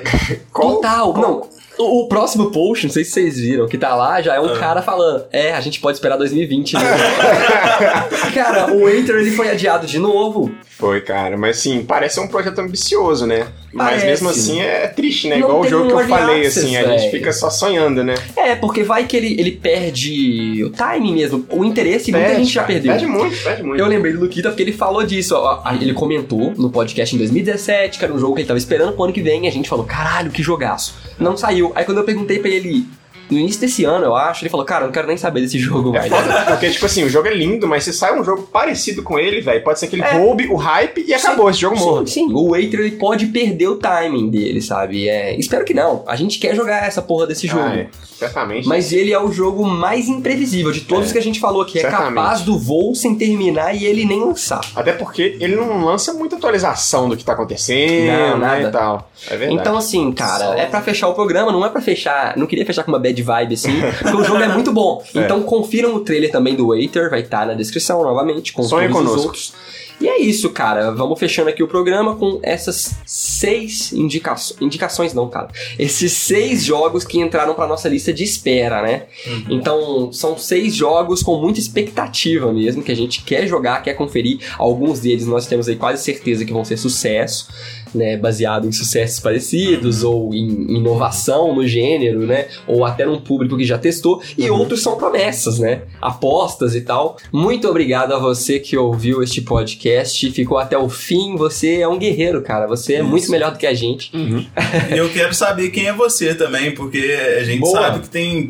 Qual- 0.50 0.76
Total. 0.76 1.12
Não, 1.14 1.48
o, 1.78 2.02
o 2.02 2.08
próximo 2.08 2.50
post, 2.50 2.86
não 2.86 2.92
sei 2.92 3.04
se 3.04 3.10
vocês 3.12 3.36
viram, 3.38 3.66
que 3.66 3.76
tá 3.78 3.94
lá, 3.94 4.20
já 4.22 4.34
é 4.34 4.40
um 4.40 4.52
Ah. 4.54 4.58
cara 4.58 4.82
falando: 4.82 5.24
É, 5.32 5.52
a 5.52 5.60
gente 5.60 5.80
pode 5.80 5.96
esperar 5.96 6.16
2020, 6.16 6.74
né? 6.74 6.80
cara, 8.34 8.72
o 8.72 8.82
Waiter 8.84 9.16
ele 9.16 9.30
foi 9.32 9.50
adiado 9.50 9.86
de 9.86 9.98
novo. 9.98 10.50
Foi, 10.78 11.00
cara. 11.00 11.36
Mas 11.36 11.58
assim, 11.58 11.84
parece 11.84 12.20
um 12.20 12.28
projeto 12.28 12.58
ambicioso, 12.60 13.26
né? 13.26 13.46
Mas 13.74 13.86
Parece. 13.88 14.06
mesmo 14.06 14.28
assim 14.28 14.60
é 14.60 14.86
triste, 14.86 15.26
né? 15.28 15.36
Não 15.36 15.48
Igual 15.48 15.60
o 15.62 15.68
jogo 15.68 15.88
que 15.88 15.92
eu 15.94 16.08
falei, 16.08 16.46
access, 16.46 16.60
assim, 16.60 16.76
a 16.76 16.96
gente 16.96 17.10
fica 17.10 17.32
só 17.32 17.50
sonhando, 17.50 18.04
né? 18.04 18.14
É, 18.36 18.54
porque 18.54 18.84
vai 18.84 19.04
que 19.04 19.16
ele, 19.16 19.34
ele 19.38 19.50
perde 19.50 20.62
o 20.64 20.70
timing 20.70 21.14
mesmo, 21.14 21.44
o 21.50 21.64
interesse, 21.64 22.12
muita 22.12 22.36
gente 22.36 22.52
já 22.52 22.62
perdeu. 22.62 22.92
Perde 22.92 23.06
muito, 23.06 23.36
perde 23.42 23.62
muito. 23.64 23.80
Eu 23.80 23.86
lembrei 23.86 24.12
do 24.12 24.20
Luquita 24.20 24.48
porque 24.50 24.62
ele 24.62 24.72
falou 24.72 25.04
disso. 25.04 25.34
ó, 25.34 25.60
ó, 25.64 25.72
Ele 25.74 25.92
comentou 25.92 26.52
no 26.56 26.70
podcast 26.70 27.14
em 27.14 27.18
2017, 27.18 27.98
que 27.98 28.04
era 28.04 28.14
um 28.14 28.18
jogo 28.18 28.34
que 28.34 28.42
ele 28.42 28.48
tava 28.48 28.58
esperando 28.58 28.92
pro 28.92 29.04
ano 29.04 29.12
que 29.12 29.22
vem, 29.22 29.44
e 29.44 29.48
a 29.48 29.52
gente 29.52 29.68
falou, 29.68 29.84
caralho, 29.84 30.30
que 30.30 30.42
jogaço. 30.42 30.94
Não 31.18 31.36
saiu. 31.36 31.72
Aí 31.74 31.84
quando 31.84 31.98
eu 31.98 32.04
perguntei 32.04 32.38
pra 32.38 32.48
ele, 32.50 32.86
no 33.30 33.38
início 33.38 33.60
desse 33.60 33.84
ano, 33.84 34.04
eu 34.04 34.14
acho, 34.14 34.42
ele 34.44 34.50
falou, 34.50 34.64
cara, 34.66 34.82
eu 34.82 34.86
não 34.86 34.92
quero 34.92 35.06
nem 35.06 35.16
saber 35.16 35.40
desse 35.40 35.58
jogo 35.58 35.90
É 35.96 36.00
mais. 36.00 36.12
foda, 36.12 36.44
porque, 36.48 36.70
tipo 36.70 36.86
assim, 36.86 37.04
o 37.04 37.08
jogo 37.08 37.28
é 37.28 37.34
lindo, 37.34 37.66
mas 37.66 37.84
se 37.84 37.92
sai 37.92 38.18
um 38.18 38.24
jogo 38.24 38.42
parecido 38.52 39.02
com 39.02 39.18
ele, 39.18 39.40
velho, 39.40 39.62
pode 39.62 39.78
ser 39.78 39.86
que 39.88 39.96
ele 39.96 40.02
É. 40.02 40.12
roube 40.18 40.46
o 40.48 40.56
hype 40.56 41.04
e 41.06 41.14
acabou, 41.14 41.48
esse 41.50 41.60
jogo 41.60 41.76
morre. 41.78 42.06
Sim, 42.06 42.28
sim, 42.28 42.32
o 42.32 42.50
Waiter 42.50 42.80
ele 42.80 42.92
pode 42.92 43.26
perder 43.26 43.68
o 43.68 43.76
timing 43.76 44.28
dele, 44.30 44.60
sabe? 44.60 45.08
É, 45.08 45.34
espero 45.38 45.64
que 45.64 45.74
não. 45.74 46.04
A 46.06 46.16
gente 46.16 46.38
quer 46.38 46.54
jogar 46.54 46.86
essa 46.86 47.00
porra 47.02 47.26
desse 47.26 47.46
jogo. 47.46 47.62
Ah, 47.64 47.76
é. 47.76 47.86
Certamente. 48.18 48.66
Mas 48.68 48.92
ele 48.92 49.12
é 49.12 49.20
o 49.20 49.30
jogo 49.32 49.64
mais 49.64 50.08
imprevisível 50.08 50.70
de 50.70 50.82
todos 50.82 51.10
É, 51.10 51.12
que 51.12 51.18
a 51.18 51.22
gente 51.22 51.40
falou 51.40 51.62
aqui. 51.62 51.78
É 51.78 51.82
certamente. 51.82 52.14
capaz 52.14 52.40
do 52.42 52.58
voo 52.58 52.94
sem 52.94 53.14
terminar 53.16 53.74
e 53.74 53.84
ele 53.84 54.04
nem 54.04 54.20
lançar. 54.20 54.60
Até 54.74 54.92
porque 54.92 55.36
ele 55.40 55.56
não 55.56 55.84
lança 55.84 56.12
muita 56.14 56.36
atualização 56.36 57.08
do 57.08 57.16
que 57.16 57.24
tá 57.24 57.32
acontecendo, 57.32 58.06
Não, 58.12 58.38
né, 58.38 58.46
nada. 58.46 58.68
e 58.68 58.70
tal. 58.70 59.10
É 59.28 59.36
verdade. 59.36 59.60
Então, 59.60 59.76
assim, 59.76 60.12
cara, 60.12 60.44
Só- 60.46 60.54
é 60.54 60.66
pra 60.66 60.80
fechar 60.80 61.08
o 61.08 61.14
programa, 61.14 61.50
não 61.50 61.64
é 61.64 61.68
pra 61.68 61.80
fechar. 61.80 62.36
Não 62.36 62.46
queria 62.46 62.64
fechar 62.64 62.84
com 62.84 62.92
uma 62.92 62.98
bad 62.98 63.13
vibe 63.22 63.54
assim, 63.54 63.80
porque 63.98 64.16
o 64.16 64.24
jogo 64.24 64.42
é 64.42 64.48
muito 64.48 64.72
bom. 64.72 65.02
É. 65.14 65.24
Então, 65.24 65.42
confiram 65.42 65.94
o 65.94 66.00
trailer 66.00 66.30
também 66.30 66.54
do 66.54 66.68
Waiter, 66.68 67.08
vai 67.08 67.20
estar 67.20 67.46
na 67.46 67.54
descrição 67.54 68.02
novamente, 68.02 68.52
com 68.52 68.62
Sonhe 68.62 68.88
todos 68.88 69.02
os 69.02 69.06
conosco. 69.08 69.26
outros. 69.26 69.52
E 70.00 70.08
é 70.08 70.20
isso, 70.20 70.50
cara. 70.50 70.90
Vamos 70.90 71.18
fechando 71.18 71.48
aqui 71.48 71.62
o 71.62 71.68
programa 71.68 72.16
com 72.16 72.40
essas 72.42 72.96
seis 73.06 73.92
indicações. 73.92 74.60
Indicações 74.60 75.14
não, 75.14 75.28
cara. 75.28 75.48
Esses 75.78 76.12
seis 76.12 76.64
jogos 76.64 77.04
que 77.04 77.20
entraram 77.20 77.54
pra 77.54 77.66
nossa 77.66 77.88
lista 77.88 78.12
de 78.12 78.24
espera, 78.24 78.82
né? 78.82 79.04
Então, 79.48 80.12
são 80.12 80.36
seis 80.36 80.74
jogos 80.74 81.22
com 81.22 81.36
muita 81.36 81.60
expectativa 81.60 82.52
mesmo, 82.52 82.82
que 82.82 82.90
a 82.90 82.96
gente 82.96 83.22
quer 83.22 83.46
jogar, 83.46 83.82
quer 83.82 83.94
conferir. 83.94 84.40
Alguns 84.58 85.00
deles 85.00 85.26
nós 85.26 85.46
temos 85.46 85.68
aí 85.68 85.76
quase 85.76 86.02
certeza 86.02 86.44
que 86.44 86.52
vão 86.52 86.64
ser 86.64 86.76
sucesso, 86.76 87.48
né? 87.94 88.16
Baseado 88.16 88.66
em 88.66 88.72
sucessos 88.72 89.20
parecidos, 89.20 90.02
ou 90.02 90.34
em 90.34 90.76
inovação 90.76 91.54
no 91.54 91.66
gênero, 91.66 92.26
né? 92.26 92.48
Ou 92.66 92.84
até 92.84 93.04
num 93.06 93.20
público 93.20 93.56
que 93.56 93.64
já 93.64 93.78
testou. 93.78 94.22
E 94.36 94.48
outros 94.50 94.82
são 94.82 94.96
promessas, 94.96 95.58
né? 95.58 95.82
Apostas 96.00 96.74
e 96.74 96.80
tal. 96.80 97.16
Muito 97.32 97.68
obrigado 97.68 98.12
a 98.12 98.18
você 98.18 98.58
que 98.58 98.76
ouviu 98.76 99.22
este 99.22 99.40
podcast, 99.40 100.30
ficou 100.30 100.58
até 100.58 100.76
o 100.76 100.88
fim. 100.88 101.36
Você 101.36 101.80
é 101.80 101.88
um 101.88 101.98
guerreiro, 101.98 102.42
cara. 102.42 102.66
Você 102.66 102.94
é 102.94 103.00
Isso. 103.00 103.08
muito 103.08 103.30
melhor 103.30 103.52
do 103.52 103.58
que 103.58 103.66
a 103.66 103.74
gente. 103.74 104.10
E 104.14 104.96
eu 104.96 105.08
quero 105.10 105.34
saber 105.34 105.70
quem 105.70 105.86
é 105.86 105.92
você 105.92 106.34
também, 106.34 106.72
porque 106.74 107.16
a 107.38 107.44
gente 107.44 107.60
Boa. 107.60 107.80
sabe 107.80 108.00
que 108.00 108.08
tem 108.08 108.48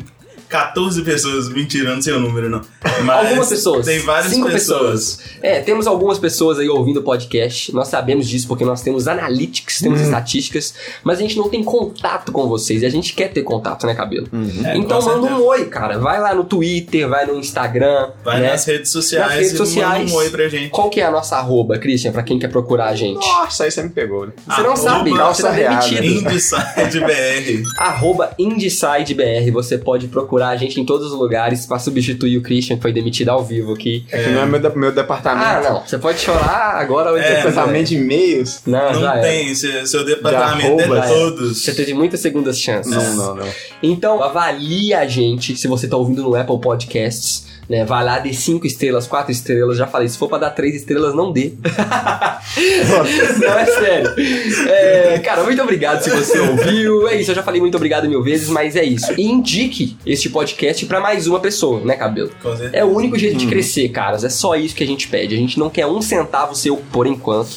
14 0.49 1.01
pessoas, 1.03 1.49
mentirando 1.49 2.03
seu 2.03 2.19
número, 2.19 2.49
não. 2.49 2.61
Mas 3.03 3.25
Algumas 3.27 3.49
pessoas. 3.49 3.85
Tem 3.85 3.99
várias 3.99 4.31
Cinco 4.33 4.49
pessoas. 4.49 5.19
É, 5.41 5.59
temos 5.61 5.87
algumas 5.87 6.17
pessoas 6.19 6.59
aí 6.59 6.69
ouvindo 6.69 6.97
o 6.99 7.03
podcast. 7.03 7.73
Nós 7.73 7.87
sabemos 7.87 8.27
disso 8.27 8.47
porque 8.47 8.63
nós 8.65 8.81
temos 8.81 9.07
analytics, 9.07 9.79
temos 9.79 9.99
Uhum. 9.99 10.05
estatísticas, 10.05 10.73
mas 11.03 11.17
a 11.19 11.21
gente 11.21 11.37
não 11.37 11.49
tem 11.49 11.63
contato 11.63 12.31
com 12.31 12.47
vocês 12.47 12.81
e 12.81 12.85
a 12.85 12.89
gente 12.89 13.13
quer 13.13 13.29
ter 13.29 13.43
contato, 13.43 13.85
né, 13.85 13.93
Cabelo? 13.95 14.27
É, 14.65 14.77
então 14.77 15.01
manda 15.01 15.27
um 15.35 15.43
oi, 15.45 15.65
cara. 15.65 15.97
Vai 15.99 16.19
lá 16.19 16.33
no 16.33 16.43
Twitter, 16.43 17.07
vai 17.07 17.25
no 17.25 17.37
Instagram. 17.39 18.11
Vai 18.23 18.41
né? 18.41 18.51
nas 18.51 18.65
redes 18.65 18.91
sociais 18.91 19.25
Nas 19.27 19.35
redes 19.35 19.51
e 19.51 19.53
manda 19.53 19.65
sociais. 19.65 20.11
um 20.11 20.15
oi 20.15 20.29
pra 20.29 20.47
gente. 20.47 20.69
Qual 20.69 20.89
que 20.89 20.99
é 21.01 21.05
a 21.05 21.11
nossa 21.11 21.35
arroba, 21.37 21.77
Christian, 21.77 22.11
pra 22.11 22.23
quem 22.23 22.37
quer 22.39 22.49
procurar 22.49 22.85
a 22.89 22.95
gente? 22.95 23.15
Nossa, 23.25 23.63
aí 23.65 23.71
você 23.71 23.83
me 23.83 23.89
pegou, 23.89 24.27
né? 24.27 24.33
Você 24.47 24.61
não 24.61 24.75
sabe, 24.75 25.09
você 25.11 25.41
tá 25.43 25.51
reada. 25.51 25.87
demitido. 25.87 26.05
Indeside 26.21 26.99
BR. 26.99 27.63
Arroba 27.79 28.31
IndiesideBR. 28.37 29.51
Você 29.51 29.77
pode 29.77 30.07
procurar 30.07 30.34
a 30.41 30.55
gente 30.55 30.79
em 30.79 30.85
todos 30.85 31.11
os 31.11 31.17
lugares 31.19 31.65
pra 31.65 31.77
substituir 31.79 32.37
o 32.37 32.41
Christian, 32.41 32.75
que 32.75 32.81
foi 32.81 32.91
demitido 32.93 33.29
ao 33.29 33.43
vivo 33.43 33.73
aqui. 33.73 34.05
É 34.11 34.23
que 34.23 34.29
não 34.29 34.41
é 34.41 34.45
meu, 34.45 34.59
de- 34.59 34.77
meu 34.77 34.91
departamento. 34.91 35.45
Ah, 35.45 35.61
não. 35.61 35.81
Você 35.85 35.97
pode 35.97 36.19
chorar 36.19 36.75
agora 36.75 37.11
ou 37.11 37.17
É, 37.17 37.21
depois. 37.21 37.45
Departamento 37.55 37.89
de 37.89 37.95
e-mails. 37.97 38.61
Não, 38.65 38.93
já 38.93 38.99
Não 38.99 39.11
era. 39.13 39.21
tem, 39.21 39.53
seu, 39.55 39.85
seu 39.87 40.05
departamento 40.05 40.67
arroba, 40.81 40.97
é 40.97 40.99
é. 40.99 41.07
todos. 41.13 41.61
Você 41.63 41.73
teve 41.73 41.93
muitas 41.93 42.19
segundas 42.19 42.57
chances. 42.59 42.91
Não, 42.91 43.13
não, 43.15 43.35
não. 43.35 43.47
Então, 43.83 44.21
avalie 44.23 44.93
a 44.93 45.07
gente 45.07 45.55
se 45.55 45.67
você 45.67 45.87
tá 45.87 45.97
ouvindo 45.97 46.23
no 46.23 46.35
Apple 46.35 46.59
Podcasts. 46.59 47.45
Né, 47.67 47.83
vai 47.83 48.03
lá, 48.03 48.19
dê 48.19 48.31
5 48.31 48.67
estrelas, 48.67 49.07
4 49.07 49.31
estrelas. 49.31 49.77
Já 49.77 49.87
falei, 49.87 50.07
se 50.07 50.17
for 50.17 50.29
pra 50.29 50.37
dar 50.37 50.51
3 50.51 50.75
estrelas, 50.75 51.15
não 51.15 51.31
dê. 51.31 51.53
não, 53.39 53.53
é 53.53 53.65
sério. 53.65 54.13
É, 54.67 55.19
cara, 55.19 55.43
muito 55.43 55.61
obrigado 55.61 56.03
se 56.03 56.09
você 56.11 56.39
ouviu. 56.39 57.07
É 57.07 57.19
isso, 57.19 57.31
eu 57.31 57.35
já 57.35 57.43
falei 57.43 57.59
muito 57.59 57.75
obrigado 57.75 58.07
mil 58.07 58.21
vezes, 58.21 58.49
mas 58.49 58.75
é 58.75 58.83
isso. 58.83 59.13
E 59.17 59.23
indique 59.23 59.97
este 60.05 60.29
podcast 60.29 60.85
pra 60.85 60.99
mais 60.99 61.25
uma 61.25 61.39
pessoa, 61.39 61.81
né, 61.81 61.95
Cabelo? 61.95 62.29
É 62.71 62.85
o 62.85 62.89
único 62.89 63.17
jeito 63.17 63.37
de 63.37 63.47
crescer, 63.47 63.89
caras. 63.89 64.23
É 64.23 64.29
só 64.29 64.55
isso 64.55 64.75
que 64.75 64.83
a 64.83 64.87
gente 64.87 65.07
pede. 65.07 65.33
A 65.33 65.37
gente 65.37 65.57
não 65.57 65.69
quer 65.69 65.87
um 65.87 66.01
centavo 66.01 66.55
seu 66.55 66.77
por 66.91 67.07
enquanto. 67.07 67.49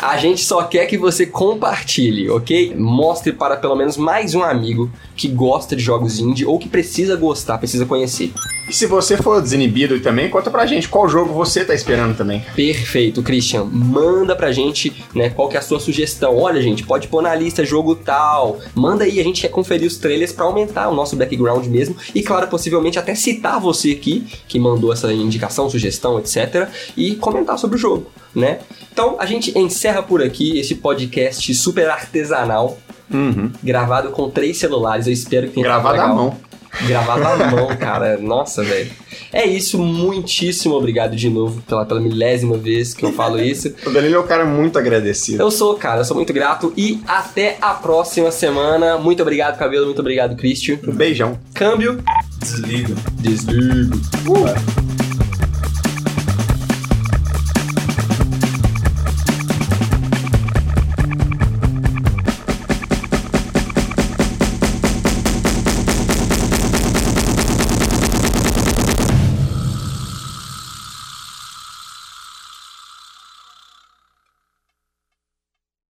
A 0.00 0.16
gente 0.16 0.44
só 0.44 0.62
quer 0.64 0.86
que 0.86 0.96
você 0.96 1.26
compartilhe, 1.26 2.30
ok? 2.30 2.74
Mostre 2.76 3.32
para 3.32 3.56
pelo 3.56 3.74
menos 3.74 3.96
mais 3.96 4.34
um 4.34 4.42
amigo 4.42 4.90
que 5.16 5.28
gosta 5.28 5.74
de 5.74 5.82
jogos 5.82 6.18
indie 6.18 6.44
ou 6.44 6.58
que 6.58 6.68
precisa 6.68 7.16
gostar, 7.16 7.58
precisa 7.58 7.86
conhecer. 7.86 8.32
E 8.72 8.74
se 8.74 8.86
você 8.86 9.18
for 9.18 9.38
desinibido 9.42 10.00
também, 10.00 10.30
conta 10.30 10.50
pra 10.50 10.64
gente 10.64 10.88
qual 10.88 11.06
jogo 11.06 11.34
você 11.34 11.62
tá 11.62 11.74
esperando 11.74 12.16
também. 12.16 12.42
Perfeito, 12.56 13.22
Christian. 13.22 13.64
Manda 13.64 14.34
pra 14.34 14.50
gente, 14.50 15.04
né, 15.14 15.28
qual 15.28 15.46
que 15.46 15.56
é 15.56 15.60
a 15.60 15.62
sua 15.62 15.78
sugestão. 15.78 16.38
Olha, 16.38 16.62
gente, 16.62 16.82
pode 16.82 17.06
pôr 17.06 17.22
na 17.22 17.34
lista 17.34 17.66
jogo 17.66 17.94
tal. 17.94 18.60
Manda 18.74 19.04
aí, 19.04 19.20
a 19.20 19.22
gente 19.22 19.42
quer 19.42 19.48
conferir 19.48 19.86
os 19.86 19.98
trailers 19.98 20.32
pra 20.32 20.46
aumentar 20.46 20.88
o 20.88 20.94
nosso 20.94 21.14
background 21.16 21.66
mesmo. 21.66 21.94
E 22.14 22.22
claro, 22.22 22.48
possivelmente 22.48 22.98
até 22.98 23.14
citar 23.14 23.60
você 23.60 23.90
aqui, 23.90 24.26
que 24.48 24.58
mandou 24.58 24.90
essa 24.90 25.12
indicação, 25.12 25.68
sugestão, 25.68 26.18
etc. 26.18 26.66
E 26.96 27.14
comentar 27.16 27.58
sobre 27.58 27.76
o 27.76 27.78
jogo, 27.78 28.10
né? 28.34 28.60
Então, 28.90 29.16
a 29.18 29.26
gente 29.26 29.52
encerra 29.58 30.02
por 30.02 30.22
aqui 30.22 30.58
esse 30.58 30.76
podcast 30.76 31.54
super 31.54 31.90
artesanal. 31.90 32.78
Uhum. 33.12 33.52
Gravado 33.62 34.12
com 34.12 34.30
três 34.30 34.56
celulares. 34.56 35.06
Eu 35.06 35.12
espero 35.12 35.48
que 35.48 35.56
tenha 35.56 35.66
Gravado 35.66 36.00
à 36.00 36.08
mão. 36.08 36.51
Gravado 36.86 37.42
à 37.42 37.50
mão, 37.50 37.76
cara. 37.76 38.16
Nossa, 38.18 38.62
velho. 38.64 38.90
É 39.32 39.46
isso, 39.46 39.78
muitíssimo 39.78 40.74
obrigado 40.74 41.14
de 41.14 41.28
novo 41.28 41.62
pela, 41.62 41.84
pela 41.84 42.00
milésima 42.00 42.56
vez 42.56 42.94
que 42.94 43.04
eu 43.04 43.12
falo 43.12 43.40
isso. 43.40 43.72
O 43.86 43.90
Danilo 43.90 44.16
é 44.16 44.20
um 44.20 44.26
cara 44.26 44.44
muito 44.44 44.78
agradecido. 44.78 45.42
Eu 45.42 45.50
sou, 45.50 45.74
cara, 45.74 46.00
eu 46.00 46.04
sou 46.04 46.16
muito 46.16 46.32
grato 46.32 46.72
e 46.76 47.00
até 47.06 47.58
a 47.60 47.74
próxima 47.74 48.30
semana. 48.30 48.96
Muito 48.96 49.22
obrigado, 49.22 49.58
Cabelo, 49.58 49.86
muito 49.86 50.00
obrigado, 50.00 50.36
Christian. 50.36 50.78
Um 50.86 50.92
beijão. 50.92 51.38
Câmbio, 51.54 52.02
Desliga. 52.40 52.94
desligo. 53.20 54.00